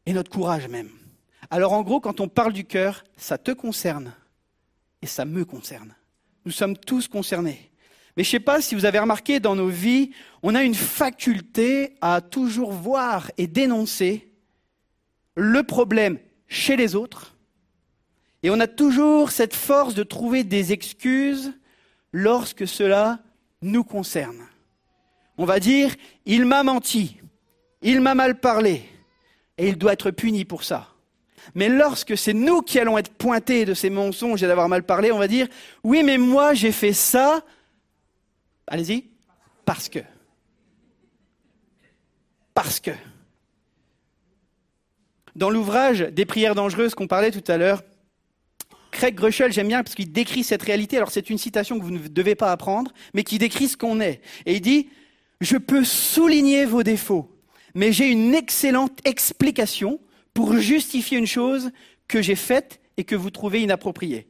et 0.04 0.12
notre 0.12 0.30
courage 0.30 0.68
même. 0.68 0.90
Alors 1.50 1.72
en 1.72 1.82
gros, 1.82 2.00
quand 2.00 2.20
on 2.20 2.28
parle 2.28 2.52
du 2.52 2.64
cœur, 2.64 3.04
ça 3.16 3.38
te 3.38 3.50
concerne 3.50 4.12
et 5.02 5.06
ça 5.06 5.24
me 5.24 5.44
concerne. 5.44 5.94
Nous 6.44 6.52
sommes 6.52 6.76
tous 6.76 7.08
concernés. 7.08 7.70
Mais 8.16 8.24
je 8.24 8.28
ne 8.28 8.32
sais 8.32 8.40
pas 8.40 8.60
si 8.60 8.74
vous 8.74 8.86
avez 8.86 8.98
remarqué 8.98 9.40
dans 9.40 9.54
nos 9.54 9.68
vies, 9.68 10.10
on 10.42 10.54
a 10.54 10.62
une 10.62 10.74
faculté 10.74 11.96
à 12.00 12.20
toujours 12.20 12.72
voir 12.72 13.30
et 13.36 13.46
dénoncer 13.46 14.32
le 15.34 15.62
problème 15.62 16.18
chez 16.48 16.76
les 16.76 16.94
autres. 16.94 17.36
Et 18.42 18.50
on 18.50 18.60
a 18.60 18.66
toujours 18.66 19.30
cette 19.30 19.54
force 19.54 19.94
de 19.94 20.02
trouver 20.02 20.44
des 20.44 20.72
excuses 20.72 21.52
lorsque 22.12 22.66
cela 22.66 23.20
nous 23.60 23.84
concerne. 23.84 24.46
On 25.36 25.44
va 25.44 25.60
dire, 25.60 25.94
il 26.24 26.46
m'a 26.46 26.62
menti, 26.62 27.18
il 27.82 28.00
m'a 28.00 28.14
mal 28.14 28.40
parlé, 28.40 28.88
et 29.58 29.68
il 29.68 29.76
doit 29.76 29.92
être 29.92 30.10
puni 30.10 30.44
pour 30.44 30.64
ça. 30.64 30.95
Mais 31.54 31.68
lorsque 31.68 32.16
c'est 32.16 32.34
nous 32.34 32.62
qui 32.62 32.78
allons 32.78 32.98
être 32.98 33.12
pointés 33.12 33.64
de 33.64 33.74
ces 33.74 33.90
mensonges 33.90 34.42
et 34.42 34.46
d'avoir 34.46 34.68
mal 34.68 34.82
parlé, 34.82 35.12
on 35.12 35.18
va 35.18 35.28
dire, 35.28 35.46
oui, 35.84 36.02
mais 36.02 36.18
moi 36.18 36.54
j'ai 36.54 36.72
fait 36.72 36.92
ça, 36.92 37.42
allez-y, 38.66 39.04
parce 39.64 39.88
que. 39.88 40.00
Parce 42.54 42.80
que. 42.80 42.90
Dans 45.34 45.50
l'ouvrage 45.50 46.00
des 46.00 46.24
prières 46.24 46.54
dangereuses 46.54 46.94
qu'on 46.94 47.06
parlait 47.06 47.30
tout 47.30 47.44
à 47.50 47.58
l'heure, 47.58 47.82
Craig 48.90 49.14
Groeschel, 49.14 49.52
j'aime 49.52 49.68
bien 49.68 49.82
parce 49.82 49.94
qu'il 49.94 50.10
décrit 50.10 50.42
cette 50.42 50.62
réalité. 50.62 50.96
Alors 50.96 51.10
c'est 51.10 51.28
une 51.28 51.36
citation 51.36 51.78
que 51.78 51.84
vous 51.84 51.90
ne 51.90 52.08
devez 52.08 52.34
pas 52.34 52.50
apprendre, 52.50 52.92
mais 53.12 53.24
qui 53.24 53.38
décrit 53.38 53.68
ce 53.68 53.76
qu'on 53.76 54.00
est. 54.00 54.22
Et 54.46 54.54
il 54.54 54.60
dit, 54.62 54.88
je 55.42 55.58
peux 55.58 55.84
souligner 55.84 56.64
vos 56.64 56.82
défauts, 56.82 57.30
mais 57.74 57.92
j'ai 57.92 58.08
une 58.08 58.34
excellente 58.34 58.98
explication 59.04 60.00
pour 60.36 60.58
justifier 60.58 61.16
une 61.16 61.26
chose 61.26 61.70
que 62.08 62.20
j'ai 62.20 62.36
faite 62.36 62.78
et 62.98 63.04
que 63.04 63.16
vous 63.16 63.30
trouvez 63.30 63.62
inappropriée. 63.62 64.28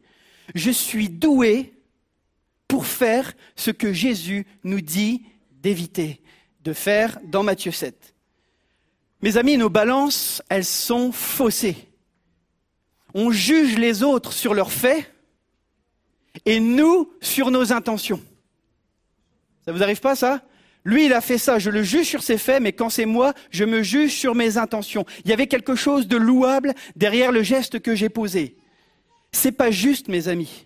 Je 0.54 0.70
suis 0.70 1.08
doué 1.08 1.74
pour 2.68 2.86
faire 2.86 3.34
ce 3.56 3.72
que 3.72 3.92
Jésus 3.92 4.46
nous 4.62 4.80
dit 4.80 5.24
d'éviter 5.50 6.22
de 6.62 6.72
faire 6.72 7.18
dans 7.24 7.42
Matthieu 7.42 7.72
7. 7.72 8.14
Mes 9.20 9.36
amis, 9.36 9.56
nos 9.56 9.68
balances, 9.68 10.42
elles 10.48 10.64
sont 10.64 11.10
faussées. 11.10 11.76
On 13.12 13.32
juge 13.32 13.76
les 13.76 14.04
autres 14.04 14.32
sur 14.32 14.54
leurs 14.54 14.70
faits 14.70 15.12
et 16.44 16.60
nous 16.60 17.10
sur 17.20 17.50
nos 17.50 17.72
intentions. 17.72 18.22
Ça 19.64 19.72
vous 19.72 19.82
arrive 19.82 20.00
pas 20.00 20.14
ça? 20.14 20.45
Lui, 20.86 21.06
il 21.06 21.12
a 21.12 21.20
fait 21.20 21.36
ça, 21.36 21.58
je 21.58 21.68
le 21.68 21.82
juge 21.82 22.06
sur 22.06 22.22
ses 22.22 22.38
faits, 22.38 22.62
mais 22.62 22.72
quand 22.72 22.90
c'est 22.90 23.06
moi, 23.06 23.34
je 23.50 23.64
me 23.64 23.82
juge 23.82 24.12
sur 24.12 24.36
mes 24.36 24.56
intentions. 24.56 25.04
Il 25.24 25.30
y 25.30 25.34
avait 25.34 25.48
quelque 25.48 25.74
chose 25.74 26.06
de 26.06 26.16
louable 26.16 26.74
derrière 26.94 27.32
le 27.32 27.42
geste 27.42 27.80
que 27.80 27.96
j'ai 27.96 28.08
posé. 28.08 28.54
C'est 29.32 29.50
pas 29.50 29.72
juste, 29.72 30.06
mes 30.06 30.28
amis. 30.28 30.64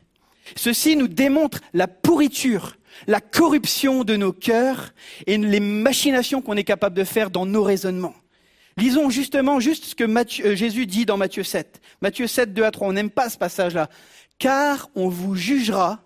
Ceci 0.57 0.95
nous 0.95 1.09
démontre 1.09 1.61
la 1.73 1.89
pourriture, 1.89 2.77
la 3.07 3.23
corruption 3.23 4.05
de 4.05 4.15
nos 4.15 4.35
cœurs 4.35 4.93
et 5.27 5.39
les 5.39 5.59
machinations 5.59 6.43
qu'on 6.43 6.59
est 6.59 6.65
capable 6.65 6.99
de 6.99 7.05
faire 7.05 7.31
dans 7.31 7.47
nos 7.47 7.63
raisonnements. 7.63 8.15
Lisons 8.77 9.09
justement 9.09 9.59
juste 9.59 9.85
ce 9.85 9.95
que 9.95 10.05
euh, 10.05 10.55
Jésus 10.55 10.85
dit 10.85 11.07
dans 11.07 11.17
Matthieu 11.17 11.45
7. 11.45 11.81
Matthieu 12.03 12.27
7, 12.27 12.53
2 12.53 12.63
à 12.63 12.71
3. 12.71 12.89
On 12.89 12.93
n'aime 12.93 13.09
pas 13.09 13.31
ce 13.31 13.39
passage-là. 13.39 13.89
Car 14.39 14.91
on 14.95 15.09
vous 15.09 15.35
jugera 15.35 16.03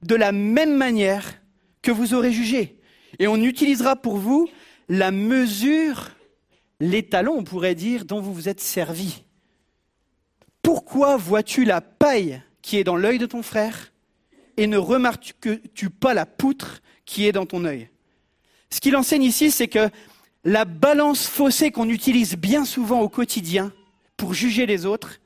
de 0.00 0.14
la 0.14 0.32
même 0.32 0.74
manière 0.74 1.34
que 1.82 1.90
vous 1.90 2.14
aurez 2.14 2.32
jugé. 2.32 2.79
Et 3.18 3.28
on 3.28 3.36
utilisera 3.36 3.96
pour 3.96 4.16
vous 4.16 4.48
la 4.88 5.10
mesure, 5.10 6.10
l'étalon, 6.80 7.34
on 7.38 7.44
pourrait 7.44 7.74
dire, 7.74 8.04
dont 8.04 8.20
vous 8.20 8.34
vous 8.34 8.48
êtes 8.48 8.60
servi. 8.60 9.22
Pourquoi 10.62 11.16
vois-tu 11.16 11.64
la 11.64 11.80
paille 11.80 12.42
qui 12.62 12.76
est 12.76 12.84
dans 12.84 12.96
l'œil 12.96 13.18
de 13.18 13.26
ton 13.26 13.42
frère 13.42 13.92
et 14.56 14.66
ne 14.66 14.76
remarques-tu 14.76 15.90
pas 15.90 16.12
la 16.12 16.26
poutre 16.26 16.82
qui 17.06 17.26
est 17.26 17.32
dans 17.32 17.46
ton 17.46 17.64
œil? 17.64 17.88
Ce 18.70 18.80
qu'il 18.80 18.96
enseigne 18.96 19.22
ici, 19.22 19.50
c'est 19.50 19.68
que 19.68 19.90
la 20.44 20.64
balance 20.64 21.26
faussée 21.26 21.70
qu'on 21.70 21.88
utilise 21.88 22.36
bien 22.36 22.64
souvent 22.64 23.00
au 23.00 23.08
quotidien 23.08 23.72
pour 24.16 24.34
juger 24.34 24.66
les 24.66 24.86
autres 24.86 25.20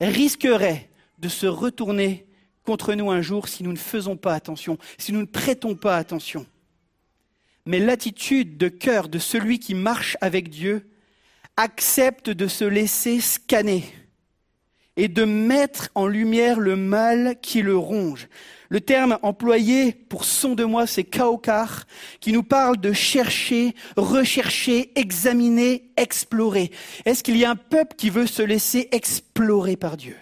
risquerait 0.00 0.90
de 1.18 1.28
se 1.28 1.46
retourner 1.46 2.26
contre 2.64 2.94
nous 2.94 3.10
un 3.10 3.22
jour 3.22 3.48
si 3.48 3.62
nous 3.62 3.72
ne 3.72 3.78
faisons 3.78 4.16
pas 4.16 4.34
attention, 4.34 4.78
si 4.98 5.12
nous 5.12 5.20
ne 5.20 5.26
prêtons 5.26 5.74
pas 5.74 5.96
attention. 5.96 6.46
Mais 7.66 7.78
l'attitude 7.78 8.58
de 8.58 8.68
cœur 8.68 9.08
de 9.08 9.18
celui 9.18 9.58
qui 9.58 9.74
marche 9.74 10.16
avec 10.20 10.50
Dieu 10.50 10.90
accepte 11.56 12.30
de 12.30 12.46
se 12.46 12.64
laisser 12.64 13.20
scanner 13.20 13.84
et 14.96 15.08
de 15.08 15.24
mettre 15.24 15.90
en 15.94 16.06
lumière 16.06 16.60
le 16.60 16.76
mal 16.76 17.36
qui 17.40 17.62
le 17.62 17.76
ronge. 17.76 18.28
Le 18.68 18.80
terme 18.80 19.18
employé 19.22 19.92
pour 19.92 20.24
son 20.24 20.54
de 20.54 20.64
moi, 20.64 20.86
c'est 20.86 21.04
kaokar, 21.04 21.86
qui 22.20 22.32
nous 22.32 22.42
parle 22.42 22.76
de 22.78 22.92
chercher, 22.92 23.74
rechercher, 23.96 24.92
examiner, 24.98 25.90
explorer. 25.96 26.70
Est-ce 27.04 27.22
qu'il 27.22 27.36
y 27.36 27.44
a 27.44 27.50
un 27.50 27.56
peuple 27.56 27.96
qui 27.96 28.10
veut 28.10 28.26
se 28.26 28.42
laisser 28.42 28.88
explorer 28.92 29.76
par 29.76 29.96
Dieu? 29.96 30.16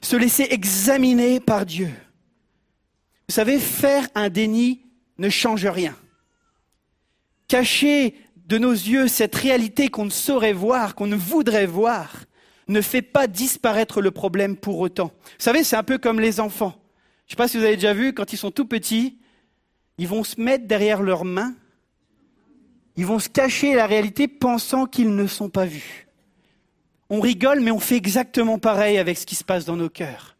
Se 0.00 0.16
laisser 0.16 0.48
examiner 0.50 1.40
par 1.40 1.66
Dieu? 1.66 1.90
Vous 3.28 3.34
savez, 3.34 3.58
faire 3.58 4.08
un 4.14 4.28
déni 4.28 4.80
ne 5.18 5.28
change 5.28 5.66
rien. 5.66 5.94
Cacher 7.50 8.14
de 8.46 8.58
nos 8.58 8.70
yeux 8.70 9.08
cette 9.08 9.34
réalité 9.34 9.88
qu'on 9.88 10.04
ne 10.04 10.10
saurait 10.10 10.52
voir, 10.52 10.94
qu'on 10.94 11.08
ne 11.08 11.16
voudrait 11.16 11.66
voir, 11.66 12.12
ne 12.68 12.80
fait 12.80 13.02
pas 13.02 13.26
disparaître 13.26 14.00
le 14.00 14.12
problème 14.12 14.56
pour 14.56 14.78
autant. 14.78 15.10
Vous 15.24 15.44
savez, 15.44 15.64
c'est 15.64 15.74
un 15.74 15.82
peu 15.82 15.98
comme 15.98 16.20
les 16.20 16.38
enfants. 16.38 16.76
Je 17.26 17.26
ne 17.26 17.30
sais 17.30 17.36
pas 17.36 17.48
si 17.48 17.58
vous 17.58 17.64
avez 17.64 17.74
déjà 17.74 17.92
vu, 17.92 18.12
quand 18.14 18.32
ils 18.32 18.36
sont 18.36 18.52
tout 18.52 18.66
petits, 18.66 19.18
ils 19.98 20.06
vont 20.06 20.22
se 20.22 20.40
mettre 20.40 20.68
derrière 20.68 21.02
leurs 21.02 21.24
mains, 21.24 21.52
ils 22.94 23.04
vont 23.04 23.18
se 23.18 23.28
cacher 23.28 23.74
la 23.74 23.88
réalité 23.88 24.28
pensant 24.28 24.86
qu'ils 24.86 25.12
ne 25.12 25.26
sont 25.26 25.48
pas 25.48 25.66
vus. 25.66 26.06
On 27.08 27.18
rigole, 27.18 27.58
mais 27.58 27.72
on 27.72 27.80
fait 27.80 27.96
exactement 27.96 28.60
pareil 28.60 28.96
avec 28.96 29.18
ce 29.18 29.26
qui 29.26 29.34
se 29.34 29.42
passe 29.42 29.64
dans 29.64 29.76
nos 29.76 29.90
cœurs. 29.90 30.36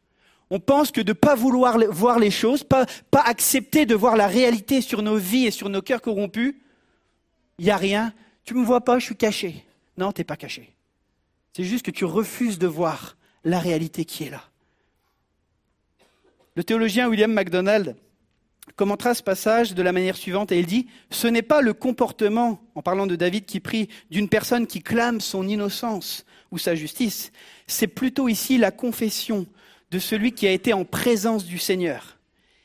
On 0.49 0.61
pense 0.61 0.93
que 0.93 1.01
de 1.01 1.11
ne 1.11 1.15
pas 1.15 1.35
vouloir 1.35 1.77
voir 1.91 2.21
les 2.21 2.31
choses, 2.31 2.63
pas, 2.63 2.87
pas 3.11 3.23
accepter 3.23 3.85
de 3.85 3.97
voir 3.97 4.17
la 4.17 4.29
réalité 4.29 4.81
sur 4.81 5.03
nos 5.03 5.17
vies 5.17 5.47
et 5.47 5.51
sur 5.51 5.71
nos 5.71 5.83
cœurs 5.83 6.03
corrompus, 6.03 6.55
il 7.61 7.65
n'y 7.65 7.71
a 7.71 7.77
rien, 7.77 8.15
tu 8.43 8.55
ne 8.55 8.61
me 8.61 8.65
vois 8.65 8.81
pas, 8.81 8.99
je 8.99 9.05
suis 9.05 9.17
caché. 9.17 9.67
Non, 9.99 10.13
tu 10.13 10.23
n'es 10.23 10.25
pas 10.25 10.39
caché. 10.39 10.73
C'est 11.53 11.63
juste 11.63 11.85
que 11.85 11.91
tu 11.91 12.07
refuses 12.07 12.59
de 12.59 12.67
voir 12.67 13.19
la 13.45 13.59
réalité 13.59 14.07
qui 14.07 14.25
est 14.25 14.31
là. 14.31 14.43
Le 16.55 16.65
théologien 16.65 17.07
William 17.07 17.31
MacDonald 17.31 17.97
commentera 18.77 19.15
ce 19.15 19.23
passage 19.23 19.75
de 19.75 19.83
la 19.83 19.93
manière 19.93 20.17
suivante 20.17 20.53
et 20.53 20.59
il 20.59 20.65
dit 20.65 20.87
Ce 21.11 21.27
n'est 21.27 21.43
pas 21.43 21.61
le 21.61 21.75
comportement, 21.75 22.63
en 22.75 22.81
parlant 22.81 23.07
de 23.07 23.15
David 23.15 23.45
qui 23.45 23.61
prie, 23.61 23.91
d'une 24.11 24.31
personne 24.31 24.67
qui 24.67 24.81
clame 24.81 25.21
son 25.21 25.47
innocence 25.47 26.25
ou 26.51 26.57
sa 26.57 26.75
justice, 26.75 27.31
c'est 27.67 27.89
plutôt 27.89 28.29
ici 28.29 28.57
la 28.57 28.71
confession 28.71 29.47
de 29.91 29.99
celui 29.99 30.33
qui 30.33 30.47
a 30.47 30.53
été 30.53 30.73
en 30.73 30.87
présence 30.87 31.45
du 31.45 31.59
Seigneur 31.59 32.17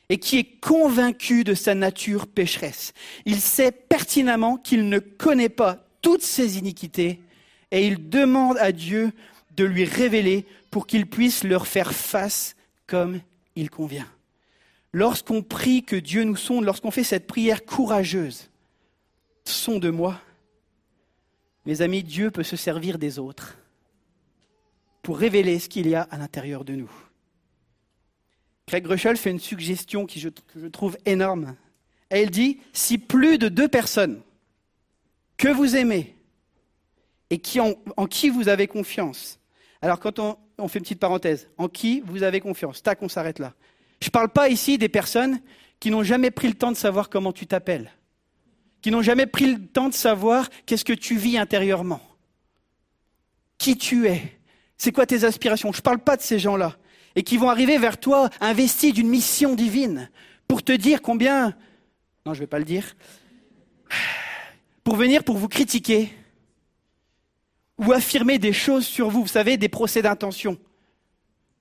et 0.08 0.18
qui 0.18 0.38
est 0.38 0.60
convaincu 0.60 1.44
de 1.44 1.54
sa 1.54 1.74
nature 1.74 2.26
pécheresse. 2.26 2.92
Il 3.24 3.40
sait 3.40 3.72
pertinemment 3.72 4.56
qu'il 4.56 4.88
ne 4.88 4.98
connaît 4.98 5.48
pas 5.48 5.84
toutes 6.02 6.22
ses 6.22 6.58
iniquités 6.58 7.20
et 7.70 7.86
il 7.86 8.08
demande 8.08 8.56
à 8.58 8.72
Dieu 8.72 9.12
de 9.56 9.64
lui 9.64 9.84
révéler 9.84 10.46
pour 10.70 10.86
qu'il 10.86 11.06
puisse 11.06 11.42
leur 11.42 11.66
faire 11.66 11.92
face 11.92 12.54
comme 12.86 13.20
il 13.56 13.70
convient. 13.70 14.06
Lorsqu'on 14.92 15.42
prie 15.42 15.82
que 15.82 15.96
Dieu 15.96 16.24
nous 16.24 16.36
sonde, 16.36 16.64
lorsqu'on 16.64 16.90
fait 16.90 17.04
cette 17.04 17.26
prière 17.26 17.64
courageuse, 17.64 18.48
sonde-moi, 19.44 20.20
mes 21.66 21.82
amis, 21.82 22.02
Dieu 22.02 22.30
peut 22.30 22.44
se 22.44 22.56
servir 22.56 22.98
des 22.98 23.18
autres 23.18 23.58
pour 25.02 25.18
révéler 25.18 25.58
ce 25.58 25.68
qu'il 25.68 25.88
y 25.88 25.94
a 25.94 26.02
à 26.02 26.18
l'intérieur 26.18 26.64
de 26.64 26.74
nous. 26.74 26.90
Craig 28.66 28.84
Russell 28.86 29.16
fait 29.16 29.30
une 29.30 29.38
suggestion 29.38 30.06
que 30.06 30.18
je 30.18 30.66
trouve 30.66 30.98
énorme. 31.06 31.54
Elle 32.08 32.30
dit, 32.30 32.60
si 32.72 32.98
plus 32.98 33.38
de 33.38 33.48
deux 33.48 33.68
personnes 33.68 34.20
que 35.36 35.48
vous 35.48 35.76
aimez 35.76 36.16
et 37.30 37.40
en, 37.96 38.06
qui 38.06 38.28
vous 38.28 38.48
avez 38.48 38.66
confiance, 38.66 39.38
alors 39.82 40.00
quand 40.00 40.18
on, 40.18 40.36
on, 40.58 40.68
fait 40.68 40.78
une 40.80 40.84
petite 40.84 41.00
parenthèse, 41.00 41.48
en 41.58 41.68
qui 41.68 42.00
vous 42.06 42.24
avez 42.24 42.40
confiance, 42.40 42.82
tac, 42.82 43.02
on 43.02 43.08
s'arrête 43.08 43.38
là. 43.38 43.54
Je 44.00 44.08
ne 44.08 44.12
parle 44.12 44.30
pas 44.30 44.48
ici 44.48 44.78
des 44.78 44.88
personnes 44.88 45.40
qui 45.78 45.90
n'ont 45.90 46.02
jamais 46.02 46.30
pris 46.30 46.48
le 46.48 46.54
temps 46.54 46.72
de 46.72 46.76
savoir 46.76 47.08
comment 47.08 47.32
tu 47.32 47.46
t'appelles, 47.46 47.92
qui 48.82 48.90
n'ont 48.90 49.02
jamais 49.02 49.26
pris 49.26 49.52
le 49.52 49.64
temps 49.64 49.88
de 49.88 49.94
savoir 49.94 50.48
qu'est-ce 50.64 50.84
que 50.84 50.92
tu 50.92 51.16
vis 51.16 51.38
intérieurement, 51.38 52.00
qui 53.58 53.76
tu 53.76 54.08
es, 54.08 54.38
c'est 54.76 54.92
quoi 54.92 55.06
tes 55.06 55.24
aspirations? 55.24 55.72
Je 55.72 55.78
ne 55.78 55.82
parle 55.82 56.00
pas 56.00 56.16
de 56.16 56.22
ces 56.22 56.38
gens-là 56.38 56.76
et 57.16 57.22
qui 57.22 57.38
vont 57.38 57.48
arriver 57.48 57.78
vers 57.78 57.98
toi 57.98 58.30
investis 58.40 58.92
d'une 58.92 59.08
mission 59.08 59.54
divine 59.54 60.10
pour 60.46 60.62
te 60.62 60.72
dire 60.72 61.02
combien... 61.02 61.56
Non, 62.24 62.34
je 62.34 62.40
ne 62.40 62.44
vais 62.44 62.46
pas 62.46 62.58
le 62.58 62.64
dire. 62.64 62.94
Pour 64.84 64.96
venir 64.96 65.24
pour 65.24 65.36
vous 65.36 65.48
critiquer 65.48 66.12
ou 67.78 67.92
affirmer 67.92 68.38
des 68.38 68.52
choses 68.52 68.86
sur 68.86 69.10
vous, 69.10 69.22
vous 69.22 69.28
savez, 69.28 69.56
des 69.56 69.68
procès 69.68 70.02
d'intention. 70.02 70.58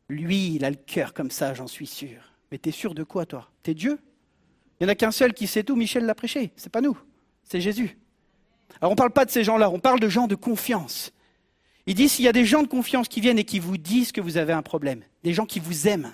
Lui, 0.10 0.56
il 0.56 0.66
a 0.66 0.70
le 0.70 0.76
cœur 0.76 1.14
comme 1.14 1.32
ça, 1.32 1.54
j'en 1.54 1.68
suis 1.68 1.88
sûr. 1.88 2.34
Mais 2.52 2.58
t'es 2.58 2.72
sûr 2.72 2.94
de 2.94 3.04
quoi, 3.04 3.26
toi? 3.26 3.50
T'es 3.64 3.74
Dieu? 3.74 4.00
Il 4.80 4.86
n'y 4.86 4.90
en 4.90 4.92
a 4.92 4.96
qu'un 4.96 5.12
seul 5.12 5.34
qui 5.34 5.48
sait 5.48 5.64
tout, 5.64 5.76
Michel 5.76 6.06
l'a 6.06 6.16
prêché. 6.16 6.52
C'est 6.56 6.72
pas 6.72 6.82
nous, 6.82 6.98
c'est 7.44 7.62
Jésus. 7.62 7.98
Alors 8.82 8.92
on 8.92 8.94
ne 8.94 8.98
parle 8.98 9.12
pas 9.12 9.26
de 9.26 9.32
ces 9.32 9.44
gens-là, 9.44 9.70
on 9.70 9.80
parle 9.80 10.00
de 10.00 10.10
gens 10.10 10.28
de 10.28 10.36
confiance. 10.36 11.12
Il 11.88 11.96
dit 11.96 12.10
s'il 12.10 12.26
y 12.26 12.28
a 12.28 12.34
des 12.34 12.46
gens 12.46 12.64
de 12.64 12.68
confiance 12.68 13.08
qui 13.08 13.22
viennent 13.22 13.40
et 13.40 13.46
qui 13.46 13.60
vous 13.60 13.78
disent 13.78 14.12
que 14.12 14.22
vous 14.22 14.38
avez 14.38 14.54
un 14.54 14.64
problème, 14.64 15.02
des 15.24 15.34
gens 15.34 15.46
qui 15.46 15.60
vous 15.60 15.88
aiment, 15.88 16.12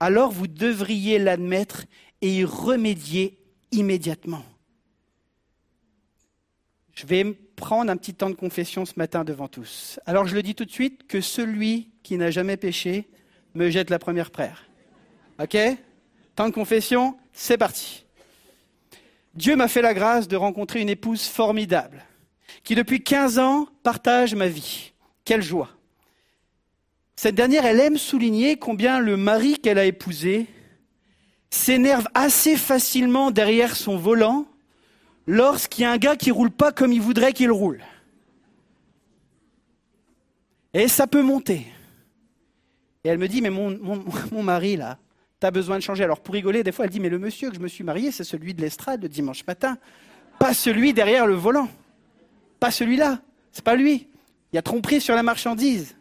alors 0.00 0.32
vous 0.32 0.48
devriez 0.48 1.18
l'admettre 1.18 1.84
et 2.20 2.34
y 2.34 2.44
remédier 2.44 3.38
immédiatement. 3.70 4.44
Je 6.94 7.06
vais 7.06 7.24
prendre 7.56 7.90
un 7.90 7.96
petit 7.96 8.14
temps 8.14 8.28
de 8.28 8.34
confession 8.34 8.84
ce 8.84 8.94
matin 8.96 9.24
devant 9.24 9.48
tous. 9.48 10.00
Alors 10.04 10.26
je 10.26 10.34
le 10.34 10.42
dis 10.42 10.54
tout 10.54 10.64
de 10.64 10.70
suite 10.70 11.06
que 11.06 11.20
celui 11.20 11.90
qui 12.02 12.18
n'a 12.18 12.30
jamais 12.30 12.56
péché 12.56 13.08
me 13.54 13.70
jette 13.70 13.90
la 13.90 13.98
première 13.98 14.30
prière. 14.30 14.64
OK? 15.40 15.56
Temps 16.34 16.48
de 16.48 16.54
confession, 16.54 17.16
c'est 17.32 17.58
parti. 17.58 18.04
Dieu 19.34 19.56
m'a 19.56 19.68
fait 19.68 19.82
la 19.82 19.94
grâce 19.94 20.28
de 20.28 20.36
rencontrer 20.36 20.80
une 20.80 20.88
épouse 20.88 21.22
formidable 21.22 22.04
qui 22.64 22.74
depuis 22.74 23.02
15 23.02 23.38
ans 23.38 23.66
partage 23.82 24.34
ma 24.34 24.48
vie. 24.48 24.92
Quelle 25.24 25.42
joie. 25.42 25.70
Cette 27.16 27.34
dernière, 27.34 27.64
elle 27.64 27.80
aime 27.80 27.98
souligner 27.98 28.56
combien 28.56 28.98
le 28.98 29.16
mari 29.16 29.58
qu'elle 29.58 29.78
a 29.78 29.84
épousé 29.84 30.46
s'énerve 31.50 32.08
assez 32.14 32.56
facilement 32.56 33.30
derrière 33.30 33.76
son 33.76 33.96
volant 33.96 34.46
lorsqu'il 35.26 35.82
y 35.82 35.84
a 35.84 35.92
un 35.92 35.98
gars 35.98 36.16
qui 36.16 36.30
roule 36.30 36.50
pas 36.50 36.72
comme 36.72 36.92
il 36.92 37.00
voudrait 37.00 37.32
qu'il 37.32 37.52
roule. 37.52 37.84
Et 40.74 40.88
ça 40.88 41.06
peut 41.06 41.22
monter. 41.22 41.66
Et 43.04 43.08
elle 43.08 43.18
me 43.18 43.28
dit, 43.28 43.42
mais 43.42 43.50
mon, 43.50 44.42
mari, 44.42 44.76
là, 44.76 44.98
t'as 45.40 45.50
besoin 45.50 45.76
de 45.76 45.82
changer. 45.82 46.04
Alors 46.04 46.20
pour 46.20 46.34
rigoler, 46.34 46.62
des 46.62 46.72
fois, 46.72 46.86
elle 46.86 46.90
dit, 46.90 47.00
mais 47.00 47.08
le 47.08 47.18
monsieur 47.18 47.50
que 47.50 47.56
je 47.56 47.60
me 47.60 47.68
suis 47.68 47.84
marié, 47.84 48.10
c'est 48.10 48.24
celui 48.24 48.54
de 48.54 48.62
l'estrade 48.62 49.02
le 49.02 49.08
dimanche 49.08 49.44
matin, 49.46 49.76
pas 50.38 50.54
celui 50.54 50.92
derrière 50.92 51.26
le 51.26 51.34
volant. 51.34 51.68
Pas 52.62 52.70
celui-là, 52.70 53.18
c'est 53.50 53.64
pas 53.64 53.74
lui. 53.74 54.06
Il 54.52 54.56
y 54.56 54.58
a 54.60 54.62
tromperie 54.62 55.00
sur 55.00 55.16
la 55.16 55.24
marchandise. 55.24 55.96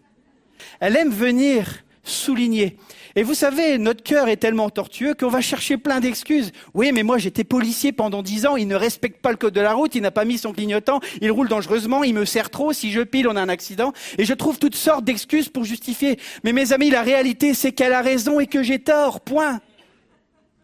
Elle 0.79 0.95
aime 0.95 1.09
venir 1.09 1.83
souligner. 2.03 2.77
Et 3.15 3.23
vous 3.23 3.33
savez, 3.33 3.79
notre 3.79 4.03
cœur 4.03 4.27
est 4.27 4.37
tellement 4.37 4.69
tortueux 4.69 5.15
qu'on 5.15 5.29
va 5.29 5.41
chercher 5.41 5.77
plein 5.77 5.99
d'excuses. 5.99 6.51
Oui, 6.75 6.91
mais 6.93 7.01
moi 7.01 7.17
j'étais 7.17 7.43
policier 7.43 7.91
pendant 7.91 8.21
dix 8.21 8.45
ans, 8.45 8.57
il 8.57 8.67
ne 8.67 8.75
respecte 8.75 9.23
pas 9.23 9.31
le 9.31 9.37
code 9.37 9.55
de 9.55 9.59
la 9.59 9.73
route, 9.73 9.95
il 9.95 10.03
n'a 10.03 10.11
pas 10.11 10.23
mis 10.23 10.37
son 10.37 10.53
clignotant, 10.53 10.99
il 11.19 11.31
roule 11.31 11.47
dangereusement, 11.47 12.03
il 12.03 12.13
me 12.13 12.25
sert 12.25 12.51
trop, 12.51 12.73
si 12.73 12.91
je 12.91 13.01
pile, 13.01 13.27
on 13.27 13.37
a 13.37 13.41
un 13.41 13.49
accident. 13.49 13.91
Et 14.19 14.25
je 14.25 14.33
trouve 14.35 14.59
toutes 14.59 14.75
sortes 14.75 15.03
d'excuses 15.03 15.49
pour 15.49 15.63
justifier. 15.63 16.19
Mais 16.43 16.53
mes 16.53 16.73
amis, 16.73 16.91
la 16.91 17.01
réalité, 17.01 17.55
c'est 17.55 17.71
qu'elle 17.71 17.93
a 17.93 18.03
raison 18.03 18.39
et 18.39 18.45
que 18.45 18.61
j'ai 18.61 18.77
tort. 18.77 19.21
Point. 19.21 19.61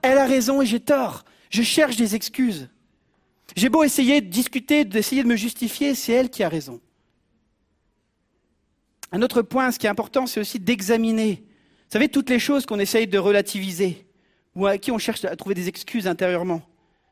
Elle 0.04 0.20
a 0.20 0.28
raison 0.28 0.62
et 0.62 0.68
j'ai 0.68 0.80
tort. 0.80 1.26
Je 1.50 1.64
cherche 1.64 1.96
des 1.96 2.14
excuses. 2.14 2.70
J'ai 3.56 3.70
beau 3.70 3.84
essayer 3.84 4.22
de 4.22 4.28
discuter, 4.28 4.86
d'essayer 4.86 5.24
de 5.24 5.28
me 5.28 5.36
justifier, 5.36 5.96
c'est 5.96 6.14
elle 6.14 6.30
qui 6.30 6.44
a 6.44 6.50
raison. 6.50 6.80
Un 9.12 9.22
autre 9.22 9.42
point, 9.42 9.72
ce 9.72 9.80
qui 9.80 9.86
est 9.86 9.90
important, 9.90 10.28
c'est 10.28 10.40
aussi 10.40 10.60
d'examiner. 10.60 11.44
Vous 11.46 11.94
savez, 11.94 12.10
toutes 12.10 12.30
les 12.30 12.40
choses 12.40 12.66
qu'on 12.66 12.80
essaye 12.80 13.08
de 13.08 13.18
relativiser, 13.18 14.06
ou 14.56 14.66
à 14.66 14.78
qui 14.78 14.92
on 14.92 14.98
cherche 14.98 15.24
à 15.24 15.36
trouver 15.36 15.56
des 15.56 15.70
excuses 15.70 16.08
intérieurement. 16.08 16.62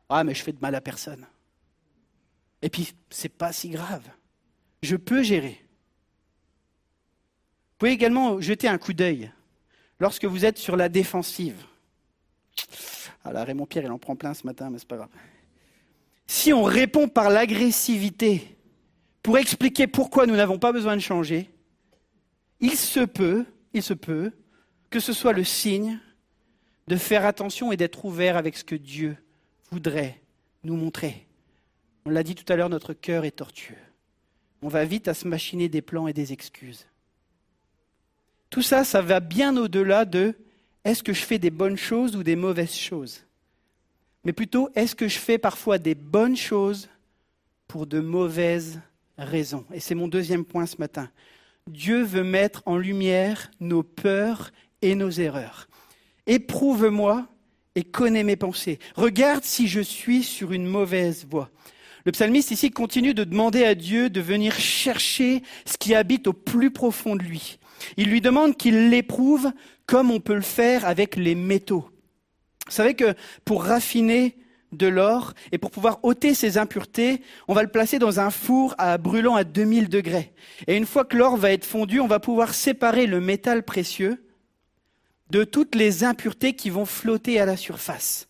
Ah, 0.09 0.23
mais 0.23 0.35
je 0.35 0.43
fais 0.43 0.51
de 0.51 0.59
mal 0.61 0.75
à 0.75 0.81
personne. 0.81 1.25
Et 2.61 2.69
puis, 2.69 2.93
c'est 3.09 3.29
pas 3.29 3.53
si 3.53 3.69
grave. 3.69 4.03
Je 4.83 4.95
peux 4.95 5.23
gérer. 5.23 5.61
Vous 7.75 7.79
pouvez 7.79 7.91
également 7.91 8.39
jeter 8.41 8.67
un 8.67 8.77
coup 8.77 8.93
d'œil 8.93 9.31
lorsque 9.99 10.25
vous 10.25 10.45
êtes 10.45 10.57
sur 10.57 10.75
la 10.75 10.89
défensive. 10.89 11.65
Ah 13.23 13.43
Raymond 13.43 13.65
Pierre, 13.65 13.85
il 13.85 13.91
en 13.91 13.97
prend 13.97 14.15
plein 14.15 14.33
ce 14.33 14.45
matin, 14.45 14.69
mais 14.69 14.79
c'est 14.79 14.87
pas 14.87 14.97
grave. 14.97 15.09
Si 16.27 16.53
on 16.53 16.63
répond 16.63 17.07
par 17.07 17.29
l'agressivité 17.29 18.57
pour 19.21 19.37
expliquer 19.37 19.87
pourquoi 19.87 20.25
nous 20.25 20.35
n'avons 20.35 20.59
pas 20.59 20.71
besoin 20.71 20.95
de 20.95 21.01
changer, 21.01 21.49
il 22.59 22.75
se 22.75 23.01
peut, 23.01 23.45
il 23.73 23.83
se 23.83 23.93
peut 23.93 24.31
que 24.89 24.99
ce 24.99 25.13
soit 25.13 25.33
le 25.33 25.43
signe 25.43 25.99
de 26.87 26.95
faire 26.95 27.25
attention 27.25 27.71
et 27.71 27.77
d'être 27.77 28.05
ouvert 28.05 28.37
avec 28.37 28.55
ce 28.55 28.63
que 28.63 28.75
Dieu 28.75 29.17
voudrait 29.71 30.21
nous 30.63 30.75
montrer. 30.75 31.27
On 32.05 32.09
l'a 32.11 32.23
dit 32.23 32.35
tout 32.35 32.51
à 32.51 32.55
l'heure, 32.55 32.69
notre 32.69 32.93
cœur 32.93 33.25
est 33.25 33.31
tortueux. 33.31 33.75
On 34.61 34.67
va 34.67 34.85
vite 34.85 35.07
à 35.07 35.13
se 35.13 35.27
machiner 35.27 35.69
des 35.69 35.81
plans 35.81 36.07
et 36.07 36.13
des 36.13 36.33
excuses. 36.33 36.85
Tout 38.49 38.61
ça, 38.61 38.83
ça 38.83 39.01
va 39.01 39.19
bien 39.19 39.57
au-delà 39.57 40.05
de 40.05 40.35
est-ce 40.85 41.03
que 41.03 41.13
je 41.13 41.25
fais 41.25 41.39
des 41.39 41.49
bonnes 41.49 41.77
choses 41.77 42.15
ou 42.15 42.23
des 42.23 42.35
mauvaises 42.35 42.75
choses? 42.75 43.25
Mais 44.25 44.33
plutôt 44.33 44.69
est-ce 44.75 44.95
que 44.95 45.07
je 45.07 45.19
fais 45.19 45.37
parfois 45.37 45.77
des 45.77 45.95
bonnes 45.95 46.35
choses 46.35 46.89
pour 47.67 47.85
de 47.85 47.99
mauvaises 47.99 48.81
raisons? 49.17 49.65
Et 49.73 49.79
c'est 49.79 49.95
mon 49.95 50.07
deuxième 50.07 50.43
point 50.43 50.65
ce 50.65 50.77
matin. 50.79 51.09
Dieu 51.67 52.03
veut 52.03 52.23
mettre 52.23 52.63
en 52.65 52.77
lumière 52.77 53.49
nos 53.59 53.83
peurs 53.83 54.51
et 54.81 54.95
nos 54.95 55.09
erreurs. 55.09 55.67
Éprouve-moi 56.27 57.27
et 57.75 57.83
connais 57.83 58.23
mes 58.23 58.35
pensées. 58.35 58.79
Regarde 58.95 59.43
si 59.43 59.67
je 59.67 59.81
suis 59.81 60.23
sur 60.23 60.51
une 60.51 60.65
mauvaise 60.65 61.25
voie. 61.29 61.49
Le 62.05 62.11
psalmiste 62.11 62.51
ici 62.51 62.69
continue 62.69 63.13
de 63.13 63.23
demander 63.23 63.63
à 63.63 63.73
Dieu 63.73 64.09
de 64.09 64.21
venir 64.21 64.53
chercher 64.53 65.41
ce 65.65 65.77
qui 65.77 65.95
habite 65.95 66.27
au 66.27 66.33
plus 66.33 66.71
profond 66.71 67.15
de 67.15 67.23
lui. 67.23 67.57
Il 67.97 68.09
lui 68.09 68.21
demande 68.21 68.57
qu'il 68.57 68.89
l'éprouve 68.89 69.51
comme 69.87 70.11
on 70.11 70.19
peut 70.19 70.35
le 70.35 70.41
faire 70.41 70.85
avec 70.85 71.15
les 71.15 71.35
métaux. 71.35 71.89
Vous 72.65 72.71
savez 72.71 72.95
que 72.95 73.13
pour 73.43 73.63
raffiner 73.63 74.37
de 74.71 74.87
l'or 74.87 75.33
et 75.51 75.57
pour 75.57 75.71
pouvoir 75.71 75.99
ôter 76.03 76.33
ses 76.33 76.57
impuretés, 76.57 77.21
on 77.47 77.53
va 77.53 77.63
le 77.63 77.69
placer 77.69 77.99
dans 77.99 78.19
un 78.19 78.31
four 78.31 78.75
à 78.77 78.97
brûlant 78.97 79.35
à 79.35 79.43
2000 79.43 79.89
degrés. 79.89 80.33
Et 80.67 80.75
une 80.75 80.85
fois 80.85 81.05
que 81.05 81.15
l'or 81.15 81.37
va 81.37 81.51
être 81.51 81.65
fondu, 81.65 81.99
on 81.99 82.07
va 82.07 82.19
pouvoir 82.19 82.53
séparer 82.53 83.07
le 83.07 83.21
métal 83.21 83.63
précieux 83.63 84.25
de 85.29 85.43
toutes 85.43 85.75
les 85.75 86.03
impuretés 86.03 86.53
qui 86.53 86.69
vont 86.69 86.85
flotter 86.85 87.39
à 87.39 87.45
la 87.45 87.57
surface. 87.57 88.27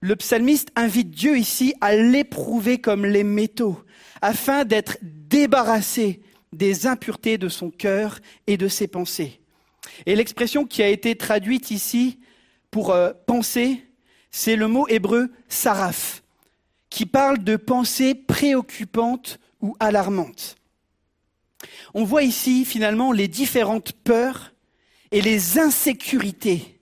Le 0.00 0.14
psalmiste 0.16 0.70
invite 0.76 1.10
Dieu 1.10 1.38
ici 1.38 1.74
à 1.80 1.96
l'éprouver 1.96 2.78
comme 2.78 3.06
les 3.06 3.24
métaux, 3.24 3.82
afin 4.22 4.64
d'être 4.64 4.98
débarrassé 5.02 6.20
des 6.52 6.86
impuretés 6.86 7.38
de 7.38 7.48
son 7.48 7.70
cœur 7.70 8.20
et 8.46 8.56
de 8.56 8.68
ses 8.68 8.88
pensées. 8.88 9.40
Et 10.04 10.14
l'expression 10.14 10.64
qui 10.64 10.82
a 10.82 10.88
été 10.88 11.16
traduite 11.16 11.70
ici 11.70 12.18
pour 12.76 12.90
euh, 12.90 13.14
penser, 13.24 13.86
c'est 14.30 14.54
le 14.54 14.68
mot 14.68 14.86
hébreu 14.88 15.32
saraf, 15.48 16.22
qui 16.90 17.06
parle 17.06 17.38
de 17.42 17.56
pensée 17.56 18.14
préoccupante 18.14 19.40
ou 19.62 19.74
alarmante. 19.80 20.56
On 21.94 22.04
voit 22.04 22.22
ici 22.22 22.66
finalement 22.66 23.12
les 23.12 23.28
différentes 23.28 23.92
peurs 23.92 24.52
et 25.10 25.22
les 25.22 25.58
insécurités 25.58 26.78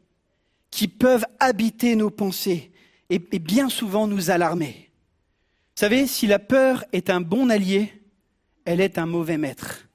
qui 0.72 0.88
peuvent 0.88 1.26
habiter 1.38 1.94
nos 1.94 2.10
pensées 2.10 2.72
et, 3.08 3.22
et 3.30 3.38
bien 3.38 3.68
souvent 3.68 4.08
nous 4.08 4.32
alarmer. 4.32 4.90
Vous 5.76 5.80
savez, 5.80 6.08
si 6.08 6.26
la 6.26 6.40
peur 6.40 6.84
est 6.92 7.08
un 7.08 7.20
bon 7.20 7.50
allié, 7.50 8.02
elle 8.64 8.80
est 8.80 8.98
un 8.98 9.06
mauvais 9.06 9.38
maître. 9.38 9.86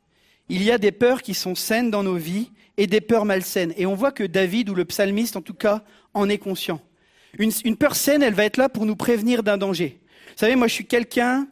Il 0.47 0.64
y 0.64 0.72
a 0.72 0.78
des 0.78 0.93
peurs 0.93 1.22
qui 1.22 1.34
sont 1.34 1.56
saines 1.56 1.91
dans 1.91 2.04
nos 2.04 2.16
vies 2.16 2.52
et 2.80 2.88
des 2.88 3.02
peurs 3.02 3.26
malsaines. 3.26 3.74
Et 3.76 3.86
on 3.86 3.94
voit 3.94 4.14
que 4.14 4.24
David, 4.24 4.70
ou 4.70 4.74
le 4.74 4.86
psalmiste 4.86 5.36
en 5.36 5.42
tout 5.42 5.54
cas, 5.54 5.84
en 6.14 6.30
est 6.30 6.38
conscient. 6.38 6.82
Une, 7.38 7.76
peur 7.76 7.96
saine, 7.96 8.24
elle 8.24 8.34
va 8.34 8.46
être 8.46 8.58
là 8.58 8.70
pour 8.70 8.86
nous 8.86 8.96
prévenir 8.96 9.44
d'un 9.44 9.58
danger. 9.58 10.00
Vous 10.30 10.38
savez, 10.38 10.56
moi 10.56 10.68
je 10.68 10.74
suis 10.74 10.88
quelqu'un 10.88 11.48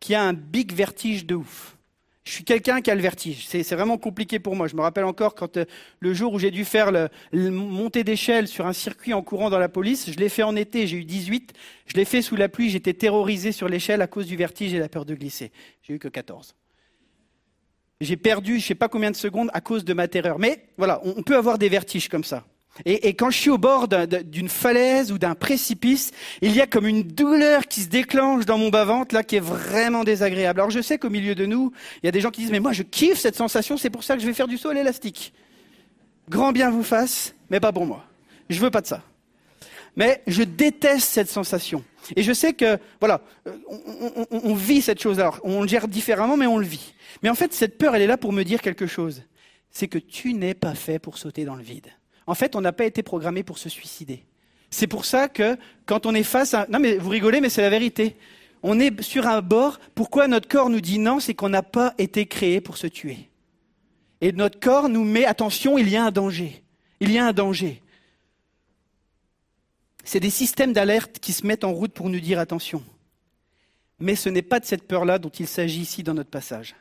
qui 0.00 0.14
a 0.14 0.22
un 0.22 0.32
big 0.32 0.72
vertige 0.72 1.24
de 1.26 1.36
ouf. 1.36 1.76
Je 2.24 2.32
suis 2.32 2.44
quelqu'un 2.44 2.80
qui 2.80 2.90
a 2.90 2.94
le 2.94 3.00
vertige. 3.00 3.46
C'est 3.46 3.62
c'est 3.62 3.76
vraiment 3.76 3.98
compliqué 3.98 4.38
pour 4.40 4.56
moi. 4.56 4.66
Je 4.66 4.74
me 4.74 4.80
rappelle 4.80 5.04
encore 5.04 5.34
quand 5.34 5.58
euh, 5.58 5.64
le 6.00 6.12
jour 6.12 6.32
où 6.32 6.38
j'ai 6.38 6.50
dû 6.50 6.64
faire 6.64 6.90
le, 6.90 7.08
le 7.32 7.50
montée 7.50 8.02
d'échelle 8.02 8.48
sur 8.48 8.66
un 8.66 8.72
circuit 8.72 9.14
en 9.14 9.22
courant 9.22 9.50
dans 9.50 9.58
la 9.58 9.68
police, 9.68 10.10
je 10.10 10.18
l'ai 10.18 10.28
fait 10.28 10.42
en 10.42 10.56
été, 10.56 10.86
j'ai 10.88 10.96
eu 10.96 11.04
18. 11.04 11.52
Je 11.86 11.94
l'ai 11.94 12.04
fait 12.04 12.20
sous 12.20 12.34
la 12.34 12.48
pluie, 12.48 12.68
j'étais 12.70 12.94
terrorisé 12.94 13.52
sur 13.52 13.68
l'échelle 13.68 14.02
à 14.02 14.08
cause 14.08 14.26
du 14.26 14.36
vertige 14.36 14.74
et 14.74 14.78
la 14.78 14.88
peur 14.88 15.04
de 15.04 15.14
glisser. 15.14 15.52
J'ai 15.82 15.94
eu 15.94 15.98
que 15.98 16.08
14. 16.08 16.56
J'ai 18.00 18.16
perdu 18.16 18.58
je 18.60 18.66
sais 18.66 18.74
pas 18.74 18.88
combien 18.88 19.10
de 19.10 19.16
secondes 19.16 19.50
à 19.54 19.60
cause 19.60 19.84
de 19.84 19.94
ma 19.94 20.08
terreur. 20.08 20.38
Mais 20.38 20.66
voilà, 20.76 21.00
on 21.04 21.22
peut 21.22 21.36
avoir 21.36 21.58
des 21.58 21.68
vertiges 21.68 22.08
comme 22.08 22.24
ça. 22.24 22.44
Et, 22.84 23.14
quand 23.14 23.30
je 23.30 23.38
suis 23.38 23.50
au 23.50 23.56
bord 23.58 23.86
d'un- 23.86 24.06
d'un- 24.08 24.22
d'une 24.24 24.48
falaise 24.48 25.12
ou 25.12 25.18
d'un 25.18 25.36
précipice, 25.36 26.10
il 26.42 26.50
y 26.56 26.60
a 26.60 26.66
comme 26.66 26.88
une 26.88 27.04
douleur 27.04 27.68
qui 27.68 27.82
se 27.82 27.88
déclenche 27.88 28.46
dans 28.46 28.58
mon 28.58 28.68
bas-ventre 28.68 29.14
là 29.14 29.22
qui 29.22 29.36
est 29.36 29.40
vraiment 29.40 30.02
désagréable. 30.02 30.58
Alors 30.60 30.70
je 30.72 30.80
sais 30.82 30.98
qu'au 30.98 31.08
milieu 31.08 31.36
de 31.36 31.46
nous, 31.46 31.70
il 32.02 32.06
y 32.06 32.08
a 32.08 32.10
des 32.10 32.20
gens 32.20 32.32
qui 32.32 32.40
disent 32.40 32.50
mais 32.50 32.58
moi 32.58 32.72
je 32.72 32.82
kiffe 32.82 33.18
cette 33.18 33.36
sensation, 33.36 33.76
c'est 33.76 33.90
pour 33.90 34.02
ça 34.02 34.16
que 34.16 34.22
je 34.22 34.26
vais 34.26 34.34
faire 34.34 34.48
du 34.48 34.58
saut 34.58 34.70
à 34.70 34.74
l'élastique. 34.74 35.32
Grand 36.28 36.50
bien 36.50 36.70
vous 36.70 36.82
fasse, 36.82 37.34
mais 37.48 37.60
pas 37.60 37.70
pour 37.72 37.86
moi. 37.86 38.04
Je 38.50 38.58
veux 38.58 38.70
pas 38.72 38.80
de 38.80 38.88
ça. 38.88 39.02
Mais 39.96 40.22
je 40.26 40.42
déteste 40.42 41.08
cette 41.08 41.28
sensation. 41.28 41.84
Et 42.16 42.22
je 42.22 42.32
sais 42.32 42.52
que, 42.52 42.78
voilà, 43.00 43.22
on- 43.46 44.26
on- 44.30 44.40
on 44.50 44.54
vit 44.54 44.82
cette 44.82 45.00
chose. 45.00 45.20
Alors, 45.20 45.40
on 45.44 45.62
le 45.62 45.68
gère 45.68 45.88
différemment, 45.88 46.36
mais 46.36 46.46
on 46.46 46.58
le 46.58 46.66
vit. 46.66 46.94
Mais 47.22 47.28
en 47.30 47.34
fait, 47.34 47.52
cette 47.54 47.78
peur, 47.78 47.94
elle 47.94 48.02
est 48.02 48.06
là 48.06 48.16
pour 48.18 48.32
me 48.32 48.42
dire 48.42 48.60
quelque 48.60 48.86
chose. 48.86 49.22
C'est 49.70 49.88
que 49.88 49.98
tu 49.98 50.34
n'es 50.34 50.54
pas 50.54 50.74
fait 50.74 50.98
pour 50.98 51.16
sauter 51.18 51.44
dans 51.44 51.54
le 51.56 51.62
vide. 51.62 51.88
En 52.26 52.34
fait, 52.34 52.56
on 52.56 52.60
n'a 52.60 52.72
pas 52.72 52.84
été 52.84 53.02
programmé 53.02 53.42
pour 53.42 53.58
se 53.58 53.68
suicider. 53.68 54.24
C'est 54.70 54.86
pour 54.86 55.04
ça 55.04 55.28
que 55.28 55.56
quand 55.86 56.06
on 56.06 56.14
est 56.14 56.22
face 56.24 56.54
à... 56.54 56.66
Non, 56.68 56.78
mais 56.80 56.96
vous 56.96 57.10
rigolez, 57.10 57.40
mais 57.40 57.48
c'est 57.48 57.62
la 57.62 57.70
vérité. 57.70 58.16
On 58.62 58.80
est 58.80 59.00
sur 59.02 59.26
un 59.26 59.40
bord. 59.42 59.78
Pourquoi 59.94 60.26
notre 60.26 60.48
corps 60.48 60.70
nous 60.70 60.80
dit 60.80 60.98
non 60.98 61.20
C'est 61.20 61.34
qu'on 61.34 61.48
n'a 61.50 61.62
pas 61.62 61.94
été 61.98 62.26
créé 62.26 62.60
pour 62.60 62.76
se 62.76 62.86
tuer. 62.86 63.30
Et 64.20 64.32
notre 64.32 64.58
corps 64.58 64.88
nous 64.88 65.04
met, 65.04 65.24
attention, 65.26 65.76
il 65.78 65.88
y 65.88 65.96
a 65.96 66.04
un 66.04 66.10
danger. 66.10 66.62
Il 67.00 67.12
y 67.12 67.18
a 67.18 67.26
un 67.26 67.32
danger. 67.32 67.82
C'est 70.04 70.20
des 70.20 70.30
systèmes 70.30 70.72
d'alerte 70.72 71.18
qui 71.18 71.32
se 71.32 71.46
mettent 71.46 71.64
en 71.64 71.72
route 71.72 71.92
pour 71.92 72.10
nous 72.10 72.20
dire 72.20 72.38
attention. 72.38 72.82
Mais 73.98 74.14
ce 74.14 74.28
n'est 74.28 74.42
pas 74.42 74.60
de 74.60 74.66
cette 74.66 74.86
peur-là 74.86 75.18
dont 75.18 75.30
il 75.30 75.46
s'agit 75.46 75.80
ici 75.80 76.02
dans 76.02 76.14
notre 76.14 76.30
passage. 76.30 76.74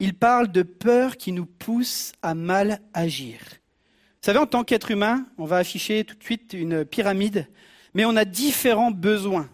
Il 0.00 0.14
parle 0.14 0.50
de 0.50 0.62
peur 0.62 1.16
qui 1.16 1.32
nous 1.32 1.46
pousse 1.46 2.12
à 2.22 2.34
mal 2.34 2.80
agir. 2.94 3.38
Vous 3.38 4.26
savez, 4.26 4.38
en 4.38 4.46
tant 4.46 4.64
qu'être 4.64 4.90
humain, 4.90 5.26
on 5.38 5.44
va 5.44 5.58
afficher 5.58 6.04
tout 6.04 6.16
de 6.16 6.24
suite 6.24 6.52
une 6.52 6.84
pyramide, 6.84 7.46
mais 7.94 8.04
on 8.04 8.16
a 8.16 8.24
différents 8.24 8.90
besoins 8.90 9.48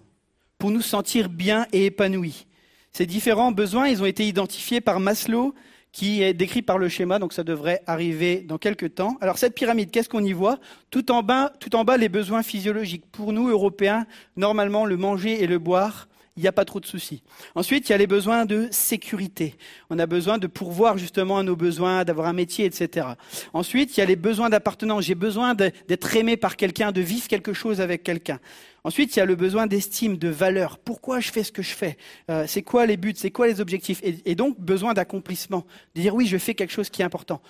pour 0.58 0.70
nous 0.70 0.82
sentir 0.82 1.28
bien 1.28 1.66
et 1.72 1.86
épanouis. 1.86 2.46
Ces 2.92 3.06
différents 3.06 3.52
besoins, 3.52 3.88
ils 3.88 4.02
ont 4.02 4.06
été 4.06 4.26
identifiés 4.26 4.80
par 4.80 5.00
Maslow, 5.00 5.54
qui 5.96 6.22
est 6.22 6.34
décrit 6.34 6.60
par 6.60 6.76
le 6.76 6.90
schéma, 6.90 7.18
donc 7.18 7.32
ça 7.32 7.42
devrait 7.42 7.80
arriver 7.86 8.44
dans 8.46 8.58
quelques 8.58 8.96
temps. 8.96 9.16
Alors 9.22 9.38
cette 9.38 9.54
pyramide, 9.54 9.90
qu'est-ce 9.90 10.10
qu'on 10.10 10.22
y 10.22 10.34
voit? 10.34 10.58
Tout 10.90 11.10
en, 11.10 11.22
bas, 11.22 11.54
tout 11.58 11.74
en 11.74 11.84
bas, 11.84 11.96
les 11.96 12.10
besoins 12.10 12.42
physiologiques. 12.42 13.04
Pour 13.10 13.32
nous, 13.32 13.48
Européens, 13.48 14.04
normalement, 14.36 14.84
le 14.84 14.98
manger 14.98 15.42
et 15.42 15.46
le 15.46 15.58
boire, 15.58 16.06
il 16.36 16.42
n'y 16.42 16.48
a 16.48 16.52
pas 16.52 16.66
trop 16.66 16.80
de 16.80 16.86
soucis. 16.86 17.22
Ensuite, 17.54 17.88
il 17.88 17.92
y 17.92 17.94
a 17.94 17.98
les 17.98 18.06
besoins 18.06 18.44
de 18.44 18.68
sécurité. 18.70 19.54
On 19.88 19.98
a 19.98 20.04
besoin 20.04 20.36
de 20.36 20.46
pourvoir 20.46 20.98
justement 20.98 21.38
à 21.38 21.42
nos 21.42 21.56
besoins, 21.56 22.04
d'avoir 22.04 22.26
un 22.28 22.34
métier, 22.34 22.66
etc. 22.66 23.06
Ensuite, 23.54 23.96
il 23.96 24.00
y 24.00 24.02
a 24.02 24.06
les 24.06 24.16
besoins 24.16 24.50
d'appartenance. 24.50 25.04
J'ai 25.04 25.14
besoin 25.14 25.54
d'être 25.54 26.14
aimé 26.14 26.36
par 26.36 26.56
quelqu'un, 26.56 26.92
de 26.92 27.00
vivre 27.00 27.26
quelque 27.26 27.54
chose 27.54 27.80
avec 27.80 28.02
quelqu'un. 28.02 28.38
Ensuite, 28.86 29.16
il 29.16 29.18
y 29.18 29.22
a 29.22 29.24
le 29.24 29.34
besoin 29.34 29.66
d'estime, 29.66 30.16
de 30.16 30.28
valeur. 30.28 30.78
Pourquoi 30.78 31.18
je 31.18 31.32
fais 31.32 31.42
ce 31.42 31.50
que 31.50 31.60
je 31.60 31.74
fais 31.74 31.96
Euh, 32.30 32.44
C'est 32.46 32.62
quoi 32.62 32.86
les 32.86 32.96
buts 32.96 33.14
C'est 33.16 33.32
quoi 33.32 33.48
les 33.48 33.60
objectifs 33.60 33.98
et, 34.04 34.22
et 34.24 34.36
donc, 34.36 34.60
besoin 34.60 34.94
d'accomplissement. 34.94 35.66
De 35.96 36.02
dire 36.02 36.14
oui, 36.14 36.28
je 36.28 36.38
fais 36.38 36.54
quelque 36.54 36.72
chose 36.72 36.88
qui 36.88 37.02
est 37.02 37.04
important. 37.04 37.42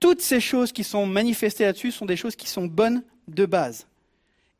Toutes 0.00 0.22
ces 0.22 0.40
choses 0.40 0.72
qui 0.72 0.84
sont 0.84 1.04
manifestées 1.04 1.64
là-dessus 1.64 1.90
sont 1.92 2.06
des 2.06 2.16
choses 2.16 2.36
qui 2.36 2.48
sont 2.48 2.64
bonnes 2.64 3.02
de 3.28 3.44
base. 3.44 3.86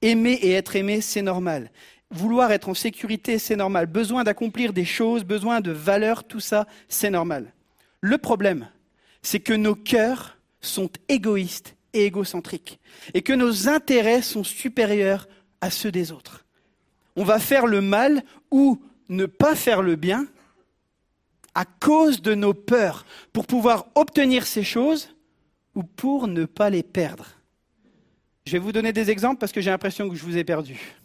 Aimer 0.02 0.34
et 0.42 0.52
être 0.52 0.76
aimé, 0.76 1.00
c'est 1.00 1.22
normal. 1.22 1.70
Vouloir 2.10 2.52
être 2.52 2.68
en 2.68 2.74
sécurité, 2.74 3.38
c'est 3.38 3.56
normal. 3.56 3.86
Besoin 3.86 4.22
d'accomplir 4.22 4.74
des 4.74 4.84
choses, 4.84 5.24
besoin 5.24 5.62
de 5.62 5.70
valeurs, 5.70 6.24
tout 6.24 6.40
ça, 6.40 6.66
c'est 6.88 7.08
normal. 7.08 7.54
Le 8.02 8.18
problème, 8.18 8.68
c'est 9.22 9.40
que 9.40 9.54
nos 9.54 9.74
cœurs 9.74 10.36
sont 10.60 10.90
égoïstes 11.08 11.74
et 11.94 12.04
égocentriques, 12.04 12.80
et 13.14 13.22
que 13.22 13.32
nos 13.32 13.66
intérêts 13.70 14.20
sont 14.20 14.44
supérieurs 14.44 15.26
à 15.60 15.70
ceux 15.70 15.90
des 15.90 16.12
autres. 16.12 16.44
On 17.16 17.24
va 17.24 17.38
faire 17.38 17.66
le 17.66 17.80
mal 17.80 18.22
ou 18.50 18.80
ne 19.08 19.26
pas 19.26 19.54
faire 19.54 19.82
le 19.82 19.96
bien 19.96 20.26
à 21.54 21.64
cause 21.64 22.22
de 22.22 22.36
nos 22.36 22.54
peurs, 22.54 23.04
pour 23.32 23.44
pouvoir 23.44 23.86
obtenir 23.96 24.46
ces 24.46 24.62
choses 24.62 25.14
ou 25.74 25.82
pour 25.82 26.28
ne 26.28 26.44
pas 26.44 26.70
les 26.70 26.84
perdre. 26.84 27.26
Je 28.46 28.52
vais 28.52 28.60
vous 28.60 28.70
donner 28.70 28.92
des 28.92 29.10
exemples 29.10 29.38
parce 29.38 29.50
que 29.50 29.60
j'ai 29.60 29.70
l'impression 29.70 30.08
que 30.08 30.14
je 30.14 30.24
vous 30.24 30.36
ai 30.36 30.44
perdu. 30.44 30.96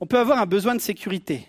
On 0.00 0.06
peut 0.06 0.18
avoir 0.18 0.38
un 0.38 0.46
besoin 0.46 0.74
de 0.74 0.80
sécurité. 0.80 1.46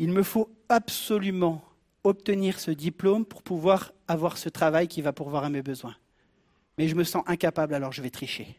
Il 0.00 0.10
me 0.10 0.24
faut 0.24 0.50
absolument 0.68 1.62
obtenir 2.02 2.58
ce 2.58 2.72
diplôme 2.72 3.24
pour 3.24 3.42
pouvoir 3.42 3.92
avoir 4.08 4.36
ce 4.36 4.48
travail 4.48 4.88
qui 4.88 5.00
va 5.00 5.12
pourvoir 5.12 5.44
à 5.44 5.48
mes 5.48 5.62
besoins. 5.62 5.94
Mais 6.76 6.88
je 6.88 6.96
me 6.96 7.04
sens 7.04 7.22
incapable, 7.26 7.74
alors 7.74 7.92
je 7.92 8.02
vais 8.02 8.10
tricher. 8.10 8.56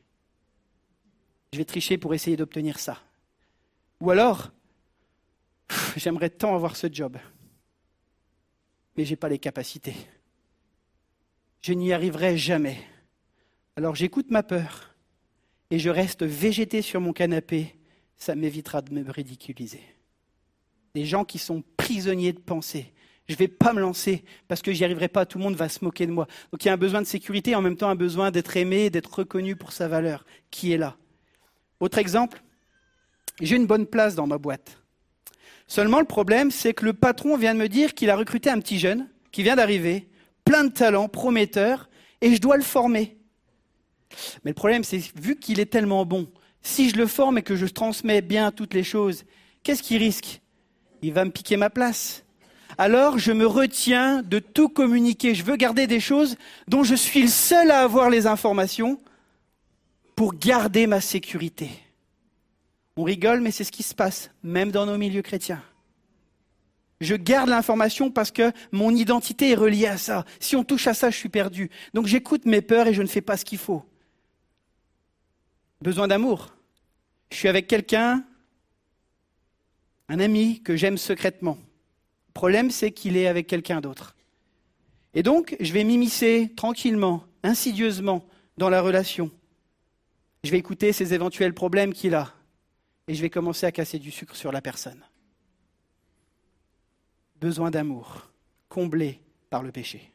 Je 1.54 1.58
vais 1.58 1.66
tricher 1.66 1.98
pour 1.98 2.14
essayer 2.14 2.38
d'obtenir 2.38 2.80
ça. 2.80 3.02
Ou 4.02 4.12
alors, 4.12 4.52
j'aimerais 5.98 6.30
tant 6.30 6.56
avoir 6.56 6.76
ce 6.76 6.88
job, 6.92 7.18
mais 8.96 9.06
je 9.06 9.12
n'ai 9.12 9.16
pas 9.16 9.30
les 9.30 9.40
capacités. 9.40 9.96
Je 11.62 11.74
n'y 11.74 11.92
arriverai 11.92 12.38
jamais. 12.38 12.78
Alors 13.76 13.96
j'écoute 13.96 14.30
ma 14.30 14.44
peur 14.44 14.96
et 15.72 15.80
je 15.80 15.90
reste 15.90 16.24
végété 16.24 16.82
sur 16.82 17.02
mon 17.02 17.14
canapé, 17.14 17.76
ça 18.18 18.36
m'évitera 18.36 18.82
de 18.82 18.94
me 18.94 19.10
ridiculiser. 19.10 19.82
Des 20.96 21.06
gens 21.06 21.26
qui 21.26 21.38
sont 21.38 21.64
prisonniers 21.78 22.34
de 22.34 22.40
pensée. 22.40 22.94
Je 23.28 23.34
ne 23.34 23.38
vais 23.38 23.48
pas 23.48 23.74
me 23.74 23.80
lancer 23.80 24.24
parce 24.48 24.62
que 24.62 24.74
j'y 24.74 24.84
arriverai 24.84 25.08
pas, 25.08 25.26
tout 25.26 25.38
le 25.38 25.44
monde 25.44 25.56
va 25.56 25.70
se 25.70 25.84
moquer 25.86 26.08
de 26.08 26.12
moi. 26.12 26.28
Donc 26.52 26.64
il 26.64 26.68
y 26.68 26.72
a 26.72 26.74
un 26.74 26.78
besoin 26.78 27.02
de 27.02 27.08
sécurité 27.08 27.56
en 27.56 27.62
même 27.62 27.78
temps 27.78 27.90
un 27.90 27.96
besoin 27.96 28.32
d'être 28.32 28.58
aimé, 28.58 28.90
d'être 28.90 29.20
reconnu 29.20 29.56
pour 29.56 29.72
sa 29.72 29.88
valeur, 29.88 30.26
qui 30.50 30.72
est 30.72 30.78
là. 30.78 30.98
Autre 31.80 31.98
exemple, 31.98 32.42
j'ai 33.42 33.56
une 33.56 33.68
bonne 33.68 33.86
place 33.86 34.16
dans 34.16 34.28
ma 34.28 34.38
boîte. 34.38 34.78
Seulement 35.68 36.00
le 36.00 36.06
problème, 36.06 36.52
c'est 36.52 36.74
que 36.74 36.86
le 36.86 36.94
patron 36.94 37.38
vient 37.38 37.54
de 37.54 37.60
me 37.60 37.70
dire 37.70 37.94
qu'il 37.94 38.10
a 38.10 38.16
recruté 38.16 38.50
un 38.50 38.60
petit 38.60 38.80
jeune 38.80 39.08
qui 39.32 39.44
vient 39.44 39.56
d'arriver, 39.56 40.10
plein 40.44 40.64
de 40.64 40.72
talent, 40.72 41.08
prometteur, 41.08 41.90
et 42.22 42.34
je 42.34 42.42
dois 42.42 42.58
le 42.58 42.64
former. 42.64 43.18
Mais 44.44 44.52
le 44.52 44.56
problème, 44.56 44.84
c'est 44.84 45.02
vu 45.16 45.36
qu'il 45.36 45.60
est 45.60 45.68
tellement 45.68 46.06
bon, 46.06 46.28
si 46.62 46.90
je 46.90 46.98
le 46.98 47.08
forme 47.08 47.38
et 47.38 47.44
que 47.44 47.56
je 47.56 47.66
transmets 47.66 48.22
bien 48.22 48.52
toutes 48.52 48.74
les 48.74 48.84
choses, 48.84 49.24
qu'est-ce 49.64 49.84
qu'il 49.84 50.00
risque? 50.00 50.42
Il 51.02 51.14
va 51.14 51.24
me 51.24 51.32
piquer 51.32 51.56
ma 51.56 51.70
place. 51.70 52.26
Alors 52.78 53.18
je 53.18 53.32
me 53.32 53.46
retiens 53.46 54.22
de 54.22 54.40
tout 54.40 54.70
communiquer. 54.70 55.36
Je 55.36 55.44
veux 55.44 55.56
garder 55.56 55.88
des 55.88 56.00
choses 56.00 56.38
dont 56.68 56.84
je 56.84 56.96
suis 56.96 57.22
le 57.22 57.28
seul 57.28 57.72
à 57.72 57.80
avoir 57.80 58.10
les 58.10 58.28
informations 58.28 59.00
pour 60.20 60.36
garder 60.36 60.86
ma 60.86 61.00
sécurité. 61.00 61.70
On 62.98 63.04
rigole, 63.04 63.40
mais 63.40 63.52
c'est 63.52 63.64
ce 63.64 63.72
qui 63.72 63.84
se 63.84 63.96
passe, 63.96 64.32
même 64.44 64.70
dans 64.70 64.86
nos 64.86 64.98
milieux 64.98 65.22
chrétiens. 65.22 65.64
Je 67.00 67.16
garde 67.16 67.48
l'information 67.48 68.12
parce 68.12 68.30
que 68.30 68.52
mon 68.74 68.94
identité 68.94 69.52
est 69.52 69.56
reliée 69.56 69.88
à 69.88 69.96
ça. 69.96 70.26
Si 70.42 70.58
on 70.58 70.66
touche 70.66 70.88
à 70.88 70.94
ça, 70.94 71.10
je 71.10 71.16
suis 71.16 71.30
perdu. 71.30 71.70
Donc 71.94 72.06
j'écoute 72.06 72.44
mes 72.44 72.62
peurs 72.62 72.88
et 72.88 72.94
je 72.94 73.02
ne 73.02 73.08
fais 73.08 73.22
pas 73.22 73.38
ce 73.38 73.46
qu'il 73.46 73.60
faut. 73.60 73.82
Besoin 75.80 76.10
d'amour. 76.10 76.54
Je 77.32 77.38
suis 77.38 77.48
avec 77.48 77.68
quelqu'un, 77.68 78.26
un 80.10 80.20
ami 80.20 80.62
que 80.64 80.76
j'aime 80.76 80.98
secrètement. 80.98 81.58
Le 82.28 82.34
problème, 82.34 82.72
c'est 82.72 82.92
qu'il 82.92 83.16
est 83.16 83.28
avec 83.28 83.48
quelqu'un 83.48 83.80
d'autre. 83.80 84.18
Et 85.14 85.24
donc, 85.24 85.56
je 85.62 85.72
vais 85.72 85.86
m'immiscer 85.86 86.52
tranquillement, 86.58 87.24
insidieusement, 87.42 88.28
dans 88.58 88.70
la 88.70 88.82
relation. 88.82 89.32
Je 90.44 90.52
vais 90.52 90.58
écouter 90.58 90.94
ses 90.94 91.14
éventuels 91.14 91.54
problèmes 91.54 91.94
qu'il 91.94 92.16
a 92.16 92.34
et 93.08 93.16
je 93.16 93.22
vais 93.22 93.30
commencer 93.30 93.66
à 93.66 93.72
casser 93.72 94.00
du 94.00 94.12
sucre 94.12 94.36
sur 94.36 94.52
la 94.52 94.62
personne. 94.62 95.04
Besoin 97.42 97.72
d'amour, 97.72 98.32
comblé 98.70 99.22
par 99.50 99.64
le 99.64 99.72
péché. 99.72 100.14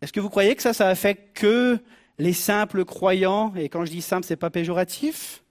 Est-ce 0.00 0.12
que 0.12 0.20
vous 0.20 0.30
croyez 0.30 0.56
que 0.56 0.62
ça, 0.62 0.72
ça 0.72 0.88
affecte 0.88 1.36
que 1.36 1.78
les 2.18 2.32
simples 2.32 2.84
croyants 2.84 3.54
Et 3.54 3.68
quand 3.68 3.84
je 3.84 3.90
dis 3.90 4.02
simple, 4.02 4.26
ce 4.26 4.32
n'est 4.32 4.38
pas 4.38 4.50
péjoratif 4.50 5.42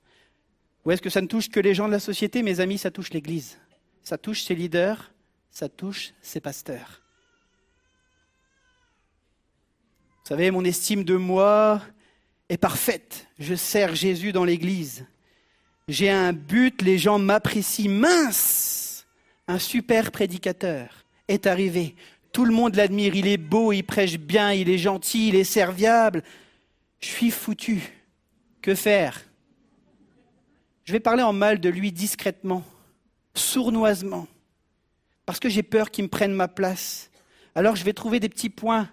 Ou 0.85 0.91
est-ce 0.91 1.01
que 1.01 1.09
ça 1.09 1.21
ne 1.21 1.27
touche 1.27 1.49
que 1.49 1.59
les 1.59 1.73
gens 1.73 1.87
de 1.87 1.91
la 1.91 1.99
société 1.99 2.43
Mes 2.43 2.59
amis, 2.59 2.77
ça 2.77 2.91
touche 2.91 3.11
l'Église. 3.11 3.59
Ça 4.03 4.17
touche 4.17 4.43
ses 4.43 4.55
leaders, 4.55 5.13
ça 5.51 5.69
touche 5.69 6.13
ses 6.21 6.39
pasteurs. 6.39 7.01
Vous 10.23 10.27
savez, 10.27 10.51
mon 10.51 10.63
estime 10.63 11.03
de 11.03 11.15
moi 11.15 11.81
est 12.51 12.57
parfaite. 12.57 13.27
Je 13.39 13.55
sers 13.55 13.95
Jésus 13.95 14.33
dans 14.33 14.43
l'Église. 14.43 15.05
J'ai 15.87 16.09
un 16.09 16.33
but, 16.33 16.81
les 16.81 16.97
gens 16.97 17.17
m'apprécient. 17.17 17.89
Mince 17.89 19.07
Un 19.47 19.57
super 19.57 20.11
prédicateur 20.11 21.05
est 21.29 21.47
arrivé. 21.47 21.95
Tout 22.33 22.43
le 22.43 22.53
monde 22.53 22.75
l'admire, 22.75 23.15
il 23.15 23.27
est 23.27 23.37
beau, 23.37 23.71
il 23.71 23.83
prêche 23.83 24.17
bien, 24.17 24.51
il 24.51 24.69
est 24.69 24.77
gentil, 24.77 25.29
il 25.29 25.35
est 25.35 25.45
serviable. 25.45 26.23
Je 26.99 27.07
suis 27.07 27.31
foutu. 27.31 27.81
Que 28.61 28.75
faire? 28.75 29.23
Je 30.83 30.91
vais 30.91 30.99
parler 30.99 31.23
en 31.23 31.33
mal 31.33 31.59
de 31.59 31.69
lui 31.69 31.93
discrètement, 31.93 32.63
sournoisement, 33.33 34.27
parce 35.25 35.39
que 35.39 35.47
j'ai 35.47 35.63
peur 35.63 35.89
qu'il 35.89 36.03
me 36.03 36.09
prenne 36.09 36.33
ma 36.33 36.47
place. 36.47 37.11
Alors 37.55 37.75
je 37.75 37.83
vais 37.85 37.93
trouver 37.93 38.19
des 38.19 38.29
petits 38.29 38.49
points 38.49 38.89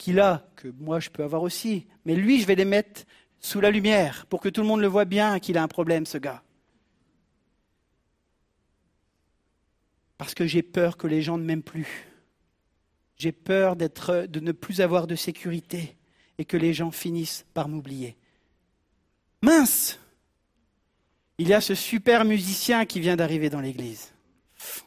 qu'il 0.00 0.18
a, 0.18 0.48
que 0.56 0.68
moi 0.78 0.98
je 0.98 1.10
peux 1.10 1.22
avoir 1.22 1.42
aussi, 1.42 1.86
mais 2.06 2.14
lui 2.14 2.40
je 2.40 2.46
vais 2.46 2.54
les 2.54 2.64
mettre 2.64 3.02
sous 3.38 3.60
la 3.60 3.70
lumière 3.70 4.24
pour 4.30 4.40
que 4.40 4.48
tout 4.48 4.62
le 4.62 4.66
monde 4.66 4.80
le 4.80 4.86
voit 4.86 5.04
bien 5.04 5.38
qu'il 5.38 5.58
a 5.58 5.62
un 5.62 5.68
problème, 5.68 6.06
ce 6.06 6.16
gars. 6.16 6.42
Parce 10.16 10.34
que 10.34 10.46
j'ai 10.46 10.62
peur 10.62 10.96
que 10.96 11.06
les 11.06 11.20
gens 11.20 11.36
ne 11.36 11.44
m'aiment 11.44 11.62
plus. 11.62 12.08
J'ai 13.18 13.32
peur 13.32 13.76
de 13.76 14.40
ne 14.40 14.52
plus 14.52 14.80
avoir 14.80 15.06
de 15.06 15.14
sécurité 15.14 15.96
et 16.38 16.46
que 16.46 16.56
les 16.56 16.72
gens 16.72 16.90
finissent 16.90 17.44
par 17.52 17.68
m'oublier. 17.68 18.16
Mince 19.42 20.00
Il 21.36 21.48
y 21.48 21.52
a 21.52 21.60
ce 21.60 21.74
super 21.74 22.24
musicien 22.24 22.86
qui 22.86 23.00
vient 23.00 23.16
d'arriver 23.16 23.50
dans 23.50 23.60
l'église. 23.60 24.12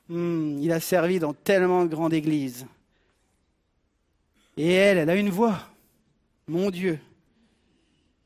Hmm, 0.09 0.57
il 0.59 0.71
a 0.71 0.79
servi 0.79 1.19
dans 1.19 1.33
tellement 1.33 1.85
de 1.85 1.89
grandes 1.89 2.13
églises. 2.13 2.65
Et 4.57 4.71
elle, 4.71 4.97
elle 4.97 5.09
a 5.09 5.15
une 5.15 5.29
voix. 5.29 5.59
Mon 6.47 6.69
Dieu, 6.69 6.99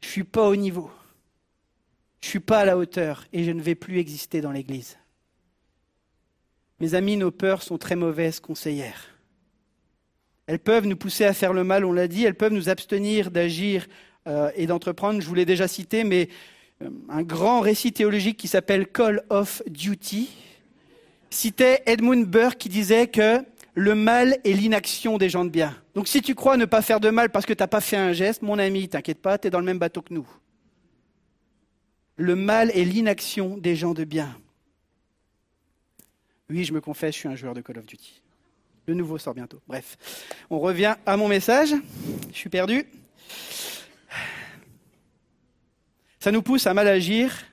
je 0.02 0.08
ne 0.08 0.12
suis 0.12 0.24
pas 0.24 0.48
au 0.48 0.56
niveau. 0.56 0.90
Je 2.22 2.28
ne 2.28 2.30
suis 2.30 2.40
pas 2.40 2.60
à 2.60 2.66
la 2.66 2.78
hauteur 2.78 3.26
et 3.32 3.44
je 3.44 3.52
ne 3.52 3.62
vais 3.62 3.76
plus 3.76 4.00
exister 4.00 4.42
dans 4.42 4.52
l'Église. 4.52 4.98
Mes 6.80 6.94
amis, 6.94 7.18
nos 7.18 7.32
peurs 7.32 7.64
sont 7.64 7.78
très 7.78 7.96
mauvaises 7.96 8.40
conseillères. 8.40 9.08
Elles 10.46 10.60
peuvent 10.60 10.86
nous 10.86 10.96
pousser 10.96 11.26
à 11.26 11.34
faire 11.34 11.54
le 11.54 11.64
mal, 11.64 11.84
on 11.86 11.92
l'a 11.92 12.08
dit, 12.08 12.24
elles 12.24 12.36
peuvent 12.36 12.54
nous 12.54 12.70
abstenir 12.70 13.32
d'agir 13.32 13.88
euh, 14.28 14.52
et 14.56 14.68
d'entreprendre. 14.68 15.22
Je 15.22 15.28
vous 15.28 15.36
l'ai 15.36 15.46
déjà 15.46 15.68
cité, 15.68 16.04
mais 16.04 16.30
euh, 16.82 16.90
un 17.10 17.24
grand 17.24 17.62
récit 17.62 17.92
théologique 17.92 18.38
qui 18.38 18.48
s'appelle 18.48 18.88
Call 18.88 19.24
of 19.30 19.62
Duty 19.68 20.30
citait 21.30 21.82
Edmund 21.86 22.26
Burke 22.26 22.58
qui 22.58 22.70
disait 22.70 23.08
que 23.08 23.44
le 23.78 23.94
mal 23.94 24.40
est 24.44 24.54
l'inaction 24.54 25.20
des 25.20 25.30
gens 25.30 25.46
de 25.46 25.52
bien. 25.52 25.80
Donc 25.94 26.08
si 26.08 26.24
tu 26.24 26.34
crois 26.34 26.58
ne 26.58 26.66
pas 26.66 26.82
faire 26.82 27.00
de 27.00 27.12
mal 27.12 27.30
parce 27.30 27.46
que 27.46 27.54
tu 27.54 27.62
n'as 27.62 27.68
pas 27.68 27.80
fait 27.80 27.96
un 27.96 28.12
geste, 28.12 28.42
mon 28.42 28.58
ami, 28.58 28.90
t'inquiète 28.90 29.22
pas, 29.22 29.38
tu 29.38 29.48
es 29.48 29.52
dans 29.52 29.60
le 29.60 29.66
même 29.66 29.78
bateau 29.78 30.02
que 30.02 30.16
nous. 30.16 30.28
Le 32.16 32.36
mal 32.36 32.72
est 32.72 32.84
l'inaction 32.84 33.56
des 33.56 33.76
gens 33.76 33.94
de 33.94 34.04
bien. 34.04 34.36
Oui, 36.50 36.64
je 36.64 36.74
me 36.74 36.82
confesse, 36.82 37.14
je 37.14 37.20
suis 37.20 37.28
un 37.28 37.36
joueur 37.36 37.54
de 37.54 37.62
Call 37.62 37.78
of 37.78 37.86
Duty. 37.86 38.24
Le 38.88 38.96
nouveau 38.96 39.20
sort 39.20 39.36
bientôt. 39.36 39.62
Bref, 39.68 39.96
on 40.50 40.58
revient 40.58 40.96
à 41.06 41.16
mon 41.16 41.28
message. 41.28 41.76
Je 42.32 42.36
suis 42.36 42.50
perdu. 42.50 42.84
Ça 46.20 46.32
nous 46.32 46.42
pousse 46.42 46.66
à 46.66 46.74
mal 46.74 46.88
agir, 46.88 47.46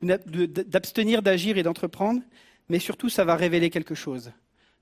d'abstenir 0.00 1.20
d'agir 1.20 1.58
et 1.58 1.62
d'entreprendre, 1.62 2.22
mais 2.70 2.78
surtout 2.78 3.10
ça 3.10 3.26
va 3.26 3.36
révéler 3.36 3.68
quelque 3.68 3.94
chose, 3.94 4.32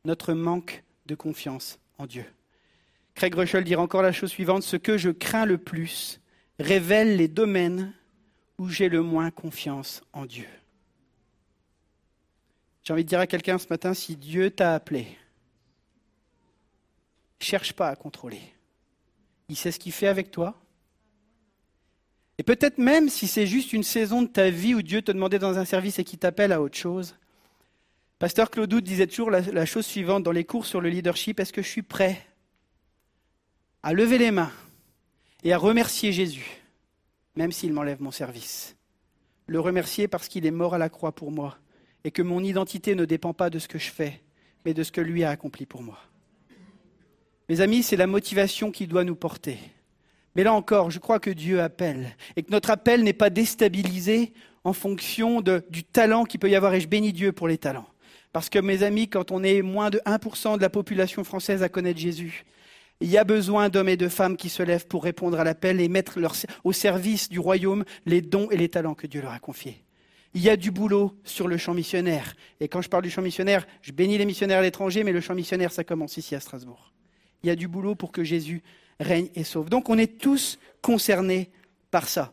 notre 0.04 0.32
manque 0.32 0.84
de 1.06 1.14
confiance 1.14 1.78
en 1.98 2.06
Dieu. 2.06 2.24
Craig 3.14 3.34
Russell 3.34 3.64
dira 3.64 3.82
encore 3.82 4.02
la 4.02 4.12
chose 4.12 4.30
suivante, 4.30 4.62
ce 4.62 4.76
que 4.76 4.96
je 4.96 5.10
crains 5.10 5.44
le 5.44 5.58
plus 5.58 6.20
révèle 6.58 7.16
les 7.16 7.28
domaines 7.28 7.92
où 8.58 8.68
j'ai 8.68 8.88
le 8.88 9.02
moins 9.02 9.30
confiance 9.30 10.02
en 10.12 10.26
Dieu. 10.26 10.46
J'ai 12.82 12.92
envie 12.92 13.04
de 13.04 13.08
dire 13.08 13.20
à 13.20 13.26
quelqu'un 13.26 13.58
ce 13.58 13.66
matin, 13.68 13.94
si 13.94 14.16
Dieu 14.16 14.50
t'a 14.50 14.74
appelé, 14.74 15.06
cherche 17.38 17.72
pas 17.72 17.88
à 17.88 17.96
contrôler. 17.96 18.40
Il 19.48 19.56
sait 19.56 19.72
ce 19.72 19.78
qu'il 19.78 19.92
fait 19.92 20.06
avec 20.06 20.30
toi. 20.30 20.60
Et 22.38 22.42
peut-être 22.42 22.78
même 22.78 23.08
si 23.08 23.26
c'est 23.26 23.46
juste 23.46 23.72
une 23.72 23.82
saison 23.82 24.22
de 24.22 24.28
ta 24.28 24.48
vie 24.48 24.74
où 24.74 24.82
Dieu 24.82 25.02
te 25.02 25.12
demandait 25.12 25.38
dans 25.38 25.58
un 25.58 25.64
service 25.64 25.98
et 25.98 26.04
qu'il 26.04 26.18
t'appelle 26.18 26.52
à 26.52 26.62
autre 26.62 26.78
chose. 26.78 27.16
Pasteur 28.20 28.50
Claude 28.50 28.74
disait 28.82 29.06
toujours 29.06 29.30
la, 29.30 29.64
chose 29.64 29.86
suivante 29.86 30.22
dans 30.22 30.30
les 30.30 30.44
cours 30.44 30.66
sur 30.66 30.82
le 30.82 30.90
leadership, 30.90 31.40
est-ce 31.40 31.54
que 31.54 31.62
je 31.62 31.68
suis 31.68 31.82
prêt 31.82 32.20
à 33.82 33.94
lever 33.94 34.18
les 34.18 34.30
mains 34.30 34.52
et 35.42 35.54
à 35.54 35.58
remercier 35.58 36.12
Jésus, 36.12 36.46
même 37.34 37.50
s'il 37.50 37.72
m'enlève 37.72 38.02
mon 38.02 38.10
service? 38.10 38.76
Le 39.46 39.58
remercier 39.58 40.06
parce 40.06 40.28
qu'il 40.28 40.44
est 40.44 40.50
mort 40.50 40.74
à 40.74 40.78
la 40.78 40.90
croix 40.90 41.12
pour 41.12 41.32
moi 41.32 41.56
et 42.04 42.10
que 42.10 42.20
mon 42.20 42.44
identité 42.44 42.94
ne 42.94 43.06
dépend 43.06 43.32
pas 43.32 43.48
de 43.48 43.58
ce 43.58 43.68
que 43.68 43.78
je 43.78 43.90
fais, 43.90 44.20
mais 44.66 44.74
de 44.74 44.82
ce 44.82 44.92
que 44.92 45.00
lui 45.00 45.24
a 45.24 45.30
accompli 45.30 45.64
pour 45.64 45.82
moi. 45.82 45.98
Mes 47.48 47.62
amis, 47.62 47.82
c'est 47.82 47.96
la 47.96 48.06
motivation 48.06 48.70
qui 48.70 48.86
doit 48.86 49.04
nous 49.04 49.16
porter. 49.16 49.58
Mais 50.36 50.44
là 50.44 50.52
encore, 50.52 50.90
je 50.90 50.98
crois 50.98 51.20
que 51.20 51.30
Dieu 51.30 51.62
appelle 51.62 52.14
et 52.36 52.42
que 52.42 52.50
notre 52.50 52.68
appel 52.68 53.02
n'est 53.02 53.14
pas 53.14 53.30
déstabilisé 53.30 54.34
en 54.62 54.74
fonction 54.74 55.40
du 55.40 55.84
talent 55.84 56.24
qu'il 56.24 56.38
peut 56.38 56.50
y 56.50 56.54
avoir. 56.54 56.74
Et 56.74 56.82
je 56.82 56.86
bénis 56.86 57.14
Dieu 57.14 57.32
pour 57.32 57.48
les 57.48 57.56
talents. 57.56 57.89
Parce 58.32 58.48
que 58.48 58.58
mes 58.58 58.82
amis, 58.82 59.08
quand 59.08 59.30
on 59.30 59.42
est 59.42 59.62
moins 59.62 59.90
de 59.90 59.98
1% 60.06 60.56
de 60.56 60.62
la 60.62 60.70
population 60.70 61.24
française 61.24 61.62
à 61.62 61.68
connaître 61.68 61.98
Jésus, 61.98 62.44
il 63.00 63.08
y 63.08 63.18
a 63.18 63.24
besoin 63.24 63.68
d'hommes 63.68 63.88
et 63.88 63.96
de 63.96 64.08
femmes 64.08 64.36
qui 64.36 64.48
se 64.48 64.62
lèvent 64.62 64.86
pour 64.86 65.04
répondre 65.04 65.40
à 65.40 65.44
l'appel 65.44 65.80
et 65.80 65.88
mettre 65.88 66.18
au 66.64 66.72
service 66.72 67.28
du 67.28 67.38
royaume 67.38 67.84
les 68.06 68.20
dons 68.20 68.48
et 68.50 68.56
les 68.56 68.68
talents 68.68 68.94
que 68.94 69.06
Dieu 69.06 69.22
leur 69.22 69.32
a 69.32 69.38
confiés. 69.38 69.82
Il 70.34 70.42
y 70.42 70.50
a 70.50 70.56
du 70.56 70.70
boulot 70.70 71.16
sur 71.24 71.48
le 71.48 71.56
champ 71.56 71.74
missionnaire. 71.74 72.36
Et 72.60 72.68
quand 72.68 72.82
je 72.82 72.88
parle 72.88 73.02
du 73.02 73.10
champ 73.10 73.22
missionnaire, 73.22 73.66
je 73.82 73.90
bénis 73.92 74.18
les 74.18 74.26
missionnaires 74.26 74.58
à 74.58 74.62
l'étranger, 74.62 75.02
mais 75.02 75.12
le 75.12 75.20
champ 75.20 75.34
missionnaire, 75.34 75.72
ça 75.72 75.82
commence 75.82 76.18
ici 76.18 76.34
à 76.34 76.40
Strasbourg 76.40 76.90
il 77.42 77.48
y 77.48 77.50
a 77.50 77.56
du 77.56 77.68
boulot 77.68 77.94
pour 77.94 78.12
que 78.12 78.24
Jésus 78.24 78.62
règne 78.98 79.28
et 79.34 79.44
sauve. 79.44 79.70
Donc 79.70 79.88
on 79.88 79.98
est 79.98 80.18
tous 80.18 80.58
concernés 80.82 81.50
par 81.90 82.08
ça. 82.08 82.32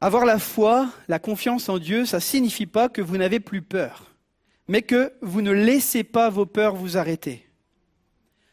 Avoir 0.00 0.26
la 0.26 0.38
foi, 0.38 0.90
la 1.08 1.18
confiance 1.18 1.68
en 1.68 1.78
Dieu, 1.78 2.04
ça 2.04 2.18
ne 2.18 2.22
signifie 2.22 2.66
pas 2.66 2.88
que 2.88 3.00
vous 3.00 3.16
n'avez 3.16 3.40
plus 3.40 3.62
peur, 3.62 4.14
mais 4.68 4.82
que 4.82 5.12
vous 5.22 5.40
ne 5.40 5.52
laissez 5.52 6.04
pas 6.04 6.28
vos 6.28 6.46
peurs 6.46 6.74
vous 6.74 6.98
arrêter. 6.98 7.46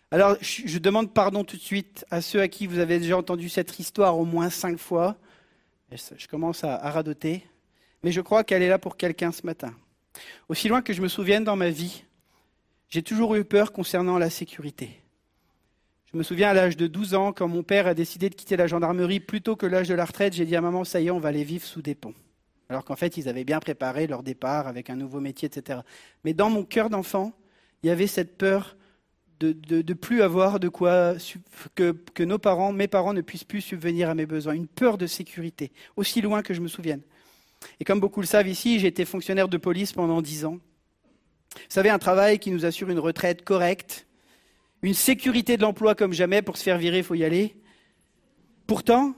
Alors, 0.09 0.37
je 0.41 0.77
demande 0.77 1.11
pardon 1.11 1.43
tout 1.43 1.57
de 1.57 1.61
suite 1.61 2.05
à 2.11 2.21
ceux 2.21 2.39
à 2.39 2.47
qui 2.47 2.67
vous 2.67 2.79
avez 2.79 2.99
déjà 2.99 3.17
entendu 3.17 3.49
cette 3.49 3.79
histoire 3.79 4.17
au 4.17 4.25
moins 4.25 4.49
cinq 4.49 4.77
fois. 4.77 5.17
Je 5.91 6.27
commence 6.27 6.63
à, 6.63 6.77
radoter, 6.89 7.45
mais 8.03 8.11
je 8.11 8.21
crois 8.21 8.43
qu'elle 8.43 8.61
est 8.61 8.69
là 8.69 8.79
pour 8.79 8.95
quelqu'un 8.95 9.31
ce 9.31 9.45
matin. 9.45 9.73
Aussi 10.49 10.67
loin 10.69 10.81
que 10.81 10.93
je 10.93 11.01
me 11.01 11.07
souvienne 11.07 11.43
dans 11.43 11.55
ma 11.55 11.71
vie, 11.71 12.03
j'ai 12.89 13.01
toujours 13.01 13.35
eu 13.35 13.43
peur 13.43 13.71
concernant 13.71 14.17
la 14.17 14.29
sécurité. 14.29 15.02
Je 16.13 16.19
me 16.19 16.23
souviens 16.23 16.49
à 16.49 16.53
l'âge 16.53 16.77
de 16.77 16.85
12 16.85 17.15
ans, 17.15 17.33
quand 17.33 17.47
mon 17.47 17.63
père 17.63 17.87
a 17.87 17.95
décidé 17.95 18.29
de 18.29 18.35
quitter 18.35 18.55
la 18.55 18.67
gendarmerie 18.67 19.19
plutôt 19.19 19.55
que 19.55 19.65
l'âge 19.65 19.87
de 19.87 19.95
la 19.95 20.05
retraite, 20.05 20.33
j'ai 20.33 20.45
dit 20.45 20.55
à 20.55 20.61
maman, 20.61 20.83
ça 20.83 21.01
y 21.01 21.07
est, 21.07 21.11
on 21.11 21.17
va 21.17 21.29
aller 21.29 21.43
vivre 21.43 21.65
sous 21.65 21.81
des 21.81 21.95
ponts. 21.95 22.13
Alors 22.69 22.85
qu'en 22.85 22.95
fait, 22.95 23.17
ils 23.17 23.27
avaient 23.27 23.43
bien 23.43 23.59
préparé 23.59 24.05
leur 24.05 24.21
départ 24.21 24.67
avec 24.67 24.91
un 24.91 24.95
nouveau 24.95 25.19
métier, 25.19 25.47
etc. 25.47 25.79
Mais 26.23 26.35
dans 26.35 26.51
mon 26.51 26.65
cœur 26.65 26.91
d'enfant, 26.91 27.33
il 27.81 27.87
y 27.87 27.89
avait 27.89 28.05
cette 28.05 28.37
peur 28.37 28.77
de 29.39 29.55
ne 29.71 29.93
plus 29.93 30.21
avoir 30.21 30.59
de 30.59 30.69
quoi, 30.69 31.15
que, 31.73 32.23
nos 32.23 32.37
parents, 32.37 32.71
mes 32.71 32.87
parents 32.87 33.13
ne 33.13 33.21
puissent 33.21 33.43
plus 33.43 33.61
subvenir 33.61 34.07
à 34.07 34.13
mes 34.13 34.27
besoins. 34.27 34.53
Une 34.53 34.67
peur 34.67 34.99
de 34.99 35.07
sécurité, 35.07 35.71
aussi 35.95 36.21
loin 36.21 36.43
que 36.43 36.53
je 36.53 36.61
me 36.61 36.67
souvienne. 36.67 37.01
Et 37.79 37.85
comme 37.85 37.99
beaucoup 37.99 38.21
le 38.21 38.27
savent 38.27 38.47
ici, 38.47 38.79
j'ai 38.79 38.87
été 38.87 39.03
fonctionnaire 39.05 39.49
de 39.49 39.57
police 39.57 39.93
pendant 39.93 40.21
10 40.21 40.45
ans. 40.45 40.59
Vous 41.55 41.61
savez, 41.69 41.89
un 41.89 41.99
travail 41.99 42.37
qui 42.37 42.51
nous 42.51 42.65
assure 42.65 42.91
une 42.91 42.99
retraite 42.99 43.43
correcte, 43.43 44.05
une 44.83 44.93
sécurité 44.93 45.57
de 45.57 45.61
l'emploi 45.61 45.95
comme 45.95 46.13
jamais, 46.13 46.41
pour 46.41 46.57
se 46.57 46.63
faire 46.63 46.77
virer, 46.77 46.99
il 46.99 47.03
faut 47.03 47.15
y 47.15 47.23
aller. 47.23 47.55
Pourtant, 48.67 49.15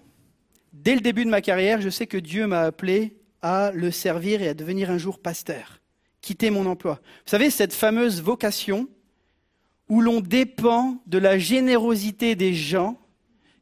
dès 0.72 0.96
le 0.96 1.02
début 1.02 1.26
de 1.26 1.30
ma 1.30 1.42
carrière, 1.42 1.82
je 1.82 1.90
sais 1.90 2.08
que 2.08 2.18
Dieu 2.18 2.48
m'a 2.48 2.62
appelé 2.62 3.18
à 3.42 3.72
le 3.74 3.92
servir 3.92 4.42
et 4.42 4.48
à 4.48 4.54
devenir 4.54 4.92
un 4.92 4.98
jour 4.98 5.20
pasteur, 5.20 5.82
quitter 6.22 6.52
mon 6.52 6.68
emploi. 6.68 7.02
Vous 7.26 7.32
savez, 7.32 7.50
cette 7.50 7.74
fameuse 7.74 8.22
vocation 8.22 8.88
où 9.90 10.02
l'on 10.02 10.22
dépend 10.22 11.02
de 11.08 11.18
la 11.18 11.38
générosité 11.38 12.36
des 12.36 12.54
gens 12.54 13.00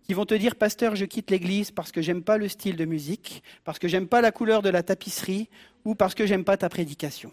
qui 0.04 0.14
vont 0.14 0.26
te 0.26 0.34
dire 0.34 0.56
Pasteur, 0.56 0.96
je 0.96 1.06
quitte 1.06 1.32
l'église 1.32 1.72
parce 1.72 1.92
que 1.92 2.02
j'aime 2.02 2.24
pas 2.24 2.38
le 2.38 2.50
style 2.50 2.76
de 2.76 2.86
musique, 2.86 3.44
parce 3.64 3.80
que 3.80 3.88
j'aime 3.88 4.08
pas 4.08 4.22
la 4.22 4.32
couleur 4.32 4.62
de 4.62 4.70
la 4.70 4.84
tapisserie 4.84 5.50
ou 5.86 5.96
parce 5.96 6.14
que 6.14 6.26
j'aime 6.26 6.44
pas 6.44 6.58
ta 6.58 6.68
prédication. 6.68 7.32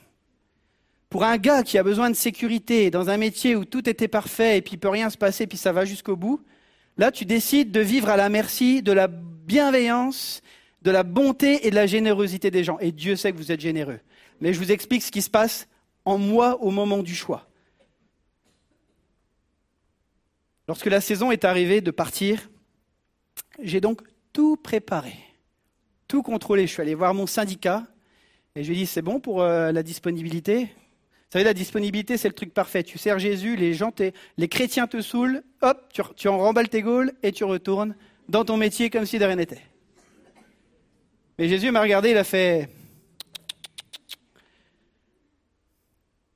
Pour 1.11 1.24
un 1.24 1.39
gars 1.39 1.65
qui 1.65 1.77
a 1.77 1.82
besoin 1.82 2.09
de 2.09 2.15
sécurité 2.15 2.93
dans 2.93 3.11
un 3.11 3.16
métier 3.16 3.57
où 3.57 3.65
tout 3.65 3.89
était 3.89 4.09
parfait 4.09 4.59
et 4.59 4.62
puis 4.62 4.74
il 4.74 4.78
peut 4.78 4.89
rien 4.89 5.11
se 5.11 5.19
passer 5.19 5.49
puis 5.49 5.59
ça 5.59 5.73
va 5.73 5.85
jusqu'au 5.85 6.15
bout, 6.15 6.41
là 6.97 7.11
tu 7.11 7.24
décides 7.24 7.73
de 7.73 7.81
vivre 7.81 8.09
à 8.09 8.16
la 8.16 8.28
merci 8.28 8.81
de 8.81 8.93
la 8.93 9.09
bienveillance, 9.09 10.41
de 10.82 10.93
la 10.93 11.03
bonté 11.03 11.66
et 11.66 11.70
de 11.70 11.74
la 11.74 11.87
générosité 11.87 12.53
des 12.53 12.62
gens. 12.62 12.78
Et 12.78 12.93
Dieu 12.93 13.16
sait 13.16 13.32
que 13.32 13.37
vous 13.37 13.51
êtes 13.51 13.61
généreux. 13.61 13.99
Mais 14.41 14.55
je 14.55 14.59
vous 14.61 14.70
explique 14.70 15.03
ce 15.03 15.11
qui 15.11 15.20
se 15.20 15.28
passe 15.28 15.66
en 16.05 16.16
moi 16.16 16.62
au 16.62 16.70
moment 16.70 17.03
du 17.03 17.15
choix. 17.15 17.49
Lorsque 20.69 20.87
la 20.87 21.01
saison 21.01 21.32
est 21.32 21.45
arrivée 21.45 21.81
de 21.81 21.91
partir, 21.91 22.49
j'ai 23.61 23.81
donc 23.81 24.03
tout 24.32 24.57
préparé, 24.57 25.15
tout 26.07 26.23
contrôlé. 26.23 26.69
Je 26.69 26.73
suis 26.73 26.82
allé 26.82 26.95
voir 26.95 27.15
mon 27.15 27.27
syndicat 27.27 27.85
et 28.55 28.62
je 28.62 28.69
lui 28.69 28.77
ai 28.77 28.81
dit 28.82 28.87
c'est 28.87 29.03
bon 29.03 29.19
pour 29.19 29.43
euh, 29.43 29.73
la 29.73 29.82
disponibilité? 29.82 30.70
Savez, 31.32 31.44
la 31.44 31.55
disponibilité, 31.55 32.16
c'est 32.16 32.28
le 32.28 32.35
truc 32.35 32.52
parfait. 32.52 32.82
Tu 32.82 32.98
sers 32.98 33.19
Jésus, 33.19 33.57
les 33.57 33.73
gens, 33.73 33.93
les 34.36 34.48
chrétiens 34.48 34.86
te 34.86 35.01
saoulent, 35.01 35.43
hop, 35.62 35.93
tu, 36.16 36.28
en 36.28 36.39
remballes 36.39 36.69
tes 36.69 36.82
gaules 36.82 37.12
et 37.23 37.31
tu 37.31 37.44
retournes 37.44 37.94
dans 38.28 38.44
ton 38.44 38.57
métier 38.57 38.90
comme 38.90 39.07
si 39.07 39.19
de 39.19 39.24
rien 39.24 39.36
n'était. 39.36 39.62
Mais 41.39 41.48
Jésus 41.48 41.70
m'a 41.70 41.81
regardé, 41.81 42.11
il 42.11 42.19
a 42.19 42.24
fait 42.24 42.69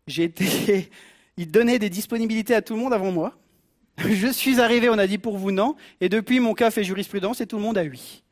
été. 0.06 0.90
Il 1.36 1.50
donnait 1.50 1.80
des 1.80 1.90
disponibilités 1.90 2.54
à 2.54 2.62
tout 2.62 2.74
le 2.74 2.80
monde 2.80 2.92
avant 2.92 3.10
moi. 3.10 3.36
Je 3.98 4.28
suis 4.28 4.60
arrivé, 4.60 4.88
on 4.88 4.98
a 4.98 5.06
dit 5.08 5.18
pour 5.18 5.36
vous 5.36 5.50
non. 5.50 5.74
Et 6.00 6.08
depuis, 6.08 6.38
mon 6.38 6.54
cas 6.54 6.70
fait 6.70 6.84
jurisprudence 6.84 7.40
et 7.40 7.46
tout 7.46 7.56
le 7.56 7.62
monde 7.62 7.76
a 7.76 7.82
oui. 7.82 8.22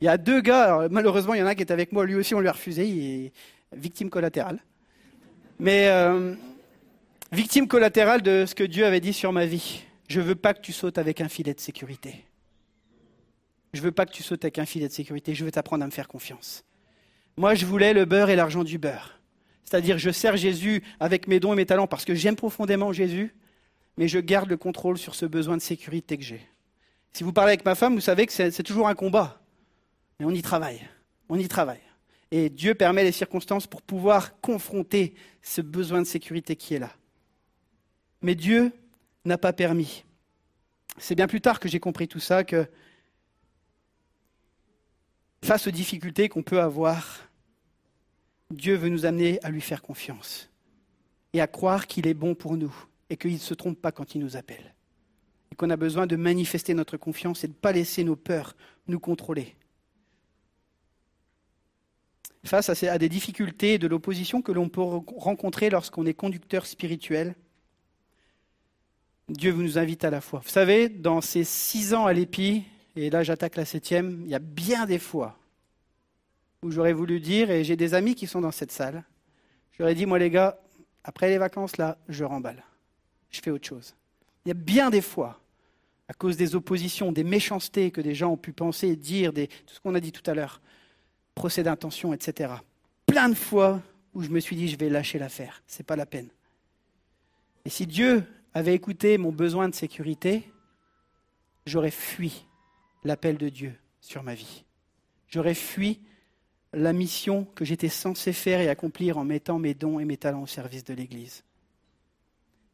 Il 0.00 0.06
y 0.06 0.08
a 0.08 0.16
deux 0.16 0.40
gars, 0.40 0.88
malheureusement, 0.90 1.34
il 1.34 1.38
y 1.38 1.42
en 1.42 1.46
a 1.46 1.50
un 1.50 1.54
qui 1.54 1.62
est 1.62 1.70
avec 1.70 1.92
moi, 1.92 2.04
lui 2.04 2.16
aussi, 2.16 2.34
on 2.34 2.40
lui 2.40 2.48
a 2.48 2.52
refusé, 2.52 2.88
il 2.88 3.26
est 3.26 3.32
victime 3.72 4.10
collatérale. 4.10 4.60
Mais 5.60 5.88
euh, 5.88 6.34
victime 7.32 7.68
collatérale 7.68 8.22
de 8.22 8.46
ce 8.46 8.54
que 8.54 8.64
Dieu 8.64 8.86
avait 8.86 9.00
dit 9.00 9.12
sur 9.12 9.30
ma 9.30 9.44
vie. 9.44 9.82
Je 10.08 10.22
veux 10.22 10.34
pas 10.34 10.54
que 10.54 10.62
tu 10.62 10.72
sautes 10.72 10.96
avec 10.96 11.20
un 11.20 11.28
filet 11.28 11.52
de 11.52 11.60
sécurité. 11.60 12.24
Je 13.74 13.82
veux 13.82 13.92
pas 13.92 14.06
que 14.06 14.12
tu 14.12 14.22
sautes 14.22 14.42
avec 14.42 14.58
un 14.58 14.64
filet 14.64 14.88
de 14.88 14.92
sécurité, 14.92 15.34
je 15.34 15.44
veux 15.44 15.50
t'apprendre 15.50 15.84
à 15.84 15.86
me 15.86 15.92
faire 15.92 16.08
confiance. 16.08 16.64
Moi, 17.36 17.54
je 17.54 17.66
voulais 17.66 17.92
le 17.92 18.06
beurre 18.06 18.30
et 18.30 18.36
l'argent 18.36 18.64
du 18.64 18.78
beurre. 18.78 19.20
C'est-à-dire, 19.62 19.98
je 19.98 20.10
sers 20.10 20.38
Jésus 20.38 20.82
avec 20.98 21.28
mes 21.28 21.40
dons 21.40 21.52
et 21.52 21.56
mes 21.56 21.66
talents 21.66 21.86
parce 21.86 22.06
que 22.06 22.14
j'aime 22.14 22.36
profondément 22.36 22.94
Jésus, 22.94 23.34
mais 23.98 24.08
je 24.08 24.18
garde 24.18 24.48
le 24.48 24.56
contrôle 24.56 24.96
sur 24.96 25.14
ce 25.14 25.26
besoin 25.26 25.58
de 25.58 25.62
sécurité 25.62 26.16
que 26.16 26.24
j'ai. 26.24 26.40
Si 27.12 27.22
vous 27.22 27.34
parlez 27.34 27.50
avec 27.50 27.66
ma 27.66 27.74
femme, 27.74 27.94
vous 27.94 28.00
savez 28.00 28.24
que 28.24 28.32
c'est 28.32 28.62
toujours 28.62 28.88
un 28.88 28.94
combat. 28.94 29.42
Mais 30.18 30.24
on 30.24 30.30
y 30.30 30.40
travaille. 30.40 30.80
On 31.28 31.38
y 31.38 31.48
travaille. 31.48 31.82
Et 32.30 32.48
Dieu 32.48 32.74
permet 32.74 33.04
les 33.04 33.12
circonstances 33.12 33.66
pour 33.66 33.82
pouvoir 33.82 34.40
confronter 34.40 35.14
ce 35.42 35.60
besoin 35.60 36.00
de 36.00 36.06
sécurité 36.06 36.56
qui 36.56 36.74
est 36.74 36.78
là. 36.78 36.92
Mais 38.22 38.34
Dieu 38.34 38.72
n'a 39.24 39.38
pas 39.38 39.52
permis. 39.52 40.04
C'est 40.98 41.14
bien 41.14 41.26
plus 41.26 41.40
tard 41.40 41.60
que 41.60 41.68
j'ai 41.68 41.80
compris 41.80 42.08
tout 42.08 42.20
ça, 42.20 42.44
que 42.44 42.66
face 45.42 45.66
aux 45.66 45.72
difficultés 45.72 46.28
qu'on 46.28 46.42
peut 46.42 46.60
avoir, 46.60 47.30
Dieu 48.50 48.76
veut 48.76 48.88
nous 48.88 49.06
amener 49.06 49.38
à 49.42 49.50
lui 49.50 49.60
faire 49.60 49.82
confiance 49.82 50.50
et 51.32 51.40
à 51.40 51.46
croire 51.46 51.86
qu'il 51.86 52.06
est 52.06 52.14
bon 52.14 52.34
pour 52.34 52.56
nous 52.56 52.74
et 53.08 53.16
qu'il 53.16 53.32
ne 53.32 53.38
se 53.38 53.54
trompe 53.54 53.80
pas 53.80 53.92
quand 53.92 54.14
il 54.14 54.20
nous 54.20 54.36
appelle. 54.36 54.74
Et 55.52 55.56
qu'on 55.56 55.70
a 55.70 55.76
besoin 55.76 56.06
de 56.06 56.16
manifester 56.16 56.74
notre 56.74 56.96
confiance 56.96 57.42
et 57.44 57.48
de 57.48 57.52
ne 57.52 57.58
pas 57.58 57.72
laisser 57.72 58.04
nos 58.04 58.16
peurs 58.16 58.56
nous 58.86 59.00
contrôler. 59.00 59.56
Face 62.44 62.70
à 62.70 62.98
des 62.98 63.08
difficultés 63.08 63.74
et 63.74 63.78
de 63.78 63.86
l'opposition 63.86 64.40
que 64.40 64.52
l'on 64.52 64.68
peut 64.68 64.80
rencontrer 64.80 65.68
lorsqu'on 65.68 66.06
est 66.06 66.14
conducteur 66.14 66.66
spirituel, 66.66 67.34
Dieu 69.28 69.52
nous 69.52 69.78
invite 69.78 70.04
à 70.04 70.10
la 70.10 70.20
foi. 70.20 70.40
Vous 70.42 70.50
savez, 70.50 70.88
dans 70.88 71.20
ces 71.20 71.44
six 71.44 71.94
ans 71.94 72.06
à 72.06 72.12
l'épi, 72.12 72.64
et 72.96 73.10
là 73.10 73.22
j'attaque 73.22 73.56
la 73.56 73.64
septième, 73.64 74.22
il 74.24 74.30
y 74.30 74.34
a 74.34 74.40
bien 74.40 74.86
des 74.86 74.98
fois 74.98 75.38
où 76.62 76.70
j'aurais 76.70 76.92
voulu 76.92 77.20
dire, 77.20 77.50
et 77.50 77.62
j'ai 77.62 77.76
des 77.76 77.94
amis 77.94 78.14
qui 78.14 78.26
sont 78.26 78.40
dans 78.40 78.50
cette 78.50 78.72
salle, 78.72 79.04
j'aurais 79.78 79.94
dit, 79.94 80.06
moi 80.06 80.18
les 80.18 80.30
gars, 80.30 80.58
après 81.04 81.28
les 81.28 81.38
vacances, 81.38 81.76
là, 81.76 81.98
je 82.08 82.24
remballe. 82.24 82.64
Je 83.30 83.40
fais 83.40 83.50
autre 83.50 83.66
chose. 83.66 83.94
Il 84.44 84.48
y 84.48 84.52
a 84.52 84.54
bien 84.54 84.90
des 84.90 85.00
fois, 85.00 85.40
à 86.08 86.12
cause 86.12 86.36
des 86.36 86.54
oppositions, 86.54 87.12
des 87.12 87.24
méchancetés 87.24 87.90
que 87.90 88.00
des 88.00 88.14
gens 88.14 88.32
ont 88.32 88.36
pu 88.36 88.52
penser 88.52 88.96
dire, 88.96 89.32
tout 89.32 89.74
ce 89.74 89.80
qu'on 89.80 89.94
a 89.94 90.00
dit 90.00 90.12
tout 90.12 90.28
à 90.28 90.34
l'heure, 90.34 90.60
procès 91.34 91.62
d'intention, 91.62 92.12
etc. 92.12 92.54
Plein 93.06 93.28
de 93.28 93.34
fois 93.34 93.80
où 94.14 94.22
je 94.22 94.28
me 94.30 94.40
suis 94.40 94.56
dit, 94.56 94.68
je 94.68 94.76
vais 94.76 94.88
lâcher 94.88 95.18
l'affaire, 95.18 95.62
ce 95.66 95.78
n'est 95.78 95.84
pas 95.84 95.96
la 95.96 96.06
peine. 96.06 96.28
Et 97.64 97.70
si 97.70 97.86
Dieu 97.86 98.24
avait 98.54 98.74
écouté 98.74 99.18
mon 99.18 99.32
besoin 99.32 99.68
de 99.68 99.74
sécurité, 99.74 100.50
j'aurais 101.66 101.90
fui 101.90 102.46
l'appel 103.04 103.38
de 103.38 103.48
Dieu 103.48 103.74
sur 104.00 104.22
ma 104.22 104.34
vie. 104.34 104.64
J'aurais 105.28 105.54
fui 105.54 106.00
la 106.72 106.92
mission 106.92 107.44
que 107.54 107.64
j'étais 107.64 107.88
censé 107.88 108.32
faire 108.32 108.60
et 108.60 108.68
accomplir 108.68 109.18
en 109.18 109.24
mettant 109.24 109.58
mes 109.58 109.74
dons 109.74 110.00
et 110.00 110.04
mes 110.04 110.16
talents 110.16 110.42
au 110.42 110.46
service 110.46 110.84
de 110.84 110.94
l'Église. 110.94 111.44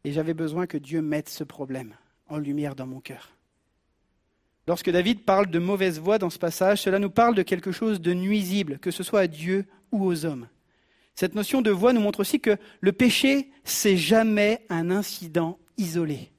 Et 0.04 0.12
j'avais 0.12 0.34
besoin 0.34 0.66
que 0.66 0.78
Dieu 0.78 1.02
mette 1.02 1.28
ce 1.28 1.44
problème 1.44 1.94
en 2.28 2.38
lumière 2.38 2.74
dans 2.74 2.86
mon 2.86 3.00
cœur. 3.00 3.35
Lorsque 4.68 4.90
David 4.90 5.22
parle 5.22 5.46
de 5.46 5.58
mauvaise 5.60 6.00
voix 6.00 6.18
dans 6.18 6.30
ce 6.30 6.38
passage, 6.38 6.82
cela 6.82 6.98
nous 6.98 7.10
parle 7.10 7.36
de 7.36 7.42
quelque 7.42 7.70
chose 7.70 8.00
de 8.00 8.12
nuisible, 8.12 8.78
que 8.80 8.90
ce 8.90 9.04
soit 9.04 9.20
à 9.20 9.26
Dieu 9.28 9.64
ou 9.92 10.04
aux 10.04 10.24
hommes. 10.24 10.48
Cette 11.14 11.34
notion 11.34 11.62
de 11.62 11.70
voix 11.70 11.92
nous 11.92 12.00
montre 12.00 12.20
aussi 12.20 12.40
que 12.40 12.56
le 12.80 12.92
péché, 12.92 13.50
c'est 13.64 13.96
jamais 13.96 14.66
un 14.68 14.90
incident 14.90 15.58
isolé. 15.78 16.30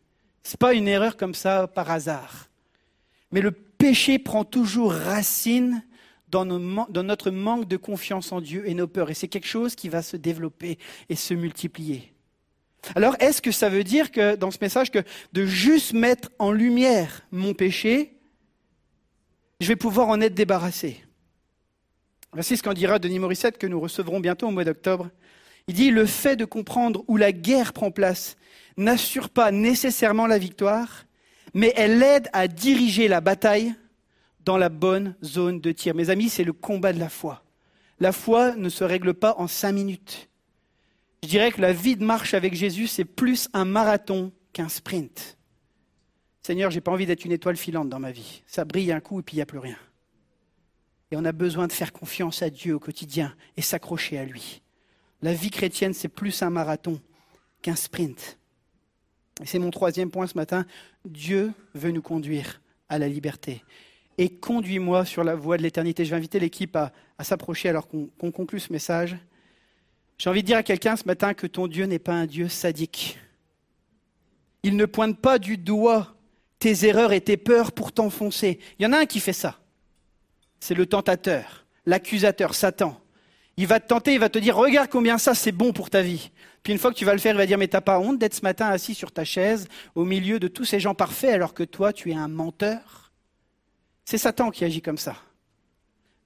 Ce 0.44 0.52
n'est 0.52 0.58
pas 0.58 0.74
une 0.74 0.88
erreur 0.88 1.16
comme 1.18 1.34
ça 1.34 1.68
par 1.68 1.90
hasard. 1.90 2.49
Mais 3.32 3.41
le 3.41 3.52
péché 3.52 4.20
prend 4.20 4.44
toujours 4.44 4.91
racine 4.91 5.84
dans, 6.30 6.45
notre 6.45 7.32
manque 7.32 7.68
de 7.68 7.78
confiance 7.78 8.32
en 8.32 8.41
Dieu 8.41 8.68
et 8.68 8.74
nos 8.74 8.88
peurs. 8.88 9.10
Et 9.10 9.14
c'est 9.14 9.28
quelque 9.30 9.48
chose 9.48 9.76
qui 9.76 9.90
va 9.90 10.02
se 10.02 10.18
développer 10.18 10.78
et 11.10 11.16
se 11.16 11.34
multiplier. 11.34 12.14
Alors, 12.95 13.16
est-ce 13.20 13.41
que 13.41 13.52
ça 13.52 13.70
veut 13.70 13.84
dire 13.84 14.12
que 14.12 14.36
dans 14.36 14.52
ce 14.52 14.60
message, 14.62 14.91
que 14.91 15.04
de 15.34 15.45
juste 15.45 15.94
mettre 15.94 16.30
en 16.40 16.52
lumière 16.52 17.26
mon 17.32 17.54
péché, 17.54 18.16
je 19.60 19.68
vais 19.68 19.76
pouvoir 19.76 20.10
en 20.10 20.22
être 20.22 20.34
débarrassé 20.34 21.04
Voici 22.34 22.58
ce 22.58 22.64
qu'en 22.64 22.74
dira 22.74 23.00
Denis 23.00 23.20
Morissette, 23.20 23.58
que 23.58 23.68
nous 23.68 23.80
recevrons 23.80 24.20
bientôt 24.20 24.48
au 24.48 24.52
mois 24.52 24.66
d'octobre. 24.66 25.10
Il 25.68 25.74
dit 25.74 25.92
Le 25.92 26.06
fait 26.06 26.36
de 26.36 26.46
comprendre 26.46 27.04
où 27.08 27.18
la 27.18 27.32
guerre 27.32 27.74
prend 27.74 27.90
place 27.90 28.36
n'assure 28.76 29.30
pas 29.30 29.52
nécessairement 29.52 30.28
la 30.28 30.38
victoire, 30.38 31.06
mais 31.54 31.74
elle 31.76 32.04
aide 32.04 32.30
à 32.34 32.48
diriger 32.48 33.08
la 33.08 33.22
bataille 33.22 33.74
dans 34.42 34.58
la 34.58 34.70
bonne 34.70 35.16
zone 35.24 35.60
de 35.60 35.72
tir. 35.72 35.96
Mes 35.96 36.10
amis, 36.10 36.30
c'est 36.30 36.44
le 36.44 36.54
combat 36.54 36.94
de 36.94 37.00
la 37.00 37.10
foi. 37.10 37.44
La 38.00 38.12
foi 38.12 38.56
ne 38.56 38.70
se 38.70 38.84
règle 38.84 39.14
pas 39.14 39.36
en 39.38 39.48
cinq 39.48 39.72
minutes. 39.72 40.30
Je 41.24 41.30
dirais 41.30 41.52
que 41.52 41.62
la 41.62 41.74
vie 41.74 41.96
de 41.96 42.06
marche 42.06 42.34
avec 42.34 42.54
Jésus, 42.54 42.88
c'est 42.88 43.06
plus 43.06 43.50
un 43.54 43.66
marathon 43.66 44.32
qu'un 44.54 44.70
sprint. 44.70 45.37
Seigneur, 46.48 46.72
j'ai 46.72 46.80
pas 46.80 46.94
envie 46.94 47.06
d'être 47.06 47.26
une 47.26 47.34
étoile 47.34 47.57
filante 47.57 47.90
dans 47.90 47.99
ma 47.99 48.14
vie. 48.14 48.41
Ça 48.48 48.64
brille 48.64 48.94
un 48.94 49.02
coup 49.02 49.19
et 49.19 49.22
puis 49.22 49.36
il 49.36 49.40
n'y 49.40 49.41
a 49.41 49.45
plus 49.45 49.60
rien. 49.60 49.76
Et 51.11 51.18
on 51.18 51.26
a 51.26 51.34
besoin 51.34 51.68
de 51.68 51.74
faire 51.74 51.91
confiance 51.91 52.41
à 52.41 52.49
Dieu 52.49 52.74
au 52.74 52.80
quotidien 52.80 53.36
et 53.57 53.61
s'accrocher 53.61 54.18
à 54.18 54.24
lui. 54.24 54.61
La 55.22 55.34
vie 55.34 55.49
chrétienne, 55.49 55.94
c'est 55.94 56.07
plus 56.07 56.41
un 56.44 56.49
marathon 56.49 57.02
qu'un 57.61 57.76
sprint. 57.76 58.38
Et 59.44 59.45
c'est 59.45 59.60
mon 59.60 59.72
troisième 59.72 60.10
point 60.10 60.26
ce 60.26 60.38
matin. 60.38 60.65
Dieu 61.03 61.52
veut 61.74 61.91
nous 61.91 62.02
conduire 62.02 62.61
à 62.88 62.98
la 62.98 63.10
liberté 63.10 63.61
et 64.18 64.30
conduis-moi 64.30 65.03
sur 65.03 65.26
la 65.26 65.36
voie 65.36 65.57
de 65.57 65.64
l'éternité. 65.64 66.06
Je 66.06 66.11
vais 66.11 66.15
inviter 66.15 66.40
l'équipe 66.40 66.78
à, 66.78 66.94
s'approcher 67.26 67.68
alors 67.68 67.90
qu'on 67.90 68.32
conclut 68.32 68.61
ce 68.61 68.72
message. 68.72 69.18
J'ai 70.18 70.30
envie 70.30 70.44
de 70.44 70.48
dire 70.48 70.57
à 70.60 70.64
quelqu'un 70.64 70.95
ce 70.95 71.03
matin 71.03 71.34
que 71.34 71.45
ton 71.45 71.68
Dieu 71.68 71.88
n'est 71.88 71.99
pas 71.99 72.14
un 72.14 72.26
Dieu 72.26 72.48
sadique. 72.48 73.19
Il 74.64 74.78
ne 74.78 74.86
pointe 74.86 75.19
pas 75.19 75.40
du 75.40 75.57
doigt 75.57 76.16
tes 76.60 76.86
erreurs 76.86 77.14
et 77.14 77.22
tes 77.22 77.38
peurs 77.38 77.72
pour 77.72 77.92
t'enfoncer. 77.92 78.60
Il 78.80 78.84
y 78.84 78.86
en 78.86 78.94
a 78.94 79.00
un 79.00 79.06
qui 79.06 79.20
fait 79.20 79.34
ça. 79.34 79.60
C'est 80.60 80.74
le 80.74 80.86
tentateur, 80.86 81.66
l'accusateur, 81.86 82.56
Satan. 82.56 83.00
Il 83.58 83.68
va 83.68 83.80
te 83.80 83.88
tenter, 83.88 84.14
il 84.14 84.20
va 84.20 84.30
te 84.30 84.40
dire 84.40 84.56
Regarde 84.56 84.90
combien 84.90 85.18
ça 85.18 85.34
c'est 85.34 85.52
bon 85.52 85.74
pour 85.74 85.90
ta 85.90 86.02
vie. 86.02 86.32
Puis 86.64 86.74
une 86.74 86.80
fois 86.80 86.92
que 86.92 86.98
tu 86.98 87.06
vas 87.06 87.14
le 87.14 87.20
faire, 87.20 87.34
il 87.34 87.38
va 87.38 87.46
dire 87.46 87.58
Mais 87.58 87.68
t'as 87.68 87.82
pas 87.82 88.00
honte 88.00 88.20
d'être 88.20 88.36
ce 88.36 88.42
matin 88.42 88.68
assis 88.68 88.94
sur 88.94 89.12
ta 89.12 89.24
chaise 89.24 89.68
au 89.96 90.06
milieu 90.06 90.40
de 90.40 90.48
tous 90.48 90.66
ces 90.66 90.80
gens 90.80 90.94
parfaits 90.94 91.34
alors 91.34 91.54
que 91.54 91.64
toi 91.64 91.94
tu 91.94 92.12
es 92.12 92.16
un 92.16 92.28
menteur? 92.28 93.12
C'est 94.06 94.18
Satan 94.18 94.52
qui 94.52 94.64
agit 94.64 94.82
comme 94.82 94.98
ça. 94.98 95.16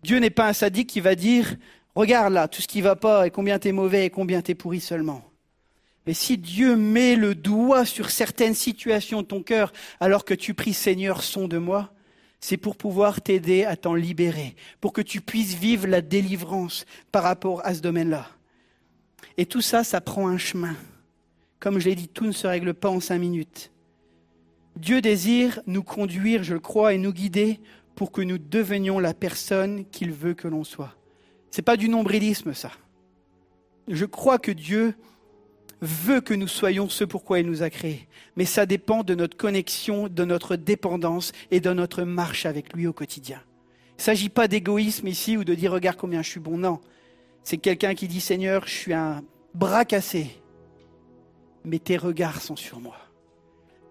Dieu 0.03 0.17
n'est 0.17 0.29
pas 0.29 0.47
un 0.47 0.53
sadique 0.53 0.89
qui 0.89 0.99
va 0.99 1.15
dire 1.15 1.55
Regarde 1.95 2.33
là, 2.33 2.47
tout 2.47 2.61
ce 2.61 2.67
qui 2.67 2.81
va 2.81 2.95
pas, 2.95 3.27
et 3.27 3.31
combien 3.31 3.59
tu 3.59 3.67
es 3.67 3.71
mauvais, 3.73 4.05
et 4.05 4.09
combien 4.09 4.41
tu 4.41 4.51
es 4.51 4.55
pourri 4.55 4.79
seulement. 4.79 5.30
Mais 6.07 6.13
si 6.13 6.37
Dieu 6.37 6.75
met 6.75 7.15
le 7.15 7.35
doigt 7.35 7.85
sur 7.85 8.09
certaines 8.09 8.55
situations 8.55 9.21
de 9.21 9.27
ton 9.27 9.43
cœur 9.43 9.71
alors 9.99 10.25
que 10.25 10.33
tu 10.33 10.53
pries 10.53 10.73
Seigneur, 10.73 11.21
de 11.35 11.57
moi, 11.57 11.93
c'est 12.39 12.57
pour 12.57 12.75
pouvoir 12.75 13.21
t'aider 13.21 13.65
à 13.65 13.75
t'en 13.75 13.93
libérer, 13.93 14.55
pour 14.79 14.93
que 14.93 15.01
tu 15.01 15.21
puisses 15.21 15.53
vivre 15.53 15.87
la 15.87 16.01
délivrance 16.01 16.85
par 17.11 17.23
rapport 17.23 17.63
à 17.65 17.75
ce 17.75 17.81
domaine-là. 17.81 18.27
Et 19.37 19.45
tout 19.45 19.61
ça, 19.61 19.83
ça 19.83 20.01
prend 20.01 20.27
un 20.27 20.39
chemin. 20.39 20.75
Comme 21.59 21.77
je 21.77 21.87
l'ai 21.87 21.95
dit, 21.95 22.07
tout 22.07 22.25
ne 22.25 22.31
se 22.31 22.47
règle 22.47 22.73
pas 22.73 22.89
en 22.89 22.99
cinq 22.99 23.19
minutes. 23.19 23.71
Dieu 24.75 25.01
désire 25.01 25.61
nous 25.67 25.83
conduire, 25.83 26.43
je 26.43 26.55
le 26.55 26.59
crois, 26.59 26.93
et 26.93 26.97
nous 26.97 27.13
guider 27.13 27.59
pour 27.93 28.11
que 28.11 28.21
nous 28.21 28.39
devenions 28.39 28.97
la 28.97 29.13
personne 29.13 29.85
qu'il 29.91 30.11
veut 30.11 30.33
que 30.33 30.47
l'on 30.47 30.63
soit. 30.63 30.95
Ce 31.51 31.59
n'est 31.59 31.63
pas 31.63 31.77
du 31.77 31.89
nombrilisme, 31.89 32.53
ça. 32.53 32.71
Je 33.87 34.05
crois 34.05 34.39
que 34.39 34.51
Dieu 34.51 34.95
veut 35.81 36.21
que 36.21 36.33
nous 36.33 36.47
soyons 36.47 36.89
ce 36.89 37.03
pourquoi 37.03 37.39
il 37.39 37.47
nous 37.47 37.63
a 37.63 37.69
créés. 37.69 38.07
Mais 38.35 38.45
ça 38.45 38.65
dépend 38.65 39.03
de 39.03 39.15
notre 39.15 39.35
connexion, 39.35 40.07
de 40.07 40.23
notre 40.23 40.55
dépendance 40.55 41.31
et 41.49 41.59
de 41.59 41.73
notre 41.73 42.03
marche 42.03 42.45
avec 42.45 42.73
lui 42.73 42.87
au 42.87 42.93
quotidien. 42.93 43.41
Il 43.91 44.01
ne 44.01 44.03
s'agit 44.03 44.29
pas 44.29 44.47
d'égoïsme 44.47 45.07
ici 45.07 45.37
ou 45.37 45.43
de 45.43 45.53
dire 45.53 45.71
regarde 45.71 45.97
combien 45.97 46.21
je 46.21 46.29
suis 46.29 46.39
bon. 46.39 46.57
Non. 46.57 46.79
C'est 47.43 47.57
quelqu'un 47.57 47.95
qui 47.95 48.07
dit 48.07 48.21
Seigneur, 48.21 48.67
je 48.67 48.73
suis 48.73 48.93
un 48.93 49.23
bras 49.53 49.85
cassé, 49.85 50.41
mais 51.65 51.79
tes 51.79 51.97
regards 51.97 52.41
sont 52.41 52.55
sur 52.55 52.79
moi. 52.79 52.97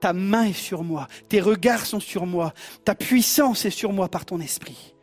Ta 0.00 0.12
main 0.12 0.44
est 0.44 0.52
sur 0.52 0.82
moi, 0.82 1.08
tes 1.28 1.40
regards 1.40 1.84
sont 1.84 2.00
sur 2.00 2.24
moi, 2.24 2.54
ta 2.84 2.94
puissance 2.94 3.66
est 3.66 3.70
sur 3.70 3.92
moi 3.92 4.08
par 4.08 4.24
ton 4.24 4.40
esprit. 4.40 4.94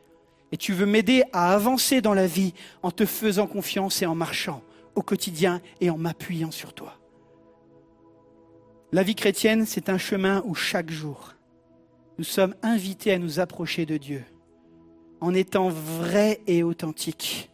Et 0.51 0.57
tu 0.57 0.73
veux 0.73 0.85
m'aider 0.85 1.23
à 1.34 1.53
avancer 1.53 2.01
dans 2.01 2.14
la 2.14 2.26
vie 2.26 2.53
en 2.81 2.89
te 2.89 3.05
faisant 3.05 3.47
confiance 3.47 4.01
et 4.01 4.05
en 4.05 4.15
marchant 4.15 4.64
au 4.97 5.03
quotidien 5.03 5.61
et 5.79 5.89
en 5.89 5.97
m'appuyant 5.97 6.51
sur 6.51 6.73
toi. 6.73 6.99
La 8.91 9.03
vie 9.03 9.15
chrétienne, 9.15 9.65
c'est 9.65 9.89
un 9.89 9.97
chemin 9.97 10.41
où 10.45 10.55
chaque 10.55 10.89
jour, 10.89 11.35
nous 12.17 12.23
sommes 12.23 12.55
invités 12.63 13.13
à 13.13 13.19
nous 13.19 13.39
approcher 13.39 13.85
de 13.85 13.97
Dieu 13.97 14.23
en 15.21 15.33
étant 15.33 15.69
vrais 15.69 16.41
et 16.47 16.63
authentiques, 16.63 17.49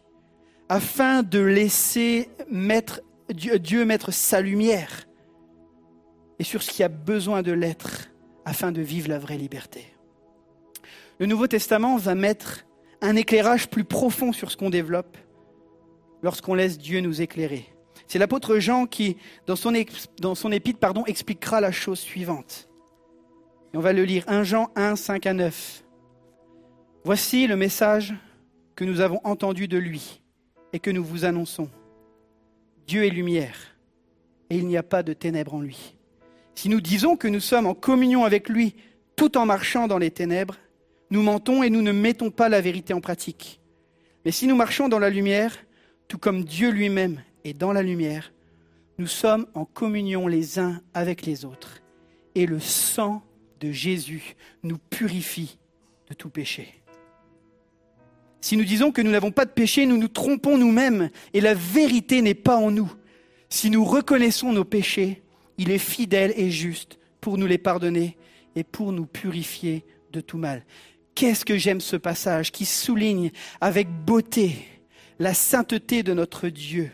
afin 0.68 1.22
de 1.22 1.40
laisser 1.40 2.28
Dieu 3.30 3.84
mettre 3.84 4.12
sa 4.12 4.40
lumière 4.40 5.06
et 6.38 6.44
sur 6.44 6.62
ce 6.62 6.70
qui 6.70 6.82
a 6.82 6.88
besoin 6.88 7.42
de 7.42 7.52
l'être 7.52 8.10
afin 8.44 8.72
de 8.72 8.82
vivre 8.82 9.08
la 9.08 9.18
vraie 9.18 9.38
liberté. 9.38 9.86
Le 11.18 11.26
Nouveau 11.26 11.46
Testament 11.46 11.96
va 11.96 12.14
mettre 12.14 12.66
un 13.00 13.16
éclairage 13.16 13.68
plus 13.68 13.84
profond 13.84 14.32
sur 14.32 14.50
ce 14.50 14.56
qu'on 14.56 14.70
développe 14.70 15.16
lorsqu'on 16.24 16.54
laisse 16.54 16.78
Dieu 16.78 17.00
nous 17.00 17.20
éclairer. 17.20 17.66
C'est 18.06 18.18
l'apôtre 18.18 18.58
Jean 18.58 18.86
qui, 18.86 19.18
dans 19.46 19.56
son, 19.56 19.72
dans 20.18 20.34
épître, 20.50 20.78
pardon, 20.78 21.04
expliquera 21.04 21.60
la 21.60 21.70
chose 21.70 22.00
suivante. 22.00 22.70
On 23.74 23.80
va 23.80 23.92
le 23.92 24.04
lire 24.04 24.24
1 24.26 24.42
Jean 24.42 24.70
1, 24.74 24.96
5 24.96 25.26
à 25.26 25.34
9. 25.34 25.84
Voici 27.04 27.46
le 27.46 27.56
message 27.56 28.14
que 28.74 28.86
nous 28.86 29.00
avons 29.00 29.20
entendu 29.22 29.68
de 29.68 29.76
lui 29.76 30.22
et 30.72 30.78
que 30.78 30.90
nous 30.90 31.04
vous 31.04 31.26
annonçons. 31.26 31.68
Dieu 32.86 33.04
est 33.04 33.10
lumière 33.10 33.76
et 34.48 34.56
il 34.56 34.66
n'y 34.66 34.78
a 34.78 34.82
pas 34.82 35.02
de 35.02 35.12
ténèbres 35.12 35.52
en 35.52 35.60
lui. 35.60 35.94
Si 36.54 36.70
nous 36.70 36.80
disons 36.80 37.16
que 37.16 37.28
nous 37.28 37.40
sommes 37.40 37.66
en 37.66 37.74
communion 37.74 38.24
avec 38.24 38.48
lui 38.48 38.76
tout 39.14 39.36
en 39.36 39.44
marchant 39.44 39.88
dans 39.88 39.98
les 39.98 40.10
ténèbres, 40.10 40.56
nous 41.10 41.22
mentons 41.22 41.62
et 41.62 41.68
nous 41.68 41.82
ne 41.82 41.92
mettons 41.92 42.30
pas 42.30 42.48
la 42.48 42.62
vérité 42.62 42.94
en 42.94 43.02
pratique. 43.02 43.60
Mais 44.24 44.30
si 44.30 44.46
nous 44.46 44.56
marchons 44.56 44.88
dans 44.88 44.98
la 44.98 45.10
lumière, 45.10 45.54
tout 46.14 46.20
comme 46.20 46.44
Dieu 46.44 46.70
lui-même 46.70 47.24
est 47.42 47.54
dans 47.54 47.72
la 47.72 47.82
lumière, 47.82 48.32
nous 48.98 49.08
sommes 49.08 49.48
en 49.54 49.64
communion 49.64 50.28
les 50.28 50.60
uns 50.60 50.80
avec 50.94 51.26
les 51.26 51.44
autres. 51.44 51.82
Et 52.36 52.46
le 52.46 52.60
sang 52.60 53.24
de 53.58 53.72
Jésus 53.72 54.36
nous 54.62 54.78
purifie 54.78 55.58
de 56.08 56.14
tout 56.14 56.30
péché. 56.30 56.72
Si 58.40 58.56
nous 58.56 58.62
disons 58.62 58.92
que 58.92 59.02
nous 59.02 59.10
n'avons 59.10 59.32
pas 59.32 59.44
de 59.44 59.50
péché, 59.50 59.86
nous 59.86 59.96
nous 59.96 60.06
trompons 60.06 60.56
nous-mêmes 60.56 61.10
et 61.32 61.40
la 61.40 61.54
vérité 61.54 62.22
n'est 62.22 62.34
pas 62.34 62.58
en 62.58 62.70
nous. 62.70 62.92
Si 63.48 63.68
nous 63.68 63.84
reconnaissons 63.84 64.52
nos 64.52 64.64
péchés, 64.64 65.20
il 65.58 65.72
est 65.72 65.78
fidèle 65.78 66.32
et 66.36 66.48
juste 66.48 67.00
pour 67.20 67.38
nous 67.38 67.48
les 67.48 67.58
pardonner 67.58 68.16
et 68.54 68.62
pour 68.62 68.92
nous 68.92 69.06
purifier 69.06 69.84
de 70.12 70.20
tout 70.20 70.38
mal. 70.38 70.64
Qu'est-ce 71.16 71.44
que 71.44 71.58
j'aime 71.58 71.80
ce 71.80 71.96
passage 71.96 72.52
qui 72.52 72.66
souligne 72.66 73.32
avec 73.60 73.88
beauté 73.88 74.64
la 75.18 75.34
sainteté 75.34 76.02
de 76.02 76.12
notre 76.12 76.48
Dieu, 76.48 76.90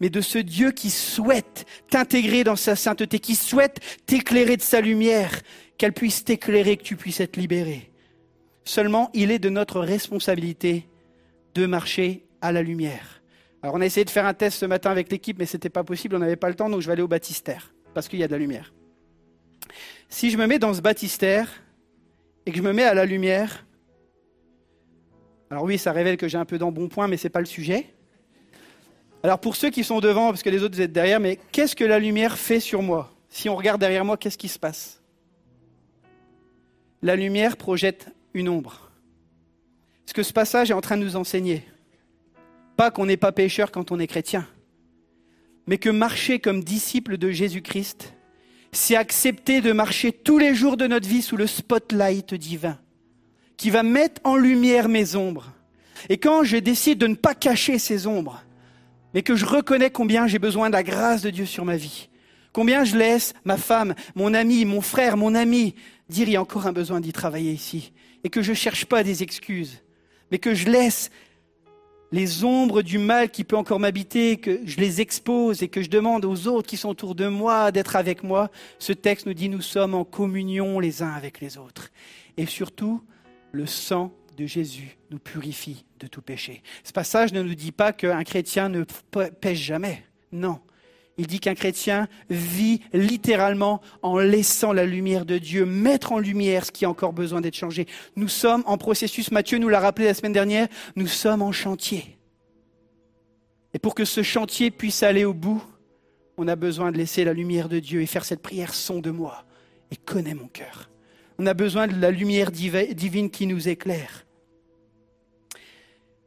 mais 0.00 0.10
de 0.10 0.20
ce 0.20 0.38
Dieu 0.38 0.72
qui 0.72 0.90
souhaite 0.90 1.66
t'intégrer 1.90 2.44
dans 2.44 2.56
sa 2.56 2.76
sainteté, 2.76 3.18
qui 3.18 3.34
souhaite 3.34 3.80
t'éclairer 4.06 4.56
de 4.56 4.62
sa 4.62 4.80
lumière, 4.80 5.40
qu'elle 5.78 5.92
puisse 5.92 6.24
t'éclairer, 6.24 6.76
que 6.76 6.82
tu 6.82 6.96
puisses 6.96 7.20
être 7.20 7.36
libéré. 7.36 7.90
Seulement, 8.64 9.10
il 9.14 9.30
est 9.30 9.38
de 9.38 9.48
notre 9.48 9.80
responsabilité 9.80 10.88
de 11.54 11.66
marcher 11.66 12.24
à 12.40 12.52
la 12.52 12.62
lumière. 12.62 13.22
Alors, 13.62 13.76
on 13.76 13.80
a 13.80 13.86
essayé 13.86 14.04
de 14.04 14.10
faire 14.10 14.26
un 14.26 14.34
test 14.34 14.58
ce 14.58 14.66
matin 14.66 14.90
avec 14.90 15.10
l'équipe, 15.10 15.38
mais 15.38 15.46
ce 15.46 15.56
n'était 15.56 15.70
pas 15.70 15.84
possible, 15.84 16.16
on 16.16 16.18
n'avait 16.18 16.36
pas 16.36 16.48
le 16.48 16.54
temps, 16.54 16.68
donc 16.68 16.80
je 16.80 16.86
vais 16.86 16.92
aller 16.92 17.02
au 17.02 17.08
baptistère, 17.08 17.74
parce 17.94 18.08
qu'il 18.08 18.18
y 18.18 18.24
a 18.24 18.26
de 18.26 18.32
la 18.32 18.38
lumière. 18.38 18.72
Si 20.08 20.30
je 20.30 20.36
me 20.36 20.46
mets 20.46 20.58
dans 20.58 20.74
ce 20.74 20.80
baptistère 20.80 21.62
et 22.44 22.50
que 22.50 22.56
je 22.56 22.62
me 22.62 22.72
mets 22.72 22.82
à 22.82 22.94
la 22.94 23.04
lumière, 23.04 23.64
alors 25.52 25.64
oui, 25.64 25.76
ça 25.76 25.92
révèle 25.92 26.16
que 26.16 26.28
j'ai 26.28 26.38
un 26.38 26.46
peu 26.46 26.56
d'embonpoint, 26.56 27.08
mais 27.08 27.18
ce 27.18 27.24
n'est 27.26 27.30
pas 27.30 27.40
le 27.40 27.44
sujet. 27.44 27.84
Alors 29.22 29.38
pour 29.38 29.54
ceux 29.54 29.68
qui 29.68 29.84
sont 29.84 30.00
devant, 30.00 30.30
parce 30.30 30.42
que 30.42 30.48
les 30.48 30.62
autres 30.62 30.74
vous 30.74 30.80
êtes 30.80 30.94
derrière, 30.94 31.20
mais 31.20 31.38
qu'est-ce 31.52 31.76
que 31.76 31.84
la 31.84 31.98
lumière 31.98 32.38
fait 32.38 32.58
sur 32.58 32.80
moi? 32.80 33.14
Si 33.28 33.50
on 33.50 33.56
regarde 33.56 33.78
derrière 33.78 34.02
moi, 34.02 34.16
qu'est-ce 34.16 34.38
qui 34.38 34.48
se 34.48 34.58
passe? 34.58 35.02
La 37.02 37.16
lumière 37.16 37.58
projette 37.58 38.08
une 38.32 38.48
ombre. 38.48 38.90
Ce 40.06 40.14
que 40.14 40.22
ce 40.22 40.32
passage 40.32 40.70
est 40.70 40.74
en 40.74 40.80
train 40.80 40.96
de 40.96 41.04
nous 41.04 41.16
enseigner, 41.16 41.62
pas 42.78 42.90
qu'on 42.90 43.04
n'est 43.04 43.18
pas 43.18 43.30
pécheur 43.30 43.70
quand 43.70 43.92
on 43.92 43.98
est 43.98 44.06
chrétien, 44.06 44.48
mais 45.66 45.76
que 45.76 45.90
marcher 45.90 46.38
comme 46.38 46.64
disciple 46.64 47.18
de 47.18 47.30
Jésus-Christ, 47.30 48.14
c'est 48.72 48.96
accepter 48.96 49.60
de 49.60 49.72
marcher 49.72 50.12
tous 50.12 50.38
les 50.38 50.54
jours 50.54 50.78
de 50.78 50.86
notre 50.86 51.06
vie 51.06 51.20
sous 51.20 51.36
le 51.36 51.46
spotlight 51.46 52.32
divin 52.32 52.78
qui 53.62 53.70
va 53.70 53.84
mettre 53.84 54.20
en 54.24 54.34
lumière 54.34 54.88
mes 54.88 55.14
ombres. 55.14 55.52
Et 56.08 56.18
quand 56.18 56.42
je 56.42 56.56
décide 56.56 56.98
de 56.98 57.06
ne 57.06 57.14
pas 57.14 57.32
cacher 57.32 57.78
ces 57.78 58.08
ombres, 58.08 58.42
mais 59.14 59.22
que 59.22 59.36
je 59.36 59.46
reconnais 59.46 59.90
combien 59.90 60.26
j'ai 60.26 60.40
besoin 60.40 60.68
de 60.68 60.72
la 60.72 60.82
grâce 60.82 61.22
de 61.22 61.30
Dieu 61.30 61.46
sur 61.46 61.64
ma 61.64 61.76
vie, 61.76 62.08
combien 62.52 62.82
je 62.82 62.96
laisse 62.96 63.34
ma 63.44 63.56
femme, 63.56 63.94
mon 64.16 64.34
ami, 64.34 64.64
mon 64.64 64.80
frère, 64.80 65.16
mon 65.16 65.36
ami 65.36 65.76
dire 66.08 66.26
il 66.26 66.32
y 66.32 66.36
a 66.36 66.42
encore 66.42 66.66
un 66.66 66.72
besoin 66.72 66.98
d'y 66.98 67.12
travailler 67.12 67.52
ici, 67.52 67.92
et 68.24 68.30
que 68.30 68.42
je 68.42 68.50
ne 68.50 68.56
cherche 68.56 68.84
pas 68.84 69.04
des 69.04 69.22
excuses, 69.22 69.80
mais 70.32 70.40
que 70.40 70.54
je 70.54 70.68
laisse 70.68 71.10
les 72.10 72.42
ombres 72.42 72.82
du 72.82 72.98
mal 72.98 73.30
qui 73.30 73.44
peut 73.44 73.56
encore 73.56 73.78
m'habiter, 73.78 74.38
que 74.38 74.58
je 74.64 74.78
les 74.78 75.00
expose 75.00 75.62
et 75.62 75.68
que 75.68 75.82
je 75.82 75.88
demande 75.88 76.24
aux 76.24 76.48
autres 76.48 76.66
qui 76.66 76.76
sont 76.76 76.88
autour 76.88 77.14
de 77.14 77.28
moi 77.28 77.70
d'être 77.70 77.94
avec 77.94 78.24
moi, 78.24 78.50
ce 78.80 78.92
texte 78.92 79.24
nous 79.24 79.34
dit 79.34 79.48
nous 79.48 79.62
sommes 79.62 79.94
en 79.94 80.04
communion 80.04 80.80
les 80.80 81.04
uns 81.04 81.12
avec 81.12 81.40
les 81.40 81.58
autres. 81.58 81.90
Et 82.36 82.46
surtout, 82.46 83.02
le 83.52 83.66
sang 83.66 84.12
de 84.36 84.46
Jésus 84.46 84.98
nous 85.10 85.18
purifie 85.18 85.84
de 86.00 86.06
tout 86.06 86.22
péché. 86.22 86.62
Ce 86.84 86.92
passage 86.92 87.32
ne 87.32 87.42
nous 87.42 87.54
dit 87.54 87.72
pas 87.72 87.92
qu'un 87.92 88.24
chrétien 88.24 88.68
ne 88.68 88.84
pêche 89.40 89.58
jamais. 89.58 90.02
Non. 90.32 90.60
Il 91.18 91.26
dit 91.26 91.40
qu'un 91.40 91.54
chrétien 91.54 92.08
vit 92.30 92.80
littéralement 92.94 93.82
en 94.00 94.18
laissant 94.18 94.72
la 94.72 94.86
lumière 94.86 95.26
de 95.26 95.36
Dieu 95.36 95.66
mettre 95.66 96.12
en 96.12 96.18
lumière 96.18 96.64
ce 96.64 96.72
qui 96.72 96.86
a 96.86 96.90
encore 96.90 97.12
besoin 97.12 97.42
d'être 97.42 97.54
changé. 97.54 97.86
Nous 98.16 98.28
sommes 98.28 98.62
en 98.66 98.78
processus, 98.78 99.30
Matthieu 99.30 99.58
nous 99.58 99.68
l'a 99.68 99.80
rappelé 99.80 100.06
la 100.06 100.14
semaine 100.14 100.32
dernière, 100.32 100.68
nous 100.96 101.06
sommes 101.06 101.42
en 101.42 101.52
chantier. 101.52 102.18
Et 103.74 103.78
pour 103.78 103.94
que 103.94 104.06
ce 104.06 104.22
chantier 104.22 104.70
puisse 104.70 105.02
aller 105.02 105.24
au 105.24 105.34
bout, 105.34 105.62
on 106.38 106.48
a 106.48 106.56
besoin 106.56 106.92
de 106.92 106.96
laisser 106.96 107.24
la 107.24 107.34
lumière 107.34 107.68
de 107.68 107.78
Dieu 107.78 108.00
et 108.00 108.06
faire 108.06 108.24
cette 108.24 108.42
prière 108.42 108.72
son 108.72 109.00
de 109.00 109.10
moi 109.10 109.44
et 109.90 109.96
connais 109.96 110.34
mon 110.34 110.48
cœur. 110.48 110.91
On 111.42 111.46
a 111.46 111.54
besoin 111.54 111.88
de 111.88 112.00
la 112.00 112.12
lumière 112.12 112.52
divine 112.52 113.28
qui 113.28 113.48
nous 113.48 113.68
éclaire. 113.68 114.24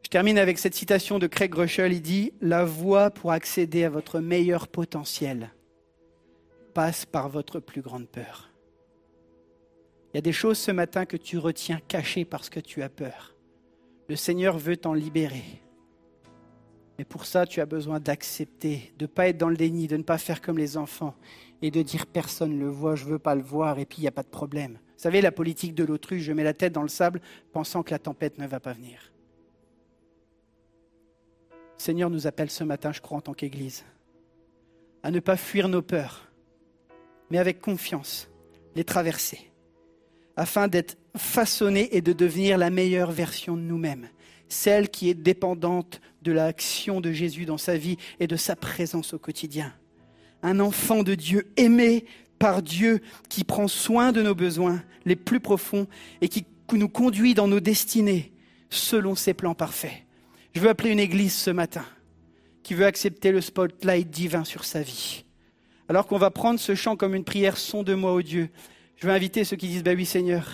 Je 0.03 0.09
termine 0.09 0.37
avec 0.37 0.57
cette 0.57 0.75
citation 0.75 1.19
de 1.19 1.27
Craig 1.27 1.51
Groeschel. 1.51 1.93
Il 1.93 2.01
dit 2.01 2.33
La 2.41 2.65
voie 2.65 3.11
pour 3.11 3.31
accéder 3.31 3.85
à 3.85 3.89
votre 3.89 4.19
meilleur 4.19 4.67
potentiel 4.67 5.51
passe 6.73 7.05
par 7.05 7.29
votre 7.29 7.61
plus 7.61 7.81
grande 7.81 8.09
peur. 8.09 8.49
Il 10.13 10.17
y 10.17 10.19
a 10.19 10.21
des 10.21 10.33
choses 10.33 10.57
ce 10.57 10.71
matin 10.71 11.05
que 11.05 11.15
tu 11.15 11.37
retiens 11.37 11.79
cachées 11.87 12.25
parce 12.25 12.49
que 12.49 12.59
tu 12.59 12.83
as 12.83 12.89
peur. 12.89 13.35
Le 14.09 14.17
Seigneur 14.17 14.57
veut 14.57 14.75
t'en 14.75 14.93
libérer. 14.93 15.45
Mais 16.97 17.05
pour 17.05 17.25
ça, 17.25 17.45
tu 17.45 17.61
as 17.61 17.65
besoin 17.65 18.01
d'accepter, 18.01 18.91
de 18.99 19.05
ne 19.05 19.07
pas 19.07 19.29
être 19.29 19.37
dans 19.37 19.47
le 19.47 19.55
déni, 19.55 19.87
de 19.87 19.95
ne 19.95 20.03
pas 20.03 20.17
faire 20.17 20.41
comme 20.41 20.57
les 20.57 20.75
enfants 20.75 21.15
et 21.65 21.71
de 21.71 21.81
dire 21.81 22.05
personne 22.05 22.53
ne 22.53 22.59
le 22.59 22.69
voit, 22.69 22.95
je 22.95 23.05
ne 23.05 23.09
veux 23.09 23.19
pas 23.19 23.33
le 23.33 23.41
voir 23.41 23.79
et 23.79 23.85
puis 23.85 23.97
il 23.97 24.01
n'y 24.01 24.07
a 24.07 24.11
pas 24.11 24.21
de 24.21 24.27
problème. 24.27 24.73
Vous 24.73 25.01
savez, 25.01 25.19
la 25.19 25.31
politique 25.31 25.73
de 25.73 25.83
l'autruche, 25.83 26.21
je 26.21 26.31
mets 26.31 26.43
la 26.43 26.53
tête 26.53 26.73
dans 26.73 26.83
le 26.83 26.89
sable 26.89 27.21
pensant 27.53 27.81
que 27.81 27.89
la 27.89 27.97
tempête 27.97 28.37
ne 28.37 28.45
va 28.45 28.59
pas 28.59 28.73
venir. 28.73 29.11
Seigneur 31.75 32.11
nous 32.11 32.27
appelle 32.27 32.51
ce 32.51 32.63
matin, 32.63 32.91
je 32.91 33.01
crois, 33.01 33.17
en 33.17 33.21
tant 33.21 33.33
qu'Église, 33.33 33.83
à 35.01 35.09
ne 35.09 35.19
pas 35.19 35.37
fuir 35.37 35.67
nos 35.67 35.81
peurs, 35.81 36.31
mais 37.31 37.39
avec 37.39 37.61
confiance, 37.61 38.29
les 38.75 38.83
traverser, 38.83 39.51
afin 40.37 40.67
d'être 40.67 40.97
façonnés 41.17 41.97
et 41.97 42.01
de 42.01 42.13
devenir 42.13 42.59
la 42.59 42.69
meilleure 42.69 43.11
version 43.11 43.57
de 43.57 43.61
nous-mêmes, 43.61 44.07
celle 44.49 44.89
qui 44.89 45.09
est 45.09 45.15
dépendante 45.15 45.99
de 46.21 46.31
l'action 46.31 47.01
de 47.01 47.11
Jésus 47.11 47.45
dans 47.45 47.57
sa 47.57 47.75
vie 47.75 47.97
et 48.19 48.27
de 48.27 48.35
sa 48.35 48.55
présence 48.55 49.15
au 49.15 49.19
quotidien. 49.19 49.73
Un 50.45 50.59
enfant 50.59 51.01
de 51.01 51.15
Dieu 51.15 51.47
aimé 51.57 52.05
par 52.37 52.61
Dieu 52.61 53.01
qui 53.29 53.43
prend 53.43 53.67
soin 53.67 54.11
de 54.11 54.21
nos 54.21 54.35
besoins 54.35 54.83
les 55.03 55.15
plus 55.15 55.39
profonds 55.39 55.87
et 56.21 56.29
qui 56.29 56.45
nous 56.71 56.87
conduit 56.87 57.33
dans 57.33 57.47
nos 57.47 57.59
destinées 57.59 58.31
selon 58.69 59.15
ses 59.15 59.33
plans 59.33 59.55
parfaits. 59.55 60.03
Je 60.53 60.59
veux 60.59 60.69
appeler 60.69 60.91
une 60.91 60.99
église 60.99 61.33
ce 61.33 61.49
matin 61.49 61.83
qui 62.61 62.75
veut 62.75 62.85
accepter 62.85 63.31
le 63.31 63.41
spotlight 63.41 64.11
divin 64.11 64.43
sur 64.43 64.65
sa 64.65 64.83
vie. 64.83 65.25
Alors 65.89 66.05
qu'on 66.05 66.19
va 66.19 66.29
prendre 66.29 66.59
ce 66.59 66.75
chant 66.75 66.95
comme 66.95 67.15
une 67.15 67.23
prière, 67.23 67.57
son 67.57 67.81
de 67.81 67.95
moi, 67.95 68.13
au 68.13 68.21
Dieu, 68.21 68.49
je 68.97 69.07
veux 69.07 69.13
inviter 69.13 69.45
ceux 69.45 69.57
qui 69.57 69.67
disent, 69.67 69.83
bah 69.83 69.93
oui 69.95 70.05
Seigneur, 70.05 70.47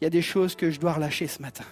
il 0.00 0.04
y 0.04 0.06
a 0.08 0.10
des 0.10 0.22
choses 0.22 0.56
que 0.56 0.72
je 0.72 0.80
dois 0.80 0.94
relâcher 0.94 1.28
ce 1.28 1.40
matin. 1.40 1.64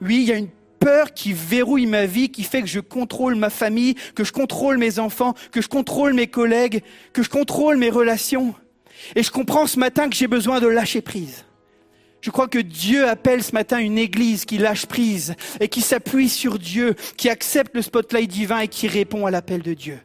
Oui, 0.00 0.22
il 0.22 0.28
y 0.28 0.32
a 0.32 0.38
une 0.38 0.50
peur 0.82 1.14
qui 1.14 1.32
verrouille 1.32 1.86
ma 1.86 2.06
vie, 2.06 2.30
qui 2.30 2.42
fait 2.42 2.62
que 2.62 2.68
je 2.68 2.80
contrôle 2.80 3.34
ma 3.34 3.50
famille, 3.50 3.94
que 4.14 4.24
je 4.24 4.32
contrôle 4.32 4.78
mes 4.78 4.98
enfants, 4.98 5.34
que 5.52 5.60
je 5.60 5.68
contrôle 5.68 6.14
mes 6.14 6.26
collègues, 6.26 6.82
que 7.12 7.22
je 7.22 7.28
contrôle 7.28 7.76
mes 7.76 7.90
relations. 7.90 8.54
Et 9.16 9.22
je 9.22 9.30
comprends 9.30 9.66
ce 9.66 9.78
matin 9.78 10.08
que 10.08 10.16
j'ai 10.16 10.26
besoin 10.26 10.60
de 10.60 10.66
lâcher 10.66 11.00
prise. 11.00 11.44
Je 12.20 12.30
crois 12.30 12.46
que 12.46 12.58
Dieu 12.58 13.08
appelle 13.08 13.42
ce 13.42 13.52
matin 13.52 13.78
une 13.78 13.98
église 13.98 14.44
qui 14.44 14.58
lâche 14.58 14.86
prise 14.86 15.34
et 15.58 15.68
qui 15.68 15.80
s'appuie 15.80 16.28
sur 16.28 16.58
Dieu, 16.58 16.94
qui 17.16 17.28
accepte 17.28 17.74
le 17.74 17.82
spotlight 17.82 18.30
divin 18.30 18.60
et 18.60 18.68
qui 18.68 18.86
répond 18.86 19.26
à 19.26 19.30
l'appel 19.30 19.62
de 19.62 19.74
Dieu. 19.74 19.98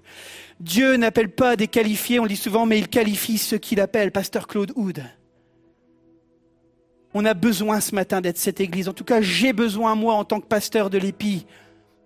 Dieu 0.59 0.95
n'appelle 0.95 1.29
pas 1.29 1.55
des 1.55 1.67
qualifiés, 1.67 2.19
on 2.19 2.23
le 2.23 2.29
dit 2.29 2.35
souvent, 2.35 2.65
mais 2.65 2.79
il 2.79 2.87
qualifie 2.87 3.37
ceux 3.37 3.59
qu'il 3.59 3.79
appelle, 3.79 4.11
pasteur 4.11 4.47
Claude 4.47 4.73
Houd. 4.75 5.03
On 7.19 7.25
a 7.25 7.33
besoin 7.33 7.79
ce 7.81 7.95
matin 7.95 8.21
d'être 8.21 8.37
cette 8.37 8.61
église. 8.61 8.87
En 8.87 8.93
tout 8.93 9.03
cas, 9.03 9.21
j'ai 9.21 9.51
besoin, 9.51 9.95
moi, 9.95 10.13
en 10.13 10.23
tant 10.23 10.39
que 10.39 10.45
pasteur 10.45 10.91
de 10.91 10.99
l'épi, 10.99 11.47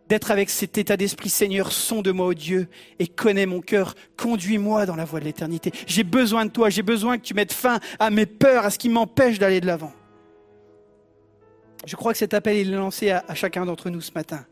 d'être 0.07 0.31
avec 0.31 0.49
cet 0.49 0.77
état 0.77 0.95
d'esprit, 0.95 1.27
Seigneur, 1.27 1.73
sonde 1.73 2.07
moi, 2.13 2.27
au 2.27 2.33
Dieu, 2.33 2.69
et 2.97 3.07
connais 3.07 3.45
mon 3.45 3.59
cœur, 3.59 3.95
conduis-moi 4.15 4.85
dans 4.85 4.95
la 4.95 5.03
voie 5.03 5.19
de 5.19 5.25
l'éternité. 5.25 5.73
J'ai 5.85 6.05
besoin 6.05 6.45
de 6.45 6.51
toi, 6.51 6.69
j'ai 6.69 6.81
besoin 6.81 7.17
que 7.17 7.23
tu 7.23 7.33
mettes 7.33 7.51
fin 7.51 7.81
à 7.99 8.09
mes 8.09 8.25
peurs, 8.25 8.63
à 8.63 8.69
ce 8.69 8.79
qui 8.79 8.87
m'empêche 8.87 9.37
d'aller 9.37 9.59
de 9.59 9.65
l'avant. 9.65 9.91
Je 11.85 11.97
crois 11.97 12.13
que 12.13 12.17
cet 12.17 12.33
appel 12.33 12.55
est 12.55 12.63
lancé 12.63 13.09
à, 13.09 13.25
à 13.27 13.35
chacun 13.35 13.65
d'entre 13.65 13.89
nous 13.89 13.99
ce 13.99 14.13
matin. 14.15 14.45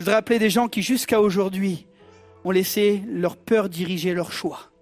Je 0.00 0.04
voudrais 0.04 0.16
appeler 0.16 0.40
des 0.40 0.50
gens 0.50 0.66
qui, 0.66 0.82
jusqu'à 0.82 1.20
aujourd'hui, 1.20 1.86
ont 2.42 2.50
laissé 2.50 3.04
leur 3.08 3.36
peur 3.36 3.68
diriger 3.68 4.14
leur 4.14 4.32
choix. 4.32 4.72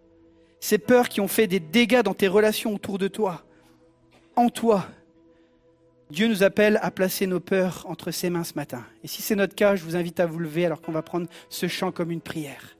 Ces 0.61 0.79
peurs 0.79 1.11
qui 1.11 1.21
ont 1.21 1.29
fait 1.29 1.47
des 1.47 1.61
dégâts 1.61 2.01
dans 2.01 2.15
tes 2.15 2.29
relations 2.29 2.75
autour 2.75 2.97
de 2.97 3.09
toi, 3.09 3.45
en 4.39 4.49
toi. 4.51 4.87
Dieu 6.11 6.29
nous 6.29 6.43
appelle 6.43 6.79
à 6.81 6.91
placer 6.91 7.27
nos 7.27 7.41
peurs 7.41 7.85
entre 7.89 8.11
ses 8.13 8.31
mains 8.31 8.45
ce 8.45 8.55
matin. 8.55 8.85
Et 9.03 9.09
si 9.09 9.21
c'est 9.21 9.35
notre 9.35 9.55
cas, 9.55 9.75
je 9.75 9.85
vous 9.85 9.97
invite 9.97 10.21
à 10.21 10.27
vous 10.27 10.39
lever 10.39 10.65
alors 10.65 10.81
qu'on 10.81 10.93
va 10.93 11.03
prendre 11.03 11.27
ce 11.51 11.67
chant 11.67 11.91
comme 11.91 12.11
une 12.11 12.21
prière. 12.21 12.77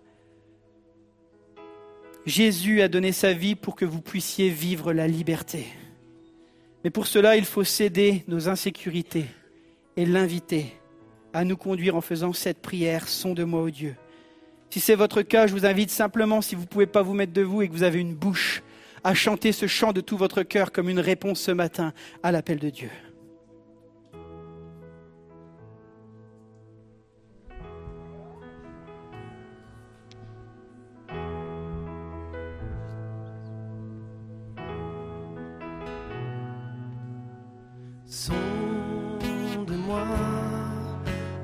Jésus 2.25 2.81
a 2.81 2.89
donné 2.89 3.13
sa 3.13 3.33
vie 3.33 3.55
pour 3.55 3.75
que 3.75 3.85
vous 3.85 4.01
puissiez 4.01 4.51
vivre 4.51 4.93
la 4.93 5.09
liberté. 5.09 5.67
Mais 6.85 6.91
pour 6.91 7.07
cela, 7.07 7.37
il 7.37 7.45
faut 7.45 7.65
céder 7.65 8.25
nos 8.29 8.49
insécurités 8.49 9.27
et 9.97 10.07
l'inviter 10.07 10.73
à 11.33 11.45
nous 11.45 11.57
conduire 11.57 11.97
en 11.97 12.01
faisant 12.01 12.33
cette 12.33 12.63
prière, 12.63 13.09
son 13.09 13.35
de 13.35 13.45
moi 13.45 13.63
au 13.63 13.71
Dieu. 13.71 13.97
Si 14.71 14.79
c'est 14.81 14.95
votre 14.95 15.23
cas, 15.23 15.47
je 15.47 15.53
vous 15.53 15.67
invite 15.67 15.91
simplement, 15.91 16.41
si 16.41 16.55
vous 16.55 16.63
ne 16.63 16.67
pouvez 16.67 16.87
pas 16.87 17.03
vous 17.03 17.15
mettre 17.15 17.33
debout 17.33 17.63
et 17.63 17.69
que 17.69 17.73
vous 17.73 17.83
avez 17.83 17.99
une 17.99 18.15
bouche, 18.15 18.63
à 19.09 19.15
chanter 19.15 19.53
ce 19.53 19.67
chant 19.67 19.95
de 19.95 20.03
tout 20.03 20.19
votre 20.19 20.43
cœur 20.43 20.71
comme 20.71 20.91
une 20.91 21.01
réponse 21.01 21.41
ce 21.41 21.51
matin 21.51 21.95
à 22.23 22.31
l'appel 22.31 22.59
de 22.59 22.69
Dieu. 22.69 22.91
Sonde-moi, 38.05 38.37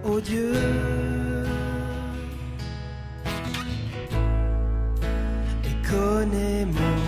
ô 0.04 0.20
Dieu. 0.20 0.52
Et 5.64 5.88
connais 5.88 6.66
mon 6.66 7.03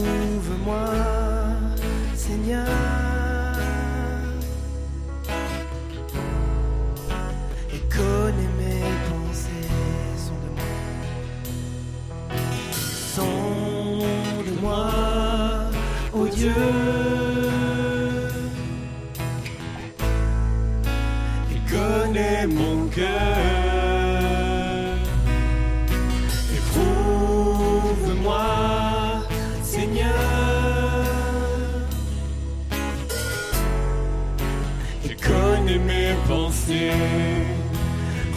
Éprouve-moi, 0.00 0.88
Seigneur. 2.14 2.66
Et 7.74 7.82
connais 7.94 8.52
mes 8.58 8.88
pensées. 9.10 9.68
Sonde-moi. 10.24 10.70
Sonde-moi, 14.34 14.90
ô 16.14 16.16
Dieu. 16.28 16.54
Et 21.52 21.60
connais 21.70 22.46
mon 22.46 22.86
cœur. 22.88 23.39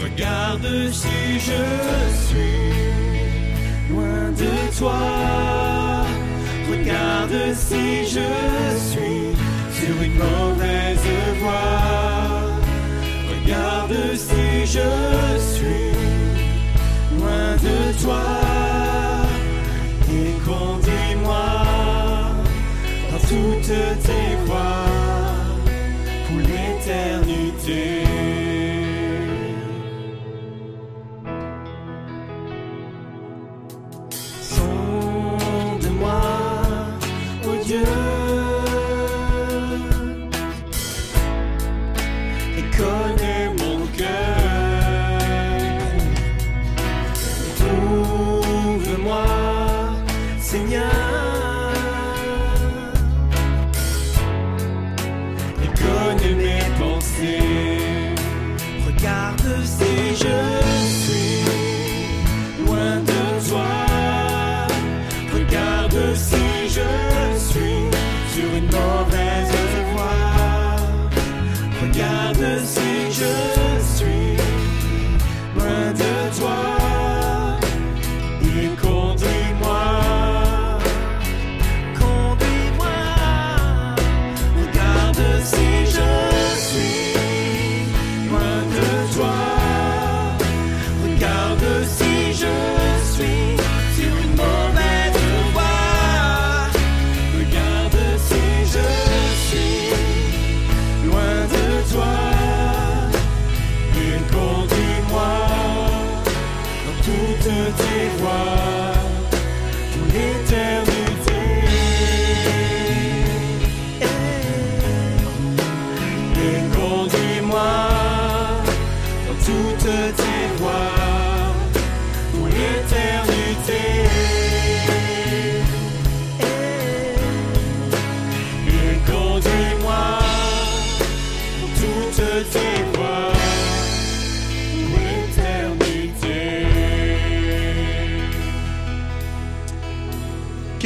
Regarde 0.02 0.92
si 0.92 1.40
je 1.40 1.64
suis 2.26 3.94
loin 3.94 4.32
de 4.32 4.78
toi. 4.78 5.02
Regarde 6.70 7.54
si 7.56 8.06
je 8.06 8.30
suis 8.90 9.36
sur 9.72 10.02
une 10.02 10.16
mauvaise 10.16 11.08
voie. 11.42 11.80
Regarde 13.30 14.16
si 14.16 14.66
je 14.66 14.90
suis 15.54 15.92
loin 17.18 17.56
de 17.68 17.78
toi. 18.04 18.26
Et 20.10 20.34
conduis-moi 20.44 21.50
dans 23.12 23.24
toutes 23.28 23.76
tes 24.08 24.36
voies 24.46 24.86
pour 26.28 26.40
l'éternité. 26.40 27.23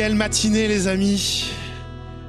Quelle 0.08 0.16
matinée, 0.16 0.70
les 0.70 0.88
amis, 0.88 1.52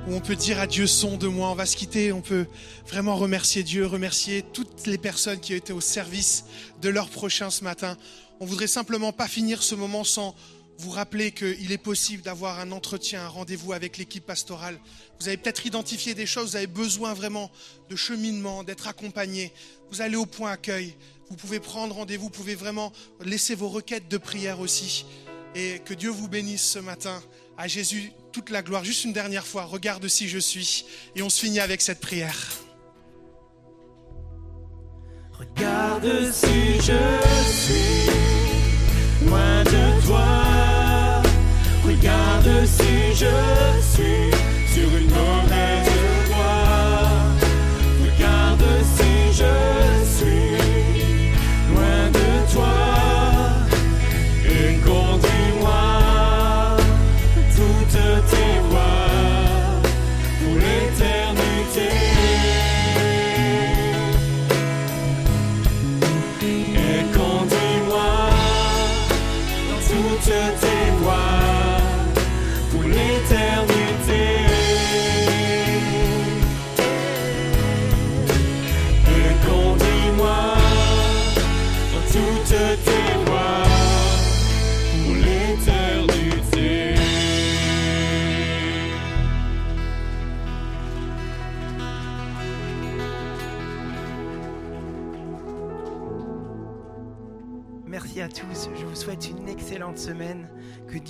où 0.08 0.14
on 0.16 0.20
peut 0.20 0.34
dire 0.34 0.58
à 0.58 0.66
Dieu 0.66 0.88
son 0.88 1.16
de 1.16 1.28
moi. 1.28 1.52
On 1.52 1.54
va 1.54 1.64
se 1.64 1.76
quitter, 1.76 2.10
on 2.10 2.22
peut 2.22 2.46
vraiment 2.88 3.14
remercier 3.14 3.62
Dieu, 3.62 3.86
remercier 3.86 4.42
toutes 4.42 4.88
les 4.88 4.98
personnes 4.98 5.38
qui 5.38 5.52
ont 5.52 5.58
été 5.58 5.72
au 5.72 5.80
service 5.80 6.46
de 6.82 6.88
leur 6.88 7.08
prochain 7.08 7.50
ce 7.50 7.62
matin. 7.62 7.96
On 8.40 8.46
voudrait 8.46 8.66
simplement 8.66 9.12
pas 9.12 9.28
finir 9.28 9.62
ce 9.62 9.76
moment 9.76 10.02
sans 10.02 10.34
vous 10.78 10.90
rappeler 10.90 11.30
qu'il 11.30 11.70
est 11.70 11.78
possible 11.78 12.24
d'avoir 12.24 12.58
un 12.58 12.72
entretien, 12.72 13.22
un 13.22 13.28
rendez-vous 13.28 13.72
avec 13.72 13.96
l'équipe 13.96 14.26
pastorale. 14.26 14.80
Vous 15.20 15.28
avez 15.28 15.36
peut-être 15.36 15.64
identifié 15.64 16.14
des 16.14 16.26
choses, 16.26 16.50
vous 16.50 16.56
avez 16.56 16.66
besoin 16.66 17.14
vraiment 17.14 17.48
de 17.90 17.94
cheminement, 17.94 18.64
d'être 18.64 18.88
accompagné. 18.88 19.52
Vous 19.92 20.00
allez 20.00 20.16
au 20.16 20.26
point 20.26 20.50
accueil, 20.50 20.96
vous 21.30 21.36
pouvez 21.36 21.60
prendre 21.60 21.94
rendez-vous, 21.94 22.24
vous 22.24 22.30
pouvez 22.30 22.56
vraiment 22.56 22.92
laisser 23.24 23.54
vos 23.54 23.68
requêtes 23.68 24.08
de 24.08 24.18
prière 24.18 24.58
aussi. 24.58 25.06
Et 25.54 25.78
que 25.84 25.94
Dieu 25.94 26.10
vous 26.10 26.26
bénisse 26.26 26.64
ce 26.64 26.80
matin. 26.80 27.22
À 27.60 27.66
Jésus, 27.66 28.12
toute 28.30 28.50
la 28.50 28.62
gloire. 28.62 28.84
Juste 28.84 29.02
une 29.02 29.12
dernière 29.12 29.44
fois, 29.44 29.64
regarde 29.64 30.06
si 30.06 30.28
je 30.28 30.38
suis. 30.38 30.84
Et 31.16 31.22
on 31.22 31.28
se 31.28 31.40
finit 31.40 31.58
avec 31.58 31.80
cette 31.80 31.98
prière. 31.98 32.52
Regarde 35.32 36.30
si 36.32 36.76
je 36.76 37.00
suis 37.50 38.06
loin 39.26 39.64
de 39.64 40.06
toi. 40.06 41.20
Regarde 41.84 42.64
si 42.64 43.16
je 43.16 43.26
suis 43.92 44.30
sur 44.72 44.96
une 44.96 45.07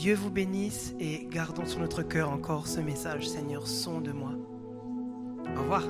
Dieu 0.09 0.17
vous 0.17 0.31
bénisse 0.31 0.95
et 0.99 1.27
gardons 1.31 1.67
sur 1.67 1.81
notre 1.81 2.03
cœur 2.03 2.31
encore 2.31 2.67
ce 2.67 2.81
message, 2.81 3.29
Seigneur, 3.29 3.69
son 3.69 4.01
de 4.01 4.11
moi. 4.11 4.33
Au 5.55 5.61
revoir. 5.61 5.83